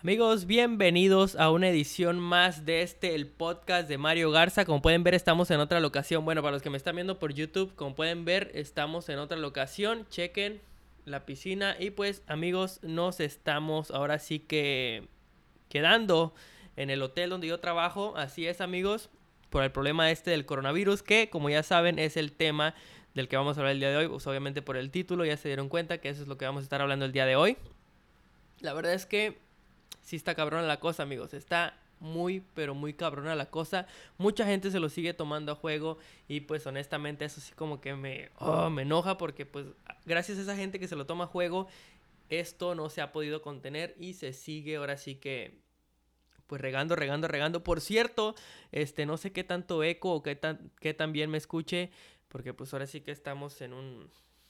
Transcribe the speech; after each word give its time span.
Amigos, 0.00 0.46
bienvenidos 0.46 1.34
a 1.34 1.50
una 1.50 1.68
edición 1.68 2.20
más 2.20 2.64
de 2.64 2.82
este, 2.82 3.16
el 3.16 3.26
podcast 3.26 3.88
de 3.88 3.98
Mario 3.98 4.30
Garza. 4.30 4.64
Como 4.64 4.80
pueden 4.80 5.02
ver, 5.02 5.16
estamos 5.16 5.50
en 5.50 5.58
otra 5.58 5.80
locación. 5.80 6.24
Bueno, 6.24 6.40
para 6.40 6.52
los 6.52 6.62
que 6.62 6.70
me 6.70 6.76
están 6.76 6.94
viendo 6.94 7.18
por 7.18 7.34
YouTube, 7.34 7.74
como 7.74 7.96
pueden 7.96 8.24
ver, 8.24 8.52
estamos 8.54 9.08
en 9.08 9.18
otra 9.18 9.36
locación. 9.36 10.06
Chequen 10.08 10.60
la 11.04 11.26
piscina. 11.26 11.74
Y 11.80 11.90
pues, 11.90 12.22
amigos, 12.28 12.78
nos 12.82 13.18
estamos 13.18 13.90
ahora 13.90 14.20
sí 14.20 14.38
que 14.38 15.08
quedando 15.68 16.32
en 16.76 16.90
el 16.90 17.02
hotel 17.02 17.30
donde 17.30 17.48
yo 17.48 17.58
trabajo. 17.58 18.14
Así 18.16 18.46
es, 18.46 18.60
amigos, 18.60 19.10
por 19.50 19.64
el 19.64 19.72
problema 19.72 20.12
este 20.12 20.30
del 20.30 20.46
coronavirus, 20.46 21.02
que 21.02 21.28
como 21.28 21.50
ya 21.50 21.64
saben, 21.64 21.98
es 21.98 22.16
el 22.16 22.30
tema 22.30 22.76
del 23.14 23.26
que 23.26 23.36
vamos 23.36 23.56
a 23.56 23.62
hablar 23.62 23.72
el 23.72 23.80
día 23.80 23.90
de 23.90 23.96
hoy. 23.96 24.06
Pues 24.06 24.24
obviamente 24.28 24.62
por 24.62 24.76
el 24.76 24.92
título 24.92 25.24
ya 25.24 25.36
se 25.36 25.48
dieron 25.48 25.68
cuenta 25.68 25.98
que 25.98 26.08
eso 26.08 26.22
es 26.22 26.28
lo 26.28 26.38
que 26.38 26.44
vamos 26.44 26.60
a 26.60 26.62
estar 26.62 26.80
hablando 26.80 27.04
el 27.04 27.10
día 27.10 27.26
de 27.26 27.34
hoy. 27.34 27.56
La 28.60 28.74
verdad 28.74 28.92
es 28.92 29.04
que 29.04 29.47
sí 30.02 30.16
está 30.16 30.34
cabrona 30.34 30.66
la 30.66 30.80
cosa, 30.80 31.02
amigos. 31.02 31.34
Está 31.34 31.74
muy, 32.00 32.42
pero 32.54 32.74
muy 32.74 32.94
cabrona 32.94 33.34
la 33.34 33.50
cosa. 33.50 33.86
Mucha 34.16 34.46
gente 34.46 34.70
se 34.70 34.80
lo 34.80 34.88
sigue 34.88 35.14
tomando 35.14 35.52
a 35.52 35.56
juego 35.56 35.98
y 36.28 36.40
pues 36.40 36.66
honestamente 36.66 37.24
eso 37.24 37.40
sí 37.40 37.52
como 37.54 37.80
que 37.80 37.94
me, 37.94 38.30
oh, 38.38 38.70
me 38.70 38.82
enoja 38.82 39.18
porque 39.18 39.46
pues 39.46 39.66
gracias 40.06 40.38
a 40.38 40.42
esa 40.42 40.56
gente 40.56 40.78
que 40.78 40.88
se 40.88 40.96
lo 40.96 41.06
toma 41.06 41.24
a 41.24 41.28
juego, 41.28 41.68
esto 42.28 42.74
no 42.74 42.90
se 42.90 43.00
ha 43.00 43.12
podido 43.12 43.42
contener 43.42 43.94
y 43.98 44.14
se 44.14 44.32
sigue 44.32 44.76
ahora 44.76 44.96
sí 44.96 45.16
que 45.16 45.58
pues 46.46 46.60
regando, 46.60 46.96
regando, 46.96 47.28
regando. 47.28 47.62
Por 47.62 47.80
cierto, 47.80 48.34
este 48.72 49.06
no 49.06 49.16
sé 49.16 49.32
qué 49.32 49.44
tanto 49.44 49.82
eco 49.82 50.14
o 50.14 50.22
qué 50.22 50.34
tan, 50.34 50.70
qué 50.80 50.94
tan 50.94 51.12
bien 51.12 51.30
me 51.30 51.38
escuche 51.38 51.90
porque 52.28 52.54
pues 52.54 52.72
ahora 52.72 52.86
sí 52.86 53.00
que 53.00 53.10
estamos 53.10 53.60
en 53.60 53.72
un 53.72 54.08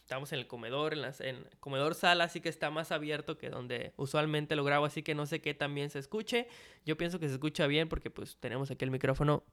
estamos 0.08 0.32
en 0.32 0.38
el 0.38 0.46
comedor, 0.46 0.94
en, 0.94 1.02
las, 1.02 1.20
en 1.20 1.44
comedor 1.60 1.94
sala, 1.94 2.24
así 2.24 2.40
que 2.40 2.48
está 2.48 2.70
más 2.70 2.92
abierto 2.92 3.36
que 3.36 3.50
donde 3.50 3.92
usualmente 3.98 4.56
lo 4.56 4.64
grabo, 4.64 4.86
así 4.86 5.02
que 5.02 5.14
no 5.14 5.26
sé 5.26 5.42
qué 5.42 5.52
también 5.52 5.90
se 5.90 5.98
escuche. 5.98 6.48
Yo 6.86 6.96
pienso 6.96 7.20
que 7.20 7.28
se 7.28 7.34
escucha 7.34 7.66
bien 7.66 7.90
porque 7.90 8.08
pues 8.08 8.38
tenemos 8.40 8.70
aquí 8.70 8.86
el 8.86 8.90
micrófono. 8.90 9.44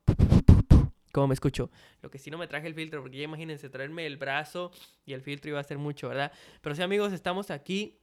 ¿Cómo 1.11 1.27
me 1.27 1.33
escucho? 1.33 1.69
Lo 2.01 2.09
que 2.09 2.19
sí 2.19 2.31
no 2.31 2.37
me 2.37 2.47
traje 2.47 2.67
el 2.67 2.73
filtro, 2.73 3.01
porque 3.01 3.17
ya 3.17 3.25
imagínense 3.25 3.69
traerme 3.69 4.05
el 4.05 4.15
brazo 4.15 4.71
y 5.05 5.11
el 5.11 5.21
filtro 5.21 5.49
iba 5.49 5.59
a 5.59 5.63
ser 5.65 5.77
mucho, 5.77 6.07
¿verdad? 6.07 6.31
Pero 6.61 6.73
sí 6.73 6.81
amigos, 6.81 7.11
estamos 7.11 7.51
aquí 7.51 7.99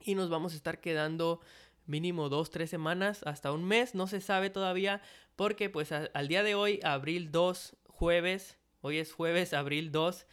y 0.00 0.16
nos 0.16 0.28
vamos 0.28 0.54
a 0.54 0.56
estar 0.56 0.80
quedando 0.80 1.40
mínimo 1.84 2.28
dos, 2.28 2.50
tres 2.50 2.68
semanas, 2.68 3.22
hasta 3.26 3.52
un 3.52 3.64
mes, 3.64 3.94
no 3.94 4.08
se 4.08 4.20
sabe 4.20 4.50
todavía, 4.50 5.02
porque 5.36 5.70
pues 5.70 5.92
al 5.92 6.26
día 6.26 6.42
de 6.42 6.56
hoy, 6.56 6.80
abril 6.82 7.30
2, 7.30 7.76
jueves, 7.86 8.58
hoy 8.80 8.98
es 8.98 9.12
jueves, 9.12 9.54
abril 9.54 9.92
2, 9.92 10.26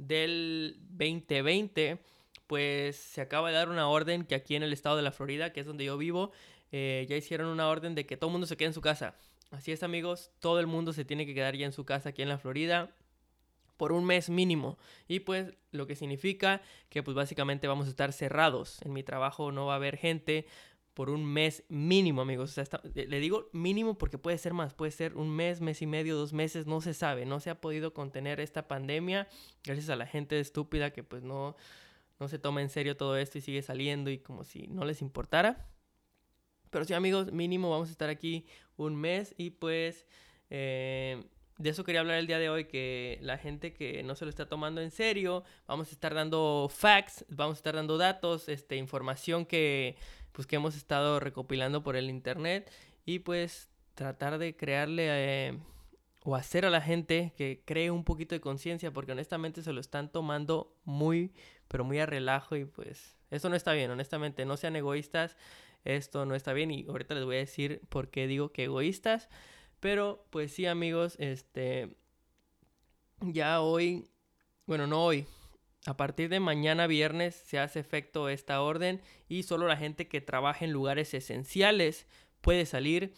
del 0.00 0.76
2020, 0.90 1.98
pues 2.46 2.96
se 2.96 3.20
acaba 3.20 3.48
de 3.48 3.54
dar 3.54 3.68
una 3.68 3.88
orden 3.88 4.24
que 4.24 4.34
aquí 4.34 4.56
en 4.56 4.62
el 4.62 4.72
estado 4.72 4.96
de 4.96 5.02
la 5.02 5.12
Florida, 5.12 5.52
que 5.52 5.60
es 5.60 5.66
donde 5.66 5.84
yo 5.84 5.96
vivo, 5.96 6.32
eh, 6.72 7.06
ya 7.08 7.16
hicieron 7.16 7.48
una 7.48 7.68
orden 7.68 7.94
de 7.94 8.06
que 8.06 8.16
todo 8.16 8.28
el 8.28 8.32
mundo 8.32 8.46
se 8.46 8.56
quede 8.56 8.68
en 8.68 8.74
su 8.74 8.80
casa. 8.80 9.14
Así 9.50 9.72
es 9.72 9.82
amigos, 9.82 10.30
todo 10.40 10.60
el 10.60 10.66
mundo 10.66 10.92
se 10.92 11.04
tiene 11.04 11.26
que 11.26 11.34
quedar 11.34 11.56
ya 11.56 11.66
en 11.66 11.72
su 11.72 11.84
casa 11.84 12.10
aquí 12.10 12.22
en 12.22 12.28
la 12.28 12.38
Florida 12.38 12.90
por 13.76 13.92
un 13.92 14.04
mes 14.04 14.30
mínimo. 14.30 14.78
Y 15.08 15.20
pues 15.20 15.54
lo 15.72 15.86
que 15.86 15.96
significa 15.96 16.62
que 16.88 17.02
pues 17.02 17.14
básicamente 17.14 17.66
vamos 17.66 17.86
a 17.86 17.90
estar 17.90 18.12
cerrados. 18.12 18.80
En 18.82 18.92
mi 18.92 19.02
trabajo 19.02 19.52
no 19.52 19.66
va 19.66 19.74
a 19.74 19.76
haber 19.76 19.96
gente, 19.96 20.46
por 20.94 21.10
un 21.10 21.24
mes 21.24 21.64
mínimo, 21.68 22.20
amigos. 22.22 22.50
O 22.50 22.64
sea, 22.64 22.80
le 22.94 23.20
digo 23.20 23.48
mínimo 23.52 23.96
porque 23.96 24.18
puede 24.18 24.38
ser 24.38 24.54
más, 24.54 24.74
puede 24.74 24.90
ser 24.90 25.16
un 25.16 25.30
mes, 25.30 25.60
mes 25.60 25.82
y 25.82 25.86
medio, 25.86 26.16
dos 26.16 26.32
meses, 26.32 26.66
no 26.66 26.80
se 26.80 26.94
sabe. 26.94 27.26
No 27.26 27.40
se 27.40 27.50
ha 27.50 27.60
podido 27.60 27.94
contener 27.94 28.40
esta 28.40 28.68
pandemia 28.68 29.28
gracias 29.64 29.88
a 29.90 29.96
la 29.96 30.06
gente 30.06 30.38
estúpida 30.40 30.92
que 30.92 31.02
pues 31.04 31.22
no, 31.22 31.56
no 32.18 32.28
se 32.28 32.38
toma 32.38 32.62
en 32.62 32.70
serio 32.70 32.96
todo 32.96 33.16
esto 33.16 33.38
y 33.38 33.40
sigue 33.40 33.62
saliendo 33.62 34.10
y 34.10 34.18
como 34.18 34.44
si 34.44 34.66
no 34.68 34.84
les 34.84 35.02
importara. 35.02 35.68
Pero 36.70 36.84
sí, 36.84 36.94
amigos, 36.94 37.32
mínimo 37.32 37.70
vamos 37.70 37.88
a 37.88 37.92
estar 37.92 38.10
aquí 38.10 38.46
un 38.76 38.96
mes 38.96 39.34
y 39.38 39.50
pues... 39.50 40.06
Eh, 40.50 41.22
de 41.60 41.68
eso 41.68 41.84
quería 41.84 42.00
hablar 42.00 42.16
el 42.16 42.26
día 42.26 42.38
de 42.38 42.48
hoy, 42.48 42.64
que 42.64 43.18
la 43.20 43.36
gente 43.36 43.74
que 43.74 44.02
no 44.02 44.14
se 44.14 44.24
lo 44.24 44.30
está 44.30 44.48
tomando 44.48 44.80
en 44.80 44.90
serio, 44.90 45.44
vamos 45.66 45.88
a 45.88 45.92
estar 45.92 46.14
dando 46.14 46.70
facts, 46.74 47.26
vamos 47.28 47.56
a 47.56 47.58
estar 47.58 47.74
dando 47.74 47.98
datos, 47.98 48.48
este, 48.48 48.76
información 48.76 49.44
que 49.44 49.96
pues 50.32 50.46
que 50.46 50.56
hemos 50.56 50.76
estado 50.76 51.20
recopilando 51.20 51.82
por 51.82 51.96
el 51.96 52.10
internet 52.10 52.70
y 53.04 53.20
pues 53.20 53.70
tratar 53.94 54.38
de 54.38 54.56
crearle 54.56 55.06
eh, 55.08 55.58
o 56.24 56.36
hacer 56.36 56.64
a 56.64 56.70
la 56.70 56.80
gente 56.80 57.32
que 57.36 57.62
cree 57.64 57.90
un 57.90 58.04
poquito 58.04 58.34
de 58.34 58.40
conciencia 58.40 58.92
porque 58.92 59.12
honestamente 59.12 59.62
se 59.62 59.72
lo 59.72 59.80
están 59.80 60.10
tomando 60.10 60.76
muy 60.84 61.32
pero 61.68 61.84
muy 61.84 62.00
a 62.00 62.06
relajo 62.06 62.56
y 62.56 62.64
pues 62.64 63.16
esto 63.30 63.48
no 63.48 63.54
está 63.54 63.72
bien, 63.72 63.90
honestamente, 63.92 64.44
no 64.44 64.56
sean 64.56 64.74
egoístas, 64.74 65.36
esto 65.84 66.26
no 66.26 66.34
está 66.34 66.52
bien 66.52 66.72
y 66.72 66.84
ahorita 66.88 67.14
les 67.14 67.24
voy 67.24 67.36
a 67.36 67.38
decir 67.38 67.80
por 67.88 68.10
qué 68.10 68.26
digo 68.26 68.50
que 68.50 68.64
egoístas, 68.64 69.28
pero 69.78 70.26
pues 70.30 70.52
sí 70.52 70.66
amigos, 70.66 71.14
este 71.20 71.96
ya 73.20 73.60
hoy, 73.60 74.10
bueno, 74.66 74.88
no 74.88 75.04
hoy, 75.04 75.26
a 75.86 75.96
partir 75.96 76.28
de 76.28 76.40
mañana 76.40 76.86
viernes 76.86 77.34
se 77.34 77.58
hace 77.58 77.80
efecto 77.80 78.28
esta 78.28 78.60
orden 78.60 79.00
y 79.28 79.44
solo 79.44 79.66
la 79.66 79.76
gente 79.76 80.08
que 80.08 80.20
trabaja 80.20 80.64
en 80.64 80.72
lugares 80.72 81.14
esenciales 81.14 82.06
puede 82.40 82.66
salir, 82.66 83.14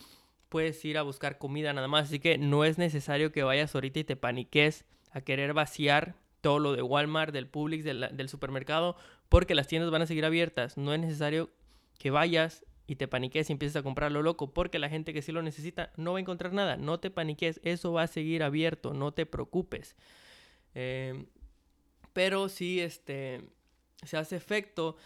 puedes 0.48 0.84
ir 0.84 0.98
a 0.98 1.02
buscar 1.02 1.38
comida 1.38 1.72
nada 1.72 1.88
más, 1.88 2.06
así 2.06 2.20
que 2.20 2.38
no 2.38 2.64
es 2.64 2.78
necesario 2.78 3.32
que 3.32 3.42
vayas 3.42 3.74
ahorita 3.74 4.00
y 4.00 4.04
te 4.04 4.16
paniques 4.16 4.84
a 5.10 5.20
querer 5.20 5.54
vaciar 5.54 6.14
todo 6.40 6.58
lo 6.58 6.72
de 6.72 6.82
Walmart, 6.82 7.32
del 7.32 7.46
Publix, 7.46 7.84
del, 7.84 8.28
supermercado, 8.28 8.96
porque 9.28 9.54
las 9.54 9.68
tiendas 9.68 9.90
van 9.90 10.02
a 10.02 10.06
seguir 10.06 10.24
abiertas. 10.24 10.76
No 10.76 10.92
es 10.92 11.00
necesario 11.00 11.50
que 11.98 12.10
vayas 12.10 12.66
y 12.86 12.96
te 12.96 13.06
paniques 13.06 13.48
y 13.48 13.52
empieces 13.52 13.76
a 13.76 13.82
comprarlo 13.82 14.22
loco, 14.22 14.52
porque 14.52 14.80
la 14.80 14.88
gente 14.88 15.14
que 15.14 15.22
sí 15.22 15.30
lo 15.30 15.40
necesita 15.40 15.92
no 15.96 16.12
va 16.12 16.18
a 16.18 16.20
encontrar 16.20 16.52
nada. 16.52 16.76
No 16.76 16.98
te 16.98 17.10
paniques, 17.10 17.60
eso 17.62 17.92
va 17.92 18.02
a 18.02 18.06
seguir 18.08 18.42
abierto, 18.42 18.92
no 18.92 19.12
te 19.12 19.24
preocupes. 19.24 19.94
Eh, 20.74 21.26
pero 22.12 22.48
sí, 22.48 22.80
este, 22.80 23.42
se 24.04 24.16
hace 24.16 24.36
efecto 24.36 24.96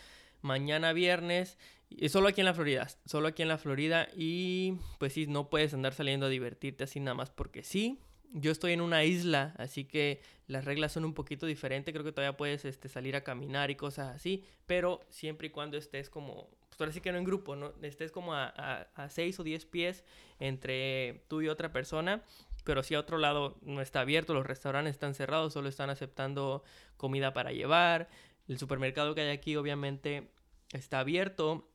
mañana 0.42 0.92
viernes, 0.92 1.58
y 1.88 2.08
solo 2.08 2.28
aquí 2.28 2.40
en 2.40 2.46
la 2.46 2.54
Florida, 2.54 2.88
solo 3.04 3.28
aquí 3.28 3.42
en 3.42 3.48
la 3.48 3.58
Florida 3.58 4.08
y 4.16 4.74
pues 4.98 5.12
sí, 5.12 5.26
no 5.26 5.48
puedes 5.48 5.72
andar 5.72 5.94
saliendo 5.94 6.26
a 6.26 6.28
divertirte 6.28 6.84
así 6.84 7.00
nada 7.00 7.14
más 7.14 7.30
porque 7.30 7.62
sí. 7.62 7.98
Yo 8.32 8.50
estoy 8.50 8.72
en 8.72 8.80
una 8.80 9.04
isla, 9.04 9.54
así 9.56 9.84
que 9.84 10.20
las 10.48 10.64
reglas 10.64 10.92
son 10.92 11.04
un 11.04 11.14
poquito 11.14 11.46
diferentes. 11.46 11.92
Creo 11.92 12.04
que 12.04 12.10
todavía 12.10 12.36
puedes 12.36 12.64
este, 12.64 12.88
salir 12.88 13.14
a 13.14 13.22
caminar 13.22 13.70
y 13.70 13.76
cosas 13.76 14.14
así, 14.14 14.44
pero 14.66 15.00
siempre 15.08 15.46
y 15.46 15.50
cuando 15.50 15.78
estés 15.78 16.10
como, 16.10 16.50
pues 16.68 16.80
ahora 16.80 16.92
sí 16.92 17.00
que 17.00 17.12
no 17.12 17.18
en 17.18 17.24
grupo, 17.24 17.54
¿no? 17.54 17.72
Estés 17.82 18.10
como 18.10 18.34
a, 18.34 18.52
a, 18.56 18.88
a 18.94 19.08
6 19.08 19.40
o 19.40 19.44
10 19.44 19.64
pies 19.66 20.04
entre 20.40 21.22
tú 21.28 21.40
y 21.40 21.48
otra 21.48 21.72
persona 21.72 22.24
pero 22.66 22.82
si 22.82 22.96
a 22.96 23.00
otro 23.00 23.16
lado 23.16 23.56
no 23.62 23.80
está 23.80 24.00
abierto, 24.00 24.34
los 24.34 24.44
restaurantes 24.44 24.90
están 24.90 25.14
cerrados, 25.14 25.52
solo 25.52 25.68
están 25.68 25.88
aceptando 25.88 26.64
comida 26.96 27.32
para 27.32 27.52
llevar, 27.52 28.08
el 28.48 28.58
supermercado 28.58 29.14
que 29.14 29.20
hay 29.20 29.30
aquí 29.30 29.54
obviamente 29.54 30.32
está 30.72 30.98
abierto, 30.98 31.70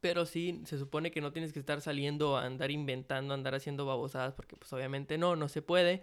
pero 0.00 0.24
sí 0.24 0.62
se 0.64 0.78
supone 0.78 1.10
que 1.10 1.20
no 1.20 1.32
tienes 1.32 1.52
que 1.52 1.58
estar 1.58 1.80
saliendo 1.80 2.36
a 2.36 2.44
andar 2.44 2.70
inventando, 2.70 3.34
andar 3.34 3.56
haciendo 3.56 3.84
babosadas, 3.84 4.32
porque 4.32 4.56
pues 4.56 4.72
obviamente 4.72 5.18
no, 5.18 5.34
no 5.34 5.48
se 5.48 5.60
puede, 5.60 6.02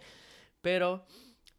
pero 0.62 1.06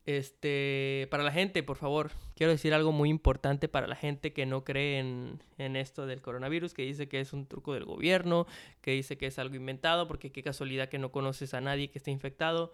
este, 0.06 1.08
para 1.10 1.22
la 1.22 1.32
gente, 1.32 1.62
por 1.62 1.76
favor, 1.76 2.10
quiero 2.36 2.52
decir 2.52 2.74
algo 2.74 2.92
muy 2.92 3.08
importante 3.08 3.68
para 3.68 3.86
la 3.86 3.96
gente 3.96 4.32
que 4.32 4.44
no 4.44 4.62
cree 4.62 4.98
en, 4.98 5.42
en, 5.56 5.76
esto 5.76 6.06
del 6.06 6.20
coronavirus, 6.20 6.74
que 6.74 6.82
dice 6.82 7.08
que 7.08 7.20
es 7.20 7.32
un 7.32 7.46
truco 7.46 7.72
del 7.72 7.84
gobierno, 7.84 8.46
que 8.82 8.90
dice 8.90 9.16
que 9.16 9.26
es 9.26 9.38
algo 9.38 9.56
inventado, 9.56 10.06
porque 10.06 10.30
qué 10.30 10.42
casualidad 10.42 10.88
que 10.88 10.98
no 10.98 11.10
conoces 11.10 11.54
a 11.54 11.62
nadie 11.62 11.90
que 11.90 11.98
esté 11.98 12.10
infectado. 12.10 12.72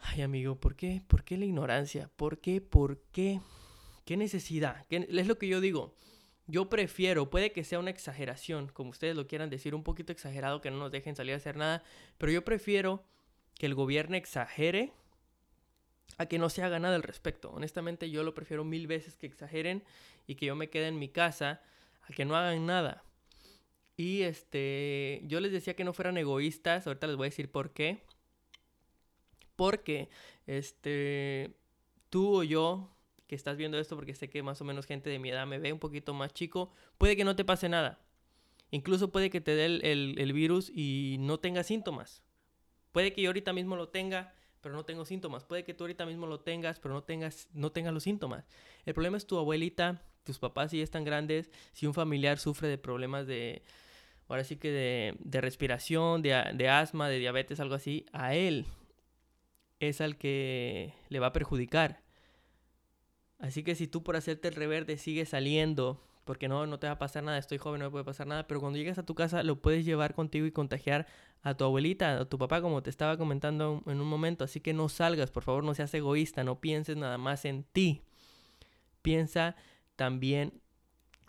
Ay, 0.00 0.22
amigo, 0.22 0.56
¿por 0.56 0.76
qué? 0.76 1.02
¿Por 1.06 1.24
qué 1.24 1.36
la 1.36 1.44
ignorancia? 1.44 2.10
¿Por 2.16 2.38
qué? 2.38 2.60
¿Por 2.60 3.02
qué? 3.12 3.40
¿Qué 4.04 4.16
necesidad? 4.16 4.86
¿Qué, 4.88 5.06
es 5.10 5.26
lo 5.26 5.38
que 5.38 5.48
yo 5.48 5.60
digo. 5.60 5.94
Yo 6.46 6.70
prefiero, 6.70 7.28
puede 7.28 7.52
que 7.52 7.64
sea 7.64 7.78
una 7.78 7.90
exageración, 7.90 8.68
como 8.68 8.88
ustedes 8.88 9.14
lo 9.14 9.26
quieran 9.26 9.50
decir, 9.50 9.74
un 9.74 9.82
poquito 9.82 10.12
exagerado, 10.12 10.62
que 10.62 10.70
no 10.70 10.78
nos 10.78 10.90
dejen 10.90 11.14
salir 11.14 11.34
a 11.34 11.36
hacer 11.36 11.56
nada, 11.56 11.82
pero 12.16 12.32
yo 12.32 12.42
prefiero 12.42 13.04
que 13.58 13.66
el 13.66 13.74
gobierno 13.74 14.16
exagere 14.16 14.94
a 16.18 16.26
que 16.26 16.38
no 16.38 16.50
se 16.50 16.62
haga 16.62 16.78
nada 16.78 16.96
al 16.96 17.02
respecto. 17.02 17.50
Honestamente 17.50 18.10
yo 18.10 18.24
lo 18.24 18.34
prefiero 18.34 18.64
mil 18.64 18.86
veces 18.86 19.16
que 19.16 19.26
exageren 19.26 19.84
y 20.26 20.34
que 20.34 20.46
yo 20.46 20.56
me 20.56 20.68
quede 20.68 20.88
en 20.88 20.98
mi 20.98 21.08
casa 21.08 21.62
a 22.02 22.12
que 22.12 22.24
no 22.24 22.36
hagan 22.36 22.66
nada. 22.66 23.04
Y 23.96 24.22
este, 24.22 25.22
yo 25.24 25.40
les 25.40 25.52
decía 25.52 25.74
que 25.74 25.84
no 25.84 25.92
fueran 25.92 26.18
egoístas, 26.18 26.86
ahorita 26.86 27.06
les 27.06 27.16
voy 27.16 27.26
a 27.26 27.30
decir 27.30 27.50
por 27.50 27.72
qué. 27.72 28.02
Porque 29.56 30.08
este 30.46 31.52
tú 32.10 32.38
o 32.38 32.42
yo 32.42 32.90
que 33.26 33.34
estás 33.34 33.56
viendo 33.56 33.78
esto 33.78 33.94
porque 33.94 34.14
sé 34.14 34.30
que 34.30 34.42
más 34.42 34.60
o 34.60 34.64
menos 34.64 34.86
gente 34.86 35.10
de 35.10 35.18
mi 35.18 35.30
edad 35.30 35.46
me 35.46 35.58
ve 35.58 35.72
un 35.72 35.78
poquito 35.78 36.14
más 36.14 36.32
chico, 36.32 36.72
puede 36.96 37.16
que 37.16 37.24
no 37.24 37.36
te 37.36 37.44
pase 37.44 37.68
nada. 37.68 38.00
Incluso 38.70 39.10
puede 39.12 39.30
que 39.30 39.40
te 39.40 39.54
dé 39.54 39.66
el, 39.66 40.14
el 40.18 40.32
virus 40.32 40.70
y 40.74 41.16
no 41.20 41.38
tengas 41.38 41.66
síntomas. 41.66 42.22
Puede 42.92 43.12
que 43.12 43.22
yo 43.22 43.28
ahorita 43.28 43.52
mismo 43.52 43.76
lo 43.76 43.88
tenga 43.88 44.34
pero 44.60 44.74
no 44.74 44.84
tengo 44.84 45.04
síntomas. 45.04 45.44
Puede 45.44 45.64
que 45.64 45.74
tú 45.74 45.84
ahorita 45.84 46.06
mismo 46.06 46.26
lo 46.26 46.40
tengas, 46.40 46.78
pero 46.80 46.94
no 46.94 47.02
tengas, 47.02 47.48
no 47.52 47.70
los 47.74 48.02
síntomas. 48.02 48.46
El 48.86 48.94
problema 48.94 49.16
es 49.16 49.26
tu 49.26 49.38
abuelita, 49.38 50.02
tus 50.24 50.38
papás 50.38 50.70
si 50.70 50.78
ya 50.78 50.84
están 50.84 51.04
grandes, 51.04 51.50
si 51.72 51.86
un 51.86 51.94
familiar 51.94 52.38
sufre 52.38 52.68
de 52.68 52.78
problemas 52.78 53.26
de, 53.26 53.62
ahora 54.28 54.44
sí 54.44 54.56
que 54.56 54.70
de, 54.70 55.16
de 55.20 55.40
respiración, 55.40 56.22
de, 56.22 56.42
de 56.54 56.68
asma, 56.68 57.08
de 57.08 57.18
diabetes, 57.18 57.60
algo 57.60 57.74
así, 57.74 58.06
a 58.12 58.34
él 58.34 58.66
es 59.80 60.00
al 60.00 60.16
que 60.16 60.94
le 61.08 61.20
va 61.20 61.28
a 61.28 61.32
perjudicar. 61.32 62.02
Así 63.38 63.62
que 63.62 63.74
si 63.74 63.86
tú 63.86 64.02
por 64.02 64.16
hacerte 64.16 64.48
el 64.48 64.54
reverde 64.54 64.96
sigues 64.96 65.28
saliendo, 65.28 66.02
porque 66.28 66.46
no, 66.46 66.66
no 66.66 66.78
te 66.78 66.86
va 66.86 66.92
a 66.92 66.98
pasar 66.98 67.24
nada, 67.24 67.38
estoy 67.38 67.56
joven, 67.56 67.78
no 67.78 67.86
me 67.86 67.90
puede 67.90 68.04
pasar 68.04 68.26
nada, 68.26 68.46
pero 68.46 68.60
cuando 68.60 68.76
llegas 68.76 68.98
a 68.98 69.02
tu 69.02 69.14
casa 69.14 69.42
lo 69.42 69.62
puedes 69.62 69.86
llevar 69.86 70.12
contigo 70.12 70.44
y 70.44 70.52
contagiar 70.52 71.06
a 71.40 71.54
tu 71.54 71.64
abuelita, 71.64 72.18
a 72.18 72.24
tu 72.26 72.36
papá, 72.36 72.60
como 72.60 72.82
te 72.82 72.90
estaba 72.90 73.16
comentando 73.16 73.82
en 73.86 73.98
un 73.98 74.06
momento. 74.06 74.44
Así 74.44 74.60
que 74.60 74.74
no 74.74 74.90
salgas, 74.90 75.30
por 75.30 75.42
favor, 75.42 75.64
no 75.64 75.74
seas 75.74 75.94
egoísta, 75.94 76.44
no 76.44 76.60
pienses 76.60 76.98
nada 76.98 77.16
más 77.16 77.46
en 77.46 77.64
ti. 77.64 78.02
Piensa 79.00 79.56
también 79.96 80.60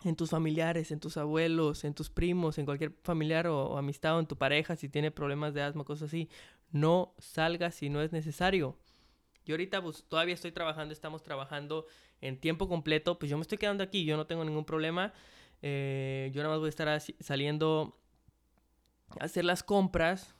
en 0.04 0.16
tus 0.16 0.28
familiares, 0.28 0.90
en 0.90 1.00
tus 1.00 1.16
abuelos, 1.16 1.84
en 1.84 1.94
tus 1.94 2.10
primos, 2.10 2.58
en 2.58 2.66
cualquier 2.66 2.92
familiar 3.02 3.46
o, 3.46 3.68
o 3.68 3.78
amistad 3.78 4.18
o 4.18 4.20
en 4.20 4.26
tu 4.26 4.36
pareja 4.36 4.76
si 4.76 4.90
tiene 4.90 5.10
problemas 5.10 5.54
de 5.54 5.62
asma, 5.62 5.82
cosas 5.82 6.10
así. 6.10 6.28
No 6.72 7.14
salgas 7.16 7.74
si 7.74 7.88
no 7.88 8.02
es 8.02 8.12
necesario. 8.12 8.76
Yo 9.46 9.54
ahorita 9.54 9.82
pues, 9.82 10.04
todavía 10.04 10.34
estoy 10.34 10.52
trabajando, 10.52 10.92
estamos 10.92 11.22
trabajando 11.22 11.86
en 12.20 12.38
tiempo 12.38 12.68
completo, 12.68 13.18
pues 13.18 13.30
yo 13.30 13.36
me 13.36 13.42
estoy 13.42 13.58
quedando 13.58 13.82
aquí, 13.82 14.04
yo 14.04 14.16
no 14.16 14.26
tengo 14.26 14.44
ningún 14.44 14.64
problema. 14.64 15.12
Eh, 15.62 16.30
yo 16.34 16.42
nada 16.42 16.54
más 16.54 16.60
voy 16.60 16.68
a 16.68 16.70
estar 16.70 17.00
saliendo 17.20 17.98
a 19.18 19.24
hacer 19.24 19.44
las 19.44 19.62
compras 19.62 20.34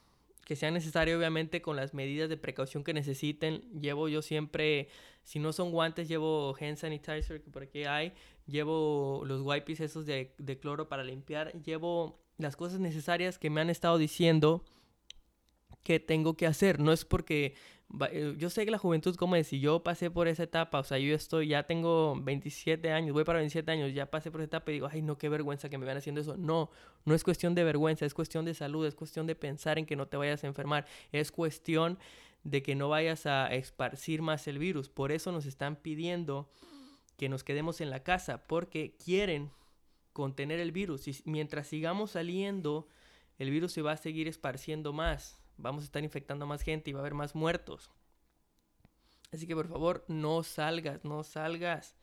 que 0.45 0.57
sean 0.57 0.75
necesarias, 0.75 1.17
obviamente, 1.17 1.63
con 1.63 1.77
las 1.77 1.95
medidas 1.95 2.29
de 2.29 2.37
precaución 2.37 2.83
que 2.83 2.93
necesiten. 2.93 3.61
Llevo 3.81 4.09
yo 4.09 4.21
siempre, 4.21 4.89
si 5.23 5.39
no 5.39 5.53
son 5.53 5.71
guantes, 5.71 6.09
llevo 6.09 6.57
hand 6.61 6.77
sanitizer, 6.77 7.43
que 7.43 7.51
por 7.51 7.63
aquí 7.63 7.85
hay. 7.85 8.13
Llevo 8.47 9.23
los 9.25 9.43
wipes 9.43 9.81
esos 9.81 10.07
de 10.07 10.59
cloro 10.61 10.89
para 10.89 11.05
limpiar. 11.05 11.53
Llevo 11.63 12.21
las 12.37 12.57
cosas 12.57 12.81
necesarias 12.81 13.39
que 13.39 13.51
me 13.51 13.61
han 13.61 13.71
estado 13.71 13.97
diciendo 13.97 14.65
que 15.83 16.01
tengo 16.01 16.37
que 16.37 16.47
hacer. 16.47 16.81
No 16.81 16.93
es 16.93 17.05
porque 17.05 17.55
eh, 18.11 18.35
yo 18.39 18.51
sé 18.51 18.65
que 18.65 18.71
la 18.71 18.79
juventud, 18.79 19.17
como 19.17 19.43
si 19.43 19.61
yo 19.61 19.83
pasé 19.83 20.11
por 20.11 20.29
esa 20.29 20.45
etapa, 20.45 20.79
o 20.79 20.85
sea, 20.85 20.99
yo 20.99 21.15
estoy, 21.15 21.49
ya 21.49 21.65
tengo 21.65 22.15
27 22.21 22.93
años, 22.93 23.13
voy 23.13 23.25
para 23.25 23.41
27 23.41 23.71
años, 23.71 23.93
ya 23.93 24.11
pasé 24.11 24.31
por 24.31 24.41
esa 24.41 24.47
etapa 24.47 24.71
y 24.71 24.75
digo, 24.75 24.89
ay, 24.91 25.03
no, 25.03 25.19
qué 25.19 25.29
vergüenza 25.29 25.69
que 25.69 25.79
me 25.79 25.85
vean 25.85 25.99
haciendo 25.99 26.21
eso. 26.21 26.37
No, 26.37 26.71
no 27.05 27.15
es 27.15 27.25
cuestión 27.25 27.55
de 27.55 27.65
vergüenza, 27.65 28.07
es 28.07 28.15
cuestión 28.15 28.45
de 28.45 28.55
salud, 28.55 28.87
es 28.87 28.95
cuestión 28.95 29.27
de 29.27 29.35
pensar 29.35 29.79
en 29.79 29.87
que 29.87 29.97
no 29.97 30.07
te 30.07 30.17
vayas 30.17 30.45
a 30.45 30.47
enfermar, 30.47 30.87
es 31.13 31.33
cuestión 31.33 31.99
de 32.45 32.63
que 32.63 32.75
no 32.75 32.89
vayas 32.89 33.27
a 33.27 33.49
esparcir 33.49 34.23
más 34.23 34.47
el 34.47 34.59
virus. 34.59 34.89
Por 34.89 35.13
eso 35.13 35.33
nos 35.33 35.45
están 35.45 35.77
pidiendo 35.77 36.49
que 37.17 37.29
nos 37.29 37.45
quedemos 37.45 37.81
en 37.81 37.91
la 37.91 38.03
casa, 38.03 38.47
porque 38.47 38.97
quieren 39.05 39.51
contener 40.13 40.61
el 40.61 40.73
virus. 40.73 41.07
Y 41.09 41.17
mientras 41.25 41.67
sigamos 41.67 42.13
saliendo, 42.13 42.89
el 43.39 43.51
virus 43.51 43.73
se 43.73 43.83
va 43.83 43.93
a 43.93 43.97
seguir 43.97 44.29
esparciendo 44.29 44.93
más 44.93 45.40
vamos 45.61 45.85
a 45.85 45.87
estar 45.87 46.03
infectando 46.03 46.45
a 46.45 46.49
más 46.49 46.63
gente 46.63 46.91
y 46.91 46.93
va 46.93 47.01
a 47.01 47.03
haber 47.03 47.15
más 47.15 47.35
muertos. 47.35 47.91
Así 49.33 49.47
que 49.47 49.55
por 49.55 49.69
favor, 49.69 50.05
no 50.09 50.43
salgas, 50.43 51.05
no 51.05 51.23
salgas. 51.23 51.95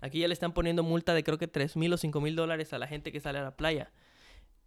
Aquí 0.00 0.20
ya 0.20 0.28
le 0.28 0.34
están 0.34 0.52
poniendo 0.52 0.82
multa 0.82 1.12
de 1.12 1.24
creo 1.24 1.38
que 1.38 1.48
3 1.48 1.76
mil 1.76 1.92
o 1.92 1.96
5 1.96 2.20
mil 2.20 2.36
dólares 2.36 2.72
a 2.72 2.78
la 2.78 2.86
gente 2.86 3.10
que 3.10 3.20
sale 3.20 3.38
a 3.38 3.42
la 3.42 3.56
playa. 3.56 3.90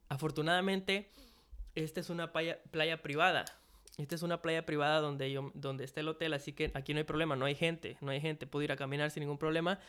Afortunadamente, 0.09 1.09
esta 1.73 2.01
es 2.01 2.09
una 2.09 2.33
playa, 2.33 3.01
privada. 3.01 3.45
Esta 3.97 4.15
es 4.15 4.23
una 4.23 4.41
playa 4.41 4.65
privada 4.65 4.99
donde, 4.99 5.31
yo, 5.31 5.51
donde 5.53 5.85
está 5.85 6.01
el 6.01 6.09
hotel, 6.09 6.33
así 6.33 6.53
que 6.53 6.71
aquí 6.73 6.93
no 6.93 6.97
hay 6.97 7.05
problema, 7.05 7.35
no 7.35 7.45
hay 7.45 7.55
gente, 7.55 7.97
no 8.01 8.11
hay 8.11 8.19
gente, 8.19 8.47
puedo 8.47 8.63
ir 8.63 8.71
a 8.71 8.75
caminar 8.75 9.11
sin 9.11 9.21
ningún 9.21 9.37
problema 9.37 9.79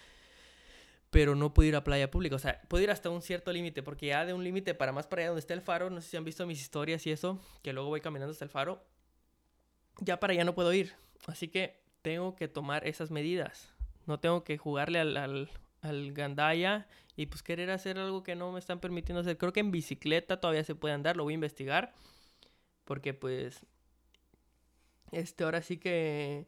pero 1.12 1.34
no 1.34 1.52
puedo 1.52 1.68
ir 1.68 1.76
a 1.76 1.84
playa 1.84 2.10
pública. 2.10 2.36
O 2.36 2.38
sea, 2.38 2.62
puedo 2.68 2.82
ir 2.82 2.90
hasta 2.90 3.10
un 3.10 3.20
cierto 3.20 3.52
límite, 3.52 3.82
porque 3.82 4.06
ya 4.06 4.24
de 4.24 4.32
un 4.32 4.42
límite 4.42 4.74
para 4.74 4.92
más 4.92 5.06
para 5.06 5.20
allá 5.20 5.28
donde 5.28 5.40
está 5.40 5.52
el 5.52 5.60
faro, 5.60 5.90
no 5.90 6.00
sé 6.00 6.08
si 6.08 6.16
han 6.16 6.24
visto 6.24 6.46
mis 6.46 6.58
historias 6.58 7.06
y 7.06 7.12
eso, 7.12 7.38
que 7.62 7.74
luego 7.74 7.90
voy 7.90 8.00
caminando 8.00 8.32
hasta 8.32 8.46
el 8.46 8.50
faro, 8.50 8.82
ya 10.00 10.18
para 10.18 10.32
allá 10.32 10.44
no 10.44 10.54
puedo 10.54 10.72
ir. 10.72 10.94
Así 11.26 11.48
que 11.48 11.82
tengo 12.00 12.34
que 12.34 12.48
tomar 12.48 12.86
esas 12.86 13.10
medidas. 13.10 13.74
No 14.06 14.20
tengo 14.20 14.42
que 14.42 14.56
jugarle 14.56 15.00
al, 15.00 15.18
al, 15.18 15.50
al 15.82 16.12
gandaya 16.14 16.88
y 17.14 17.26
pues 17.26 17.42
querer 17.42 17.70
hacer 17.70 17.98
algo 17.98 18.22
que 18.22 18.34
no 18.34 18.50
me 18.50 18.58
están 18.58 18.80
permitiendo 18.80 19.20
hacer. 19.20 19.36
Creo 19.36 19.52
que 19.52 19.60
en 19.60 19.70
bicicleta 19.70 20.40
todavía 20.40 20.64
se 20.64 20.74
puede 20.74 20.94
andar, 20.94 21.18
lo 21.18 21.24
voy 21.24 21.34
a 21.34 21.36
investigar, 21.36 21.92
porque 22.86 23.12
pues, 23.12 23.66
este, 25.10 25.44
ahora 25.44 25.60
sí 25.60 25.76
que, 25.76 26.46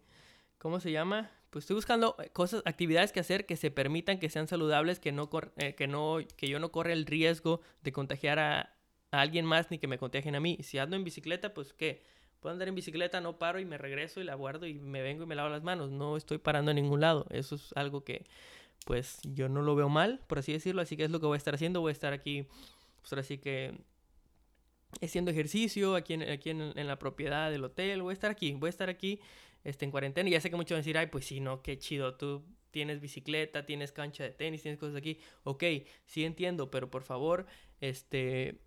¿cómo 0.57 0.81
se 0.81 0.91
llama? 0.91 1.31
Pues 1.55 1.63
estoy 1.63 1.77
buscando 1.77 2.17
eh, 2.19 2.31
cosas, 2.31 2.63
actividades 2.65 3.13
que 3.13 3.21
hacer 3.21 3.47
que 3.47 3.55
se 3.55 3.71
permitan, 3.71 4.19
que 4.19 4.29
sean 4.29 4.49
saludables, 4.49 4.99
que 4.99 5.13
no, 5.13 5.31
eh, 5.57 5.77
que 5.77 5.87
no, 5.87 6.19
que 6.37 6.49
yo 6.49 6.59
no 6.59 6.73
corra 6.73 6.93
el 6.93 7.07
riesgo 7.07 7.61
de 7.81 7.93
contagiar 7.93 8.41
a, 8.41 8.75
alguien 9.13 9.47
más 9.47 9.71
ni 9.71 9.79
que 9.79 9.87
me 9.87 9.97
contagien 9.97 10.35
a 10.35 10.41
mí. 10.41 10.59
Si 10.63 10.79
ando 10.79 10.97
en 10.97 11.05
bicicleta, 11.05 11.55
pues 11.55 11.73
qué, 11.73 12.03
puedo 12.41 12.53
andar 12.53 12.67
en 12.67 12.75
bicicleta, 12.75 13.21
no 13.21 13.39
paro 13.39 13.61
y 13.61 13.65
me 13.65 13.79
regreso 13.79 14.21
y 14.21 14.25
la 14.25 14.35
guardo 14.35 14.67
y 14.67 14.75
me 14.75 15.01
vengo 15.01 15.23
y 15.23 15.27
me 15.27 15.37
lavo 15.37 15.49
las 15.49 15.63
manos. 15.63 15.93
No 15.93 16.17
estoy 16.17 16.39
parando 16.39 16.73
en 16.73 16.75
ningún 16.75 17.01
lado. 17.01 17.25
Eso 17.31 17.55
es 17.55 17.73
algo 17.77 18.03
que, 18.03 18.27
pues, 18.85 19.21
yo 19.23 19.49
no 19.49 19.63
lo 19.63 19.77
veo 19.77 19.89
mal, 19.89 20.23
por 20.27 20.41
así 20.41 20.53
decirlo. 20.53 20.83
Así 20.83 20.97
que 20.97 21.05
es 21.05 21.13
lo 21.13 21.21
que 21.21 21.27
voy 21.27 21.37
a 21.37 21.39
estar 21.39 21.55
haciendo. 21.55 21.83
Voy 21.83 21.91
a 21.91 21.93
estar 21.93 22.13
aquí, 22.13 22.49
pues 23.01 23.13
ahora 23.13 23.23
sí 23.23 23.39
que 23.39 23.79
haciendo 25.01 25.31
ejercicio 25.31 25.95
aquí, 25.95 26.15
en, 26.15 26.29
aquí 26.29 26.51
en, 26.51 26.73
en 26.75 26.87
la 26.89 26.99
propiedad 26.99 27.49
del 27.53 27.63
hotel. 27.63 28.03
Voy 28.03 28.11
a 28.11 28.15
estar 28.15 28.33
aquí, 28.33 28.55
voy 28.55 28.67
a 28.67 28.71
estar 28.71 28.91
aquí 28.91 29.21
este, 29.65 29.85
en 29.85 29.91
cuarentena. 29.91 30.29
Y 30.29 30.33
ya 30.33 30.41
sé 30.41 30.51
que 30.51 30.57
muchos 30.57 30.71
van 30.71 30.79
a 30.79 30.83
decir, 30.83 30.99
ay, 30.99 31.09
pues 31.09 31.25
sí, 31.25 31.41
no, 31.41 31.63
qué 31.63 31.79
chido, 31.79 32.17
tú 32.17 32.45
tienes 32.71 33.01
bicicleta, 33.01 33.67
tienes 33.67 33.93
cancha 33.93 34.25
de 34.25 34.31
tenis, 34.31 34.63
tienes 34.63 34.79
cosas 34.79 34.97
aquí. 34.97 35.19
Ok, 35.45 35.65
sí 36.07 36.25
entiendo, 36.25 36.71
pero 36.71 36.91
por 36.91 37.03
favor, 37.03 37.47
este, 37.81 38.61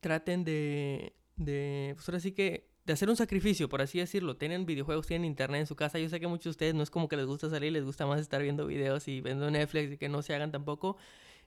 traten 0.00 0.44
de, 0.44 1.14
de, 1.36 1.94
pues 1.94 2.34
que, 2.34 2.70
de 2.84 2.92
hacer 2.92 3.08
un 3.08 3.16
sacrificio, 3.16 3.68
por 3.68 3.80
así 3.82 3.98
decirlo. 3.98 4.36
Tienen 4.36 4.66
videojuegos, 4.66 5.06
tienen 5.06 5.24
internet 5.26 5.60
en 5.60 5.66
su 5.66 5.76
casa. 5.76 5.98
Yo 5.98 6.08
sé 6.08 6.18
que 6.18 6.26
muchos 6.26 6.44
de 6.44 6.50
ustedes 6.50 6.74
no 6.74 6.82
es 6.82 6.90
como 6.90 7.08
que 7.08 7.16
les 7.16 7.26
gusta 7.26 7.48
salir, 7.48 7.72
les 7.72 7.84
gusta 7.84 8.06
más 8.06 8.20
estar 8.20 8.42
viendo 8.42 8.66
videos 8.66 9.06
y 9.08 9.20
viendo 9.20 9.50
Netflix 9.50 9.92
y 9.92 9.98
que 9.98 10.08
no 10.08 10.22
se 10.22 10.34
hagan 10.34 10.50
tampoco. 10.50 10.96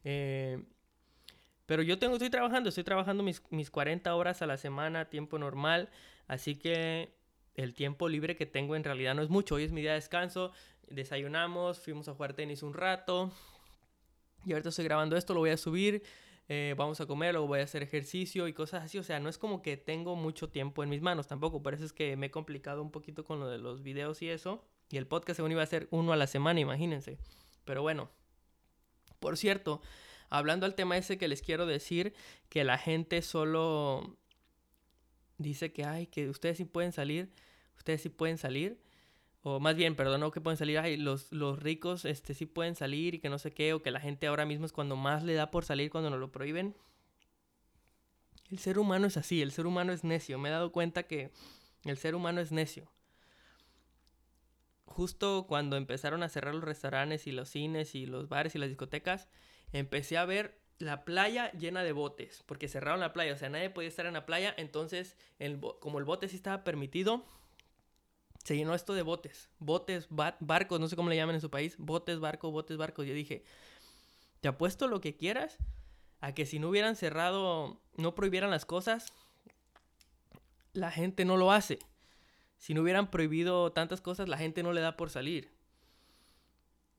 Eh, 0.03 0.63
pero 1.65 1.81
yo 1.81 1.97
tengo, 1.97 2.13
estoy 2.15 2.29
trabajando, 2.29 2.69
estoy 2.69 2.83
trabajando 2.83 3.23
mis, 3.23 3.41
mis 3.49 3.71
40 3.71 4.15
horas 4.15 4.41
a 4.41 4.45
la 4.45 4.57
semana, 4.57 5.09
tiempo 5.09 5.39
normal. 5.39 5.89
Así 6.27 6.55
que 6.55 7.15
el 7.55 7.73
tiempo 7.73 8.09
libre 8.09 8.35
que 8.35 8.45
tengo 8.45 8.75
en 8.75 8.83
realidad 8.83 9.15
no 9.15 9.21
es 9.21 9.29
mucho. 9.29 9.55
Hoy 9.55 9.63
es 9.63 9.71
mi 9.71 9.81
día 9.81 9.91
de 9.91 9.95
descanso, 9.95 10.51
desayunamos, 10.89 11.79
fuimos 11.79 12.07
a 12.07 12.13
jugar 12.13 12.33
tenis 12.33 12.63
un 12.63 12.73
rato. 12.73 13.31
Y 14.45 14.51
ahorita 14.51 14.69
estoy 14.69 14.85
grabando 14.85 15.17
esto, 15.17 15.33
lo 15.33 15.39
voy 15.39 15.49
a 15.49 15.57
subir. 15.57 16.03
Eh, 16.47 16.75
vamos 16.77 17.01
a 17.01 17.07
comer, 17.07 17.33
luego 17.33 17.47
voy 17.47 17.59
a 17.61 17.63
hacer 17.63 17.81
ejercicio 17.81 18.47
y 18.47 18.53
cosas 18.53 18.83
así. 18.83 18.97
O 18.97 19.03
sea, 19.03 19.19
no 19.19 19.29
es 19.29 19.37
como 19.37 19.61
que 19.61 19.77
tengo 19.77 20.15
mucho 20.15 20.49
tiempo 20.49 20.83
en 20.83 20.89
mis 20.89 21.01
manos 21.01 21.27
tampoco. 21.27 21.63
Por 21.63 21.73
eso 21.73 21.85
es 21.85 21.93
que 21.93 22.15
me 22.17 22.27
he 22.27 22.31
complicado 22.31 22.81
un 22.81 22.91
poquito 22.91 23.23
con 23.23 23.39
lo 23.39 23.47
de 23.47 23.57
los 23.57 23.81
videos 23.81 24.21
y 24.21 24.29
eso. 24.29 24.63
Y 24.91 24.97
el 24.97 25.07
podcast 25.07 25.37
según 25.37 25.51
iba 25.51 25.63
a 25.63 25.67
ser 25.67 25.87
uno 25.89 26.13
a 26.13 26.15
la 26.15 26.27
semana, 26.27 26.59
imagínense. 26.59 27.17
Pero 27.63 27.81
bueno, 27.81 28.11
por 29.19 29.37
cierto, 29.37 29.81
hablando 30.29 30.67
al 30.67 30.75
tema 30.75 30.97
ese 30.97 31.17
que 31.17 31.27
les 31.27 31.41
quiero 31.41 31.65
decir, 31.65 32.13
que 32.49 32.63
la 32.63 32.77
gente 32.77 33.23
solo 33.23 34.17
dice 35.37 35.73
que, 35.73 35.83
ay, 35.83 36.07
que 36.07 36.29
ustedes 36.29 36.57
sí 36.57 36.65
pueden 36.65 36.91
salir, 36.91 37.31
ustedes 37.85 38.01
sí 38.01 38.09
pueden 38.09 38.39
salir, 38.39 38.81
o 39.43 39.59
más 39.59 39.75
bien, 39.75 39.95
perdón, 39.95 40.21
no 40.21 40.31
que 40.31 40.41
pueden 40.41 40.57
salir, 40.57 40.79
ay, 40.79 40.97
los, 40.97 41.31
los 41.31 41.61
ricos 41.61 42.03
este, 42.03 42.33
sí 42.33 42.47
pueden 42.47 42.75
salir 42.75 43.13
y 43.13 43.19
que 43.19 43.29
no 43.29 43.37
sé 43.37 43.53
qué, 43.53 43.73
o 43.73 43.83
que 43.83 43.91
la 43.91 43.99
gente 43.99 44.25
ahora 44.25 44.43
mismo 44.43 44.65
es 44.65 44.71
cuando 44.71 44.95
más 44.95 45.23
le 45.23 45.35
da 45.35 45.51
por 45.51 45.65
salir 45.65 45.91
cuando 45.91 46.09
nos 46.09 46.19
lo 46.19 46.31
prohíben. 46.31 46.75
El 48.49 48.57
ser 48.57 48.79
humano 48.79 49.05
es 49.05 49.17
así, 49.17 49.43
el 49.43 49.51
ser 49.51 49.67
humano 49.67 49.93
es 49.93 50.03
necio, 50.03 50.39
me 50.39 50.49
he 50.49 50.51
dado 50.51 50.71
cuenta 50.71 51.03
que 51.03 51.31
el 51.83 51.95
ser 51.97 52.15
humano 52.15 52.41
es 52.41 52.51
necio. 52.51 52.91
Justo 54.85 55.45
cuando 55.47 55.77
empezaron 55.77 56.23
a 56.23 56.29
cerrar 56.29 56.55
los 56.55 56.63
restaurantes 56.63 57.27
y 57.27 57.31
los 57.31 57.49
cines 57.49 57.93
y 57.93 58.07
los 58.07 58.29
bares 58.29 58.55
y 58.55 58.57
las 58.57 58.69
discotecas, 58.69 59.29
empecé 59.73 60.17
a 60.17 60.25
ver 60.25 60.59
la 60.79 61.05
playa 61.05 61.51
llena 61.51 61.83
de 61.83 61.91
botes, 61.91 62.43
porque 62.47 62.67
cerraron 62.67 62.99
la 62.99 63.13
playa, 63.13 63.33
o 63.33 63.37
sea, 63.37 63.49
nadie 63.49 63.69
podía 63.69 63.89
estar 63.89 64.07
en 64.07 64.13
la 64.13 64.25
playa, 64.25 64.55
entonces, 64.57 65.17
el, 65.37 65.59
como 65.79 65.99
el 65.99 66.05
bote 66.05 66.27
sí 66.27 66.35
estaba 66.35 66.63
permitido, 66.63 67.23
se 68.45 68.55
llenó 68.55 68.75
esto 68.75 68.93
de 68.93 69.01
botes, 69.01 69.49
botes, 69.57 70.07
barcos, 70.09 70.79
no 70.79 70.87
sé 70.87 70.95
cómo 70.95 71.09
le 71.09 71.15
llaman 71.15 71.33
en 71.33 71.41
su 71.41 71.49
país, 71.49 71.75
botes, 71.79 72.19
barcos, 72.19 72.51
botes, 72.51 72.77
barcos. 72.77 73.07
Yo 73.07 73.15
dije, 73.15 73.43
te 74.39 74.47
apuesto 74.47 74.87
lo 74.87 75.01
que 75.01 75.17
quieras 75.17 75.57
a 76.21 76.35
que 76.35 76.45
si 76.45 76.59
no 76.59 76.69
hubieran 76.69 76.95
cerrado, 76.95 77.81
no 77.97 78.13
prohibieran 78.13 78.51
las 78.51 78.63
cosas, 78.63 79.13
la 80.73 80.91
gente 80.91 81.25
no 81.25 81.37
lo 81.37 81.51
hace. 81.51 81.79
Si 82.59 82.75
no 82.75 82.83
hubieran 82.83 83.09
prohibido 83.09 83.71
tantas 83.71 83.99
cosas, 83.99 84.29
la 84.29 84.37
gente 84.37 84.61
no 84.61 84.73
le 84.73 84.81
da 84.81 84.95
por 84.95 85.09
salir. 85.09 85.49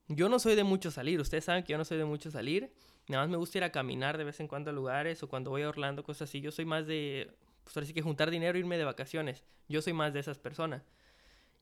Yo 0.09 0.29
no 0.29 0.41
soy 0.41 0.57
de 0.57 0.65
mucho 0.65 0.91
salir, 0.91 1.21
ustedes 1.21 1.45
saben 1.45 1.63
que 1.63 1.71
yo 1.73 1.79
no 1.79 1.85
soy 1.85 1.99
de 1.99 2.05
mucho 2.05 2.33
salir. 2.33 2.73
Nada 3.07 3.23
más 3.23 3.31
me 3.31 3.37
gusta 3.37 3.59
ir 3.59 3.65
a 3.65 3.71
caminar 3.71 4.19
de 4.19 4.25
vez 4.25 4.41
en 4.41 4.49
cuando 4.49 4.71
a 4.71 4.73
lugares 4.73 5.23
o 5.23 5.29
cuando 5.29 5.51
voy 5.51 5.63
a 5.63 5.69
Orlando, 5.69 6.03
cosas 6.03 6.29
así. 6.29 6.41
Yo 6.41 6.51
soy 6.51 6.65
más 6.65 6.89
de, 6.89 7.31
pues 7.63 7.77
ahora 7.77 7.93
que 7.93 8.03
juntar 8.03 8.33
dinero 8.33 8.59
e 8.59 8.61
irme 8.63 8.79
de 8.79 8.85
vacaciones. 8.85 9.45
Yo 9.69 9.81
soy 9.81 9.93
más 9.93 10.13
de 10.13 10.19
esas 10.19 10.39
personas. 10.39 10.83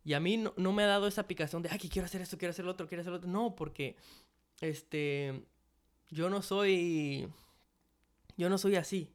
Y 0.05 0.13
a 0.13 0.21
mí 0.21 0.37
no, 0.37 0.73
me 0.73 0.83
ha 0.83 0.87
dado 0.87 1.07
esa 1.07 1.27
picazón 1.27 1.63
de, 1.63 1.71
ay, 1.71 1.79
que 1.79 1.89
quiero 1.89 2.07
hacer 2.07 2.21
esto, 2.21 2.37
quiero 2.39 2.51
hacer 2.51 2.65
lo 2.65 2.73
otro, 2.73 2.87
quiero 2.87 3.01
hacer 3.01 3.13
lo 3.13 3.19
otro. 3.19 3.31
No, 3.31 3.57
porque, 3.57 3.97
este, 4.61 5.43
yo 6.11 6.29
no 6.31 6.43
soy, 6.43 7.29
Yo 8.37 8.49
no 8.49 8.59
soy 8.59 8.77
así. 8.77 9.11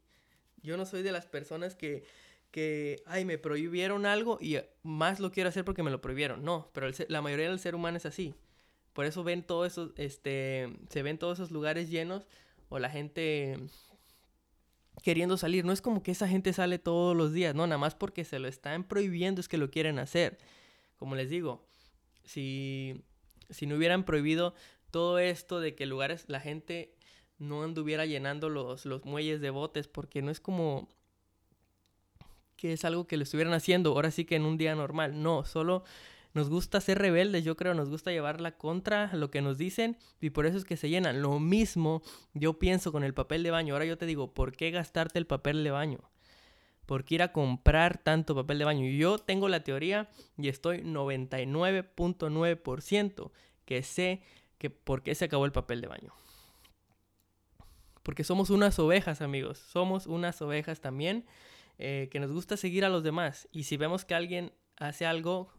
Yo 0.62 0.78
no 0.78 0.86
soy 0.86 1.04
de 1.04 1.12
las 1.12 1.26
personas 1.28 1.76
que, 1.76 2.04
que, 2.52 3.04
ay, 3.06 3.26
me 3.26 3.38
prohibieron 3.38 4.06
algo 4.06 4.40
y 4.42 4.58
más 4.84 5.20
lo 5.20 5.32
quiero 5.32 5.50
hacer 5.50 5.66
porque 5.66 5.84
me 5.84 5.92
lo 5.92 6.02
prohibieron. 6.02 6.44
No, 6.44 6.70
pero 6.74 6.90
la 7.08 7.22
mayoría 7.22 7.50
del 7.50 7.60
ser 7.60 7.76
humano 7.76 7.98
es 7.98 8.06
así. 8.06 8.36
Por 8.94 9.06
eso 9.06 9.24
ven 9.24 9.44
todos 9.44 9.68
esos, 9.68 9.92
este, 9.98 10.78
se 10.90 11.04
ven 11.04 11.18
todos 11.18 11.40
esos 11.40 11.52
lugares 11.52 11.90
llenos 11.90 12.28
o 12.70 12.80
la 12.80 12.90
gente 12.90 13.58
queriendo 15.04 15.38
salir. 15.38 15.66
No 15.66 15.72
es 15.72 15.82
como 15.82 16.04
que 16.04 16.12
esa 16.12 16.28
gente 16.28 16.52
sale 16.54 16.80
todos 16.80 17.16
los 17.16 17.34
días, 17.34 17.56
no, 17.56 17.68
nada 17.68 17.78
más 17.78 17.96
porque 17.96 18.26
se 18.26 18.40
lo 18.40 18.48
están 18.48 18.84
prohibiendo 18.84 19.42
es 19.42 19.48
que 19.48 19.58
lo 19.58 19.70
quieren 19.70 20.00
hacer. 20.00 20.38
Como 21.00 21.16
les 21.16 21.30
digo, 21.30 21.66
si, 22.24 23.02
si 23.50 23.66
no 23.66 23.76
hubieran 23.76 24.04
prohibido 24.04 24.54
todo 24.92 25.18
esto 25.18 25.60
de 25.60 25.74
que 25.74 25.86
lugares 25.86 26.26
la 26.28 26.40
gente 26.40 26.94
no 27.38 27.64
anduviera 27.64 28.06
llenando 28.06 28.50
los, 28.50 28.86
los 28.86 29.06
muelles 29.06 29.42
de 29.42 29.50
botes, 29.50 29.88
porque 29.88 30.22
no 30.22 30.30
es 30.30 30.40
como 30.40 30.90
que 32.58 32.74
es 32.74 32.84
algo 32.84 33.08
que 33.08 33.16
lo 33.16 33.24
estuvieran 33.24 33.54
haciendo, 33.54 33.92
ahora 33.92 34.12
sí 34.12 34.26
que 34.26 34.36
en 34.36 34.44
un 34.44 34.58
día 34.58 34.76
normal, 34.76 35.24
no, 35.24 35.46
solo 35.46 35.86
nos 36.34 36.50
gusta 36.50 36.82
ser 36.82 37.00
rebeldes, 37.00 37.44
yo 37.44 37.56
creo, 37.56 37.74
nos 37.74 37.90
gusta 37.90 38.12
llevar 38.12 38.40
la 38.42 38.58
contra 38.58 39.16
lo 39.16 39.32
que 39.32 39.42
nos 39.42 39.58
dicen 39.58 39.98
y 40.22 40.30
por 40.30 40.46
eso 40.46 40.58
es 40.58 40.66
que 40.66 40.78
se 40.78 40.90
llenan. 40.90 41.22
Lo 41.22 41.40
mismo 41.40 42.04
yo 42.34 42.60
pienso 42.60 42.92
con 42.92 43.04
el 43.04 43.14
papel 43.14 43.42
de 43.42 43.52
baño. 43.52 43.74
Ahora 43.74 43.86
yo 43.86 43.98
te 43.98 44.06
digo, 44.06 44.34
¿por 44.34 44.52
qué 44.52 44.70
gastarte 44.70 45.18
el 45.18 45.26
papel 45.26 45.64
de 45.64 45.72
baño? 45.72 46.00
¿Por 46.90 47.06
qué 47.06 47.14
ir 47.14 47.22
a 47.22 47.32
comprar 47.32 48.00
tanto 48.00 48.34
papel 48.34 48.58
de 48.58 48.66
baño? 48.66 48.90
Yo 48.90 49.20
tengo 49.20 49.48
la 49.48 49.64
teoría 49.64 50.10
y 50.40 50.48
estoy 50.48 50.80
99.9% 50.80 53.32
que 53.66 53.84
sé 53.84 54.24
que 54.58 54.72
por 54.72 55.04
qué 55.04 55.14
se 55.14 55.26
acabó 55.26 55.46
el 55.46 55.52
papel 55.52 55.82
de 55.82 55.88
baño. 55.88 56.12
Porque 58.02 58.24
somos 58.24 58.50
unas 58.50 58.80
ovejas, 58.80 59.22
amigos. 59.22 59.60
Somos 59.60 60.08
unas 60.08 60.42
ovejas 60.42 60.82
también 60.82 61.28
eh, 61.78 62.10
que 62.12 62.20
nos 62.20 62.32
gusta 62.32 62.58
seguir 62.58 62.84
a 62.84 62.90
los 62.90 63.04
demás. 63.04 63.48
Y 63.52 63.66
si 63.66 63.78
vemos 63.78 64.04
que 64.04 64.16
alguien 64.16 64.52
hace 64.78 65.06
algo 65.06 65.54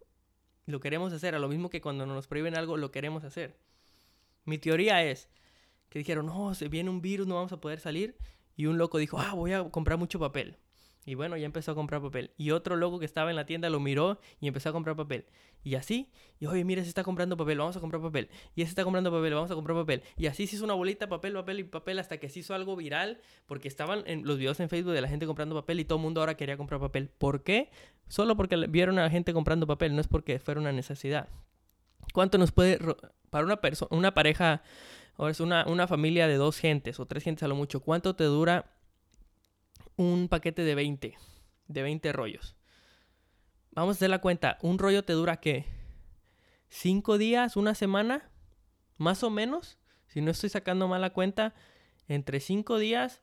lo 0.66 0.80
queremos 0.80 1.12
hacer, 1.12 1.36
a 1.36 1.38
lo 1.38 1.46
mismo 1.46 1.70
que 1.70 1.80
cuando 1.80 2.06
nos 2.06 2.26
prohíben 2.26 2.56
algo, 2.56 2.76
lo 2.76 2.90
queremos 2.90 3.22
hacer. 3.22 3.56
Mi 4.46 4.58
teoría 4.58 5.04
es 5.04 5.28
que 5.90 6.00
dijeron, 6.00 6.26
no, 6.26 6.56
se 6.56 6.66
viene 6.66 6.90
un 6.90 7.00
virus, 7.00 7.28
no 7.28 7.36
vamos 7.36 7.52
a 7.52 7.60
poder 7.60 7.78
salir. 7.78 8.16
Y 8.56 8.66
un 8.66 8.78
loco 8.78 8.98
dijo, 8.98 9.20
ah, 9.20 9.34
voy 9.34 9.52
a 9.52 9.62
comprar 9.70 9.96
mucho 9.96 10.18
papel. 10.18 10.58
Y 11.06 11.14
bueno, 11.14 11.36
ya 11.36 11.46
empezó 11.46 11.72
a 11.72 11.74
comprar 11.74 12.02
papel. 12.02 12.30
Y 12.36 12.50
otro 12.50 12.76
loco 12.76 12.98
que 12.98 13.06
estaba 13.06 13.30
en 13.30 13.36
la 13.36 13.46
tienda 13.46 13.70
lo 13.70 13.80
miró 13.80 14.20
y 14.40 14.48
empezó 14.48 14.68
a 14.68 14.72
comprar 14.72 14.96
papel. 14.96 15.24
Y 15.62 15.74
así, 15.74 16.10
y 16.38 16.46
oye, 16.46 16.64
mira, 16.64 16.82
se 16.82 16.88
está 16.88 17.04
comprando 17.04 17.36
papel, 17.36 17.58
vamos 17.58 17.76
a 17.76 17.80
comprar 17.80 18.00
papel. 18.00 18.28
Y 18.54 18.62
ese 18.62 18.70
está 18.70 18.84
comprando 18.84 19.10
papel, 19.10 19.34
vamos 19.34 19.50
a 19.50 19.54
comprar 19.54 19.76
papel. 19.76 20.02
Y 20.16 20.26
así 20.26 20.46
se 20.46 20.56
hizo 20.56 20.64
una 20.64 20.74
bolita, 20.74 21.08
papel, 21.08 21.34
papel 21.34 21.60
y 21.60 21.64
papel, 21.64 21.98
hasta 21.98 22.18
que 22.18 22.28
se 22.28 22.40
hizo 22.40 22.54
algo 22.54 22.76
viral, 22.76 23.18
porque 23.46 23.68
estaban 23.68 24.02
en 24.06 24.26
los 24.26 24.38
videos 24.38 24.60
en 24.60 24.68
Facebook 24.68 24.92
de 24.92 25.00
la 25.00 25.08
gente 25.08 25.26
comprando 25.26 25.54
papel 25.54 25.80
y 25.80 25.84
todo 25.84 25.98
el 25.98 26.02
mundo 26.02 26.20
ahora 26.20 26.36
quería 26.36 26.56
comprar 26.56 26.80
papel. 26.80 27.08
¿Por 27.08 27.42
qué? 27.42 27.70
Solo 28.08 28.36
porque 28.36 28.56
vieron 28.68 28.98
a 28.98 29.02
la 29.02 29.10
gente 29.10 29.32
comprando 29.32 29.66
papel, 29.66 29.94
no 29.94 30.00
es 30.00 30.08
porque 30.08 30.38
fuera 30.38 30.60
una 30.60 30.72
necesidad. 30.72 31.28
¿Cuánto 32.14 32.38
nos 32.38 32.52
puede, 32.52 32.78
para 33.28 33.44
una 33.44 33.60
persona, 33.60 33.88
una 33.96 34.14
pareja, 34.14 34.62
o 35.16 35.28
es 35.28 35.40
una, 35.40 35.66
una 35.66 35.86
familia 35.86 36.26
de 36.26 36.36
dos 36.36 36.58
gentes 36.58 36.98
o 37.00 37.06
tres 37.06 37.22
gentes 37.22 37.42
a 37.42 37.48
lo 37.48 37.54
mucho, 37.54 37.80
cuánto 37.80 38.16
te 38.16 38.24
dura 38.24 38.79
un 40.00 40.28
paquete 40.28 40.62
de 40.62 40.74
20, 40.74 41.18
de 41.68 41.82
20 41.82 42.12
rollos. 42.12 42.56
Vamos 43.72 43.96
a 43.96 43.98
hacer 43.98 44.08
la 44.08 44.22
cuenta. 44.22 44.56
¿Un 44.62 44.78
rollo 44.78 45.04
te 45.04 45.12
dura 45.12 45.40
qué? 45.40 45.66
¿Cinco 46.70 47.18
días? 47.18 47.54
¿Una 47.54 47.74
semana? 47.74 48.30
Más 48.96 49.22
o 49.22 49.28
menos. 49.28 49.78
Si 50.06 50.22
no 50.22 50.30
estoy 50.30 50.48
sacando 50.48 50.88
mal 50.88 51.02
la 51.02 51.12
cuenta, 51.12 51.54
entre 52.08 52.40
cinco 52.40 52.78
días 52.78 53.20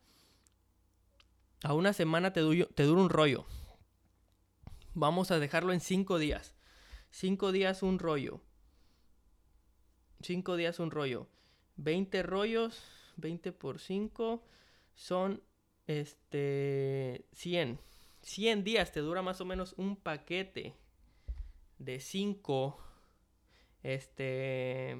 a 1.63 1.73
una 1.73 1.93
semana 1.93 2.31
te, 2.31 2.41
te 2.75 2.83
dura 2.83 3.01
un 3.01 3.09
rollo. 3.09 3.47
Vamos 4.93 5.31
a 5.31 5.39
dejarlo 5.39 5.73
en 5.73 5.79
cinco 5.79 6.19
días. 6.19 6.53
Cinco 7.09 7.51
días 7.51 7.81
un 7.81 7.97
rollo. 7.97 8.43
Cinco 10.21 10.55
días 10.55 10.79
un 10.79 10.91
rollo. 10.91 11.27
20 11.77 12.21
rollos, 12.21 12.83
20 13.15 13.51
por 13.51 13.79
5 13.79 14.43
son 14.93 15.43
este, 15.87 17.25
100. 17.33 17.79
100 18.21 18.63
días 18.63 18.91
te 18.91 18.99
dura 18.99 19.21
más 19.21 19.39
o 19.41 19.45
menos 19.45 19.73
un 19.77 19.95
paquete 19.95 20.73
de 21.79 21.99
5. 21.99 22.77
Este. 23.83 24.97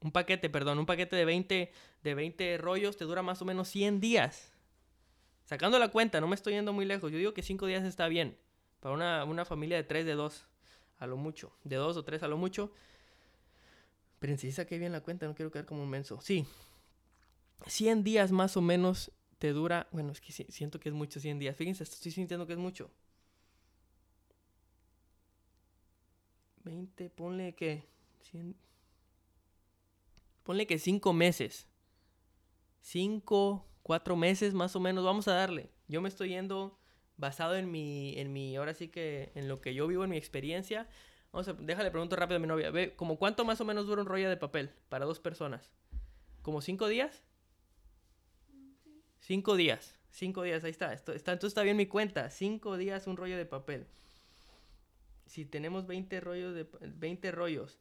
Un 0.00 0.10
paquete, 0.10 0.50
perdón, 0.50 0.80
un 0.80 0.86
paquete 0.86 1.14
de 1.14 1.24
20, 1.24 1.72
de 2.02 2.14
20 2.14 2.58
rollos 2.58 2.96
te 2.96 3.04
dura 3.04 3.22
más 3.22 3.40
o 3.40 3.44
menos 3.44 3.68
100 3.68 4.00
días. 4.00 4.52
Sacando 5.44 5.78
la 5.78 5.88
cuenta, 5.88 6.20
no 6.20 6.26
me 6.26 6.34
estoy 6.34 6.54
yendo 6.54 6.72
muy 6.72 6.84
lejos. 6.84 7.12
Yo 7.12 7.18
digo 7.18 7.34
que 7.34 7.42
5 7.42 7.66
días 7.66 7.84
está 7.84 8.08
bien. 8.08 8.36
Para 8.80 8.94
una, 8.94 9.24
una 9.24 9.44
familia 9.44 9.76
de 9.76 9.84
3, 9.84 10.04
de 10.04 10.14
2, 10.14 10.44
a 10.98 11.06
lo 11.06 11.16
mucho. 11.16 11.52
De 11.62 11.76
2 11.76 11.96
o 11.96 12.04
3 12.04 12.24
a 12.24 12.28
lo 12.28 12.36
mucho. 12.36 12.72
Pero 14.18 14.36
si 14.36 14.50
saqué 14.50 14.78
bien 14.78 14.90
la 14.90 15.02
cuenta, 15.02 15.26
no 15.26 15.34
quiero 15.34 15.52
quedar 15.52 15.66
como 15.66 15.84
un 15.84 15.90
menso. 15.90 16.20
Sí. 16.20 16.46
100 17.66 18.02
días 18.02 18.32
más 18.32 18.56
o 18.56 18.60
menos 18.60 19.12
te 19.42 19.52
dura, 19.52 19.88
bueno, 19.90 20.12
es 20.12 20.20
que 20.20 20.30
siento 20.30 20.78
que 20.78 20.88
es 20.88 20.94
mucho 20.94 21.18
100 21.18 21.40
días. 21.40 21.56
Fíjense, 21.56 21.82
estoy 21.82 22.12
sintiendo 22.12 22.46
que 22.46 22.52
es 22.52 22.60
mucho. 22.60 22.92
20, 26.62 27.10
ponle 27.10 27.52
que 27.56 27.82
100 28.20 28.54
Ponle 30.44 30.68
que 30.68 30.78
5 30.78 31.12
meses. 31.12 31.66
5, 32.82 33.66
4 33.82 34.14
meses 34.14 34.54
más 34.54 34.76
o 34.76 34.80
menos, 34.80 35.04
vamos 35.04 35.26
a 35.26 35.34
darle. 35.34 35.72
Yo 35.88 36.00
me 36.00 36.08
estoy 36.08 36.28
yendo 36.28 36.78
basado 37.16 37.56
en 37.56 37.68
mi 37.68 38.16
en 38.20 38.32
mi 38.32 38.54
ahora 38.54 38.74
sí 38.74 38.90
que 38.90 39.32
en 39.34 39.48
lo 39.48 39.60
que 39.60 39.74
yo 39.74 39.88
vivo 39.88 40.04
en 40.04 40.10
mi 40.10 40.18
experiencia. 40.18 40.88
Vamos 41.32 41.48
a 41.48 41.54
déjale 41.54 41.90
pregunto 41.90 42.14
rápido 42.14 42.36
a 42.36 42.40
mi 42.40 42.46
novia, 42.46 42.70
ve, 42.70 42.94
como 42.94 43.18
cuánto 43.18 43.44
más 43.44 43.60
o 43.60 43.64
menos 43.64 43.88
dura 43.88 44.02
un 44.02 44.08
rollo 44.08 44.30
de 44.30 44.36
papel 44.36 44.70
para 44.88 45.04
dos 45.04 45.18
personas? 45.18 45.72
¿Como 46.42 46.60
5 46.60 46.86
días? 46.86 47.24
Cinco 49.22 49.56
días. 49.56 49.94
Cinco 50.10 50.42
días, 50.42 50.64
ahí 50.64 50.72
está. 50.72 50.92
está. 50.92 51.12
Entonces 51.12 51.44
está 51.44 51.62
bien 51.62 51.76
mi 51.76 51.86
cuenta. 51.86 52.28
Cinco 52.28 52.76
días 52.76 53.06
un 53.06 53.16
rollo 53.16 53.36
de 53.36 53.46
papel. 53.46 53.86
Si 55.26 55.44
tenemos 55.44 55.86
20 55.86 56.20
rollos, 56.20 56.54
de, 56.54 56.66
20 56.80 57.30
rollos 57.30 57.78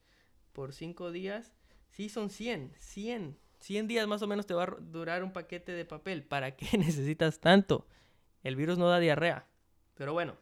por 0.54 0.72
cinco 0.72 1.12
días, 1.12 1.52
sí 1.90 2.10
son 2.10 2.30
100. 2.30 2.74
100. 2.78 3.38
100 3.60 3.88
días 3.88 4.08
más 4.08 4.22
o 4.22 4.28
menos 4.28 4.46
te 4.46 4.54
va 4.54 4.64
a 4.64 4.78
durar 4.80 5.24
un 5.24 5.34
paquete 5.34 5.72
de 5.72 5.84
papel. 5.84 6.24
¿Para 6.24 6.56
qué 6.56 6.78
necesitas 6.78 7.40
tanto? 7.40 7.88
El 8.44 8.56
virus 8.56 8.78
no 8.78 8.88
da 8.88 9.00
diarrea. 9.00 9.48
Pero 9.96 10.14
bueno, 10.14 10.38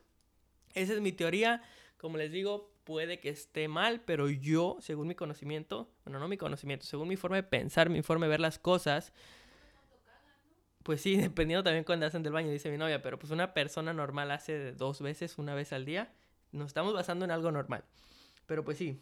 esa 0.74 0.94
es 0.94 1.00
mi 1.00 1.13
teoría. 1.13 1.63
Como 1.96 2.18
les 2.18 2.32
digo, 2.32 2.74
puede 2.84 3.22
que 3.22 3.29
esté 3.29 3.70
mal, 3.70 4.01
pero 4.01 4.29
yo, 4.29 4.77
según 4.82 5.08
mi 5.08 5.15
conocimiento, 5.15 5.89
bueno, 6.03 6.20
no 6.20 6.27
mi 6.27 6.38
conocimiento, 6.38 6.86
según 6.86 7.08
mi 7.08 7.15
forma 7.15 7.38
de 7.38 7.44
pensar, 7.44 7.89
mi 7.89 8.01
forma 8.01 8.25
de 8.25 8.32
ver 8.32 8.39
las 8.41 8.60
cosas, 8.60 9.13
pues 10.83 11.01
sí, 11.01 11.17
dependiendo 11.21 11.63
también 11.63 11.83
cuando 11.83 12.05
hacen 12.05 12.24
del 12.24 12.33
baño, 12.33 12.51
dice 12.51 12.69
mi 12.69 12.77
novia, 12.77 13.01
pero 13.01 13.19
pues 13.19 13.31
una 13.31 13.53
persona 13.53 13.93
normal 13.93 14.31
hace 14.31 14.74
dos 14.74 15.01
veces, 15.01 15.38
una 15.38 15.55
vez 15.55 15.74
al 15.74 15.86
día. 15.86 16.12
Nos 16.51 16.67
estamos 16.67 16.93
basando 16.93 17.25
en 17.25 17.31
algo 17.31 17.51
normal. 17.51 17.83
Pero 18.45 18.63
pues 18.65 18.77
sí. 18.77 19.00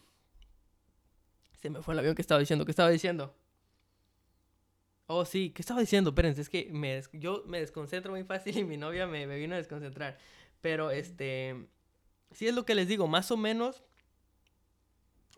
Se 1.62 1.70
me 1.70 1.82
fue 1.82 1.94
el 1.94 2.00
avión 2.00 2.16
que 2.16 2.22
estaba 2.22 2.40
diciendo. 2.40 2.66
¿Qué 2.66 2.72
estaba 2.72 2.90
diciendo? 2.90 3.34
Oh, 5.08 5.24
sí, 5.24 5.52
¿qué 5.52 5.62
estaba 5.62 5.80
diciendo? 5.80 6.10
Espérense, 6.10 6.42
es 6.42 6.50
que 6.50 6.70
me 6.72 7.02
yo 7.14 7.44
me 7.48 7.62
desconcentro 7.62 8.12
muy 8.12 8.26
fácil 8.26 8.58
y 8.58 8.66
mi 8.66 8.76
novia 8.76 9.08
me, 9.08 9.26
vino 9.26 9.56
a 9.56 9.58
desconcentrar. 9.58 10.18
Pero 10.62 10.92
este. 10.92 11.68
Sí 12.32 12.48
es 12.48 12.54
lo 12.54 12.66
que 12.66 12.76
les 12.76 12.90
digo, 12.90 13.08
más 13.08 13.32
o 13.32 13.38
menos 13.38 13.86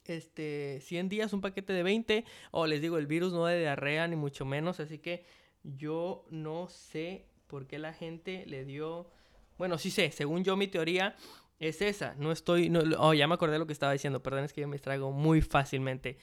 este, 0.05 0.79
100 0.81 1.07
días, 1.07 1.33
un 1.33 1.41
paquete 1.41 1.71
de 1.71 1.83
20. 1.83 2.25
O 2.49 2.65
les 2.65 2.81
digo, 2.81 2.97
el 2.97 3.05
virus 3.05 3.31
no 3.31 3.45
de 3.45 3.59
diarrea, 3.59 4.07
ni 4.07 4.15
mucho 4.15 4.43
menos. 4.43 4.79
Así 4.79 4.97
que 4.97 5.23
yo 5.63 6.25
no 6.29 6.67
sé 6.69 7.25
por 7.47 7.67
qué 7.67 7.79
la 7.79 7.93
gente 7.93 8.45
le 8.45 8.65
dio... 8.65 9.09
Bueno, 9.57 9.77
sí 9.77 9.91
sé, 9.91 10.11
según 10.11 10.43
yo 10.43 10.55
mi 10.55 10.67
teoría 10.67 11.15
es 11.59 11.81
esa. 11.81 12.15
No 12.15 12.31
estoy... 12.31 12.69
No, 12.69 12.81
oh, 12.97 13.13
ya 13.13 13.27
me 13.27 13.33
acordé 13.33 13.53
de 13.53 13.59
lo 13.59 13.67
que 13.67 13.73
estaba 13.73 13.91
diciendo. 13.91 14.23
Perdón, 14.23 14.45
es 14.45 14.53
que 14.53 14.61
yo 14.61 14.67
me 14.67 14.75
extraigo 14.75 15.11
muy 15.11 15.41
fácilmente. 15.41 16.17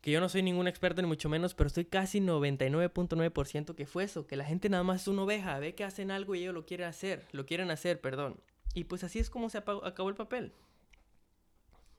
Que 0.00 0.10
yo 0.10 0.20
no 0.20 0.28
soy 0.28 0.42
ningún 0.42 0.68
experto 0.68 1.00
ni 1.00 1.08
mucho 1.08 1.28
menos, 1.28 1.54
pero 1.54 1.68
estoy 1.68 1.84
casi 1.84 2.20
99.9% 2.20 3.74
que 3.74 3.86
fue 3.86 4.04
eso. 4.04 4.26
Que 4.26 4.36
la 4.36 4.44
gente 4.44 4.68
nada 4.68 4.82
más 4.82 5.02
es 5.02 5.08
una 5.08 5.22
oveja. 5.22 5.58
Ve 5.58 5.74
que 5.74 5.84
hacen 5.84 6.10
algo 6.10 6.34
y 6.34 6.40
ellos 6.42 6.54
lo 6.54 6.66
quieren 6.66 6.88
hacer. 6.88 7.26
Lo 7.32 7.46
quieren 7.46 7.70
hacer, 7.70 8.00
perdón. 8.00 8.40
Y 8.74 8.84
pues 8.84 9.04
así 9.04 9.18
es 9.20 9.30
como 9.30 9.48
se 9.48 9.58
acabó 9.58 10.08
el 10.08 10.16
papel. 10.16 10.52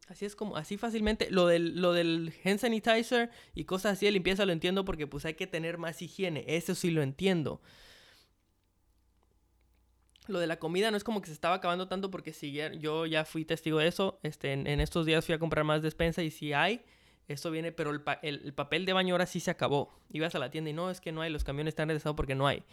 Así 0.07 0.25
es 0.25 0.35
como, 0.35 0.55
así 0.55 0.77
fácilmente. 0.77 1.29
Lo 1.31 1.47
del, 1.47 1.81
lo 1.81 1.93
del 1.93 2.33
hand 2.43 2.59
sanitizer 2.59 3.31
y 3.55 3.65
cosas 3.65 3.93
así 3.93 4.05
de 4.05 4.11
limpieza 4.11 4.45
lo 4.45 4.53
entiendo 4.53 4.85
porque 4.85 5.07
pues 5.07 5.25
hay 5.25 5.33
que 5.33 5.47
tener 5.47 5.77
más 5.77 6.01
higiene. 6.01 6.45
Eso 6.47 6.75
sí 6.75 6.91
lo 6.91 7.01
entiendo. 7.01 7.61
Lo 10.27 10.39
de 10.39 10.47
la 10.47 10.57
comida 10.57 10.89
no 10.91 10.97
es 10.97 11.03
como 11.03 11.21
que 11.21 11.27
se 11.27 11.33
estaba 11.33 11.55
acabando 11.55 11.87
tanto 11.87 12.09
porque 12.09 12.33
si 12.33 12.51
yo 12.51 13.05
ya 13.05 13.25
fui 13.25 13.45
testigo 13.45 13.79
de 13.79 13.87
eso. 13.87 14.19
Este, 14.23 14.53
en, 14.53 14.79
estos 14.79 15.05
días 15.05 15.25
fui 15.25 15.33
a 15.33 15.39
comprar 15.39 15.65
más 15.65 15.81
despensa 15.81 16.21
y 16.23 16.31
si 16.31 16.53
hay, 16.53 16.81
Esto 17.27 17.49
viene, 17.49 17.71
pero 17.71 17.91
el, 17.91 18.03
el, 18.21 18.53
papel 18.53 18.85
de 18.85 18.93
baño 18.93 19.15
ahora 19.15 19.25
sí 19.25 19.39
se 19.39 19.51
acabó. 19.51 19.91
Ibas 20.11 20.35
a 20.35 20.39
la 20.39 20.51
tienda 20.51 20.69
y 20.69 20.73
no, 20.73 20.91
es 20.91 21.01
que 21.01 21.11
no 21.11 21.21
hay, 21.21 21.31
los 21.31 21.43
camiones 21.43 21.71
están 21.71 21.89
regresados 21.89 22.15
porque 22.15 22.35
no 22.35 22.47
hay. 22.47 22.63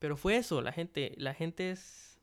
Pero 0.00 0.16
fue 0.16 0.36
eso, 0.36 0.60
la 0.60 0.72
gente, 0.72 1.14
la 1.16 1.34
gente 1.34 1.70
es... 1.70 2.13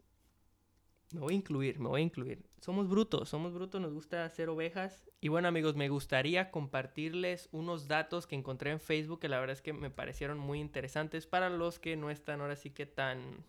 Me 1.13 1.19
voy 1.19 1.33
a 1.33 1.37
incluir, 1.37 1.79
me 1.79 1.89
voy 1.89 2.01
a 2.01 2.03
incluir. 2.03 2.43
Somos 2.61 2.87
brutos, 2.87 3.27
somos 3.29 3.53
brutos, 3.53 3.81
nos 3.81 3.93
gusta 3.93 4.23
hacer 4.23 4.49
ovejas. 4.49 5.09
Y 5.19 5.27
bueno 5.27 5.47
amigos, 5.47 5.75
me 5.75 5.89
gustaría 5.89 6.51
compartirles 6.51 7.49
unos 7.51 7.87
datos 7.87 8.27
que 8.27 8.35
encontré 8.35 8.71
en 8.71 8.79
Facebook 8.79 9.19
que 9.19 9.29
la 9.29 9.39
verdad 9.39 9.53
es 9.53 9.61
que 9.61 9.73
me 9.73 9.89
parecieron 9.89 10.37
muy 10.37 10.59
interesantes 10.59 11.27
para 11.27 11.49
los 11.49 11.79
que 11.79 11.97
no 11.97 12.09
están 12.09 12.41
ahora 12.41 12.55
sí 12.55 12.69
que 12.69 12.85
tan, 12.85 13.43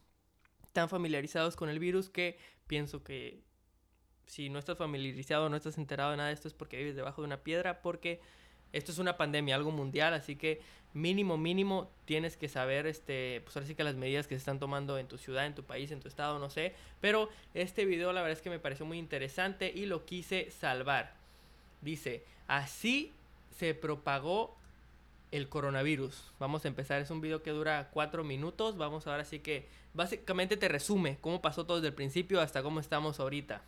tan 0.73 0.89
familiarizados 0.89 1.57
con 1.57 1.69
el 1.69 1.79
virus 1.79 2.11
que 2.11 2.39
pienso 2.67 3.05
que 3.05 3.45
si 4.27 4.49
no 4.49 4.59
estás 4.59 4.79
familiarizado, 4.79 5.49
no 5.49 5.57
estás 5.57 5.79
enterado 5.79 6.11
de 6.11 6.17
nada 6.17 6.29
de 6.29 6.35
esto 6.35 6.49
es 6.49 6.55
porque 6.55 6.79
vives 6.79 6.97
debajo 6.97 7.23
de 7.23 7.27
una 7.27 7.43
piedra, 7.43 7.83
porque 7.83 8.21
esto 8.73 8.91
es 8.91 8.99
una 8.99 9.17
pandemia, 9.17 9.55
algo 9.55 9.71
mundial, 9.71 10.15
así 10.15 10.37
que 10.37 10.63
mínimo, 10.95 11.37
mínimo 11.39 11.91
tienes 12.05 12.37
que 12.37 12.49
saber, 12.49 12.87
este, 12.87 13.41
pues 13.45 13.57
ahora 13.57 13.67
sí 13.67 13.75
que 13.75 13.85
las 13.85 13.97
medidas 13.97 14.27
que 14.27 14.35
se 14.35 14.41
están 14.41 14.59
tomando 14.59 14.99
en 14.99 15.09
tu 15.09 15.19
ciudad, 15.19 15.47
en 15.47 15.55
tu 15.55 15.63
país, 15.63 15.91
en 15.91 16.01
tu 16.01 16.09
estado, 16.09 16.39
no 16.39 16.51
sé. 16.51 16.75
Pero 17.01 17.29
este 17.55 17.85
video 17.85 18.13
la 18.13 18.21
verdad 18.23 18.37
es 18.37 18.43
que 18.43 18.51
me 18.51 18.59
pareció 18.59 18.85
muy 18.87 18.99
interesante 18.99 19.73
y 19.75 19.87
lo 19.87 20.05
quise 20.05 20.51
salvar. 20.51 21.15
Dice, 21.81 22.25
así 22.49 23.13
se 23.59 23.75
propagó 23.75 24.55
el 25.31 25.49
coronavirus. 25.49 26.31
Vamos 26.39 26.65
a 26.65 26.69
empezar, 26.69 27.01
es 27.01 27.11
un 27.11 27.21
video 27.21 27.43
que 27.43 27.51
dura 27.51 27.89
cuatro 27.93 28.23
minutos. 28.23 28.77
Vamos 28.77 29.07
ahora 29.07 29.25
sí 29.25 29.39
que 29.41 29.67
básicamente 29.95 30.57
te 30.57 30.69
resume 30.69 31.19
cómo 31.21 31.41
pasó 31.41 31.65
todo 31.65 31.79
desde 31.79 31.89
el 31.89 31.95
principio 31.95 32.41
hasta 32.41 32.63
cómo 32.63 32.81
estamos 32.81 33.19
ahorita. 33.19 33.63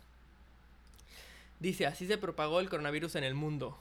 Dice, 1.59 1.87
así 1.87 2.05
se 2.05 2.17
propagó 2.17 2.59
el 2.59 2.69
coronavirus 2.69 3.15
en 3.15 3.23
el 3.23 3.33
mundo. 3.33 3.77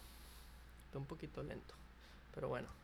Está 0.87 0.99
un 0.99 1.07
poquito 1.07 1.43
lento, 1.43 1.75
pero 2.35 2.49
bueno. 2.49 2.84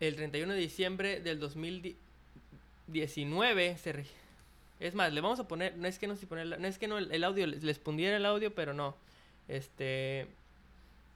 El 0.00 0.16
31 0.16 0.52
de 0.52 0.58
diciembre 0.58 1.20
del 1.20 1.38
2019 1.40 3.78
se... 3.78 4.04
Es 4.80 4.94
más, 4.94 5.12
le 5.12 5.20
vamos 5.20 5.40
a 5.40 5.48
poner, 5.48 5.76
no 5.76 5.88
es 5.88 5.98
que 5.98 6.06
no 6.06 6.14
se 6.14 6.24
poner, 6.26 6.60
no 6.60 6.68
es 6.68 6.78
que 6.78 6.86
no 6.86 6.98
el, 6.98 7.24
audio, 7.24 7.48
les 7.48 7.80
pondría 7.80 8.16
el 8.16 8.24
audio, 8.24 8.54
pero 8.54 8.74
no. 8.74 8.94
Este, 9.48 10.28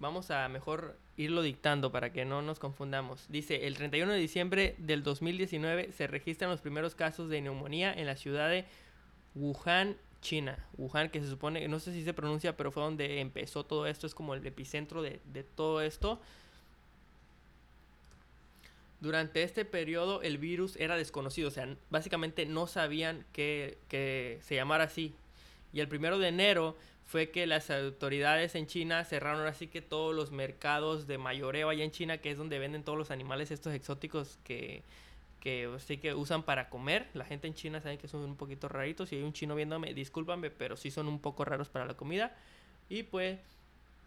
vamos 0.01 0.33
a 0.33 0.49
mejor 0.49 0.97
irlo 1.17 1.43
dictando 1.43 1.93
para 1.93 2.13
que 2.13 2.25
no 2.25 2.43
nos 2.43 2.59
confundamos. 2.59 3.27
Dice, 3.29 3.67
el 3.67 3.77
31 3.77 4.13
de 4.13 4.19
diciembre 4.19 4.75
del 4.79 5.03
2019 5.03 5.93
se 5.93 6.09
registran 6.09 6.51
los 6.51 6.61
primeros 6.61 6.95
casos 6.95 7.29
de 7.29 7.41
neumonía 7.41 7.93
en 7.93 8.07
la 8.07 8.17
ciudad 8.17 8.49
de 8.49 8.65
Wuhan, 9.35 9.97
China. 10.21 10.59
Wuhan, 10.79 11.11
que 11.11 11.21
se 11.21 11.29
supone, 11.29 11.69
no 11.69 11.79
sé 11.81 11.93
si 11.93 12.03
se 12.03 12.15
pronuncia, 12.15 12.57
pero 12.57 12.73
fue 12.73 12.83
donde 12.83 13.21
empezó 13.21 13.65
todo 13.65 13.87
esto, 13.87 14.07
es 14.07 14.15
como 14.15 14.35
el 14.35 14.47
epicentro 14.47 15.03
de, 15.03 15.21
todo 15.55 15.83
esto. 15.83 16.19
Durante 19.03 19.43
este 19.43 19.65
periodo 19.65 20.23
el 20.23 20.39
virus 20.39 20.77
era 20.77 20.97
desconocido, 20.97 21.49
o 21.49 21.51
sea, 21.51 21.77
básicamente 21.91 22.47
no 22.47 22.69
sabían 22.69 23.27
que, 23.33 23.79
que 23.89 24.39
se 24.43 24.55
llamara 24.55 24.85
así. 24.85 25.13
Y 25.73 25.81
el 25.81 25.89
primero 25.89 26.21
de 26.21 26.29
enero 26.29 26.77
fue 27.05 27.31
que 27.31 27.49
las 27.49 27.69
autoridades 27.73 28.55
en 28.55 28.69
China 28.69 29.05
cerraron 29.05 29.45
así 29.45 29.67
que 29.67 29.83
todos 29.83 30.15
los 30.15 30.31
mercados 30.31 31.09
de 31.09 31.19
mayoreo 31.19 31.69
allá 31.69 31.83
en 31.83 31.91
China, 31.91 32.19
que 32.19 32.31
es 32.31 32.39
donde 32.39 32.61
venden 32.61 32.85
todos 32.85 32.97
los 32.97 33.11
animales 33.11 33.51
estos 33.51 33.75
exóticos 33.75 34.39
que, 34.45 34.85
que 35.41 35.69
sí 35.85 35.99
que 35.99 36.15
usan 36.15 36.45
para 36.45 36.69
comer. 36.69 37.09
La 37.15 37.25
gente 37.25 37.49
en 37.49 37.55
China 37.55 37.81
sabe 37.81 37.99
que 37.99 38.07
son 38.07 38.21
un 38.21 38.37
poquito 38.37 38.69
raritos. 38.69 39.09
Si 39.09 39.17
hay 39.17 39.25
un 39.25 39.33
chino 39.33 39.57
viéndome, 39.57 39.95
discúlpame, 39.95 40.51
pero 40.51 40.77
sí 40.77 40.93
son 40.93 41.09
un 41.09 41.19
poco 41.19 41.45
raros 41.45 41.69
para 41.69 41.87
la 41.87 41.95
comida. 41.95 42.37
Y 42.89 43.03
pues, 43.03 43.41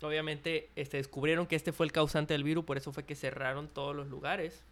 obviamente, 0.02 0.70
este, 0.78 0.96
descubrieron 0.96 1.48
que 1.48 1.58
este 1.58 1.74
fue 1.74 1.86
el 1.86 1.92
causante 1.92 2.34
del 2.34 2.46
virus, 2.46 2.64
por 2.64 2.78
eso 2.78 2.94
fue 2.94 3.04
que 3.04 3.16
cerraron 3.16 3.68
todos 3.68 3.94
los 3.94 4.08
lugares 4.08 4.64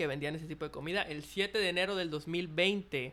que 0.00 0.06
vendían 0.06 0.34
ese 0.34 0.46
tipo 0.46 0.64
de 0.64 0.70
comida. 0.70 1.02
El 1.02 1.24
7 1.24 1.58
de 1.58 1.68
enero 1.68 1.94
del 1.94 2.08
2020, 2.08 3.12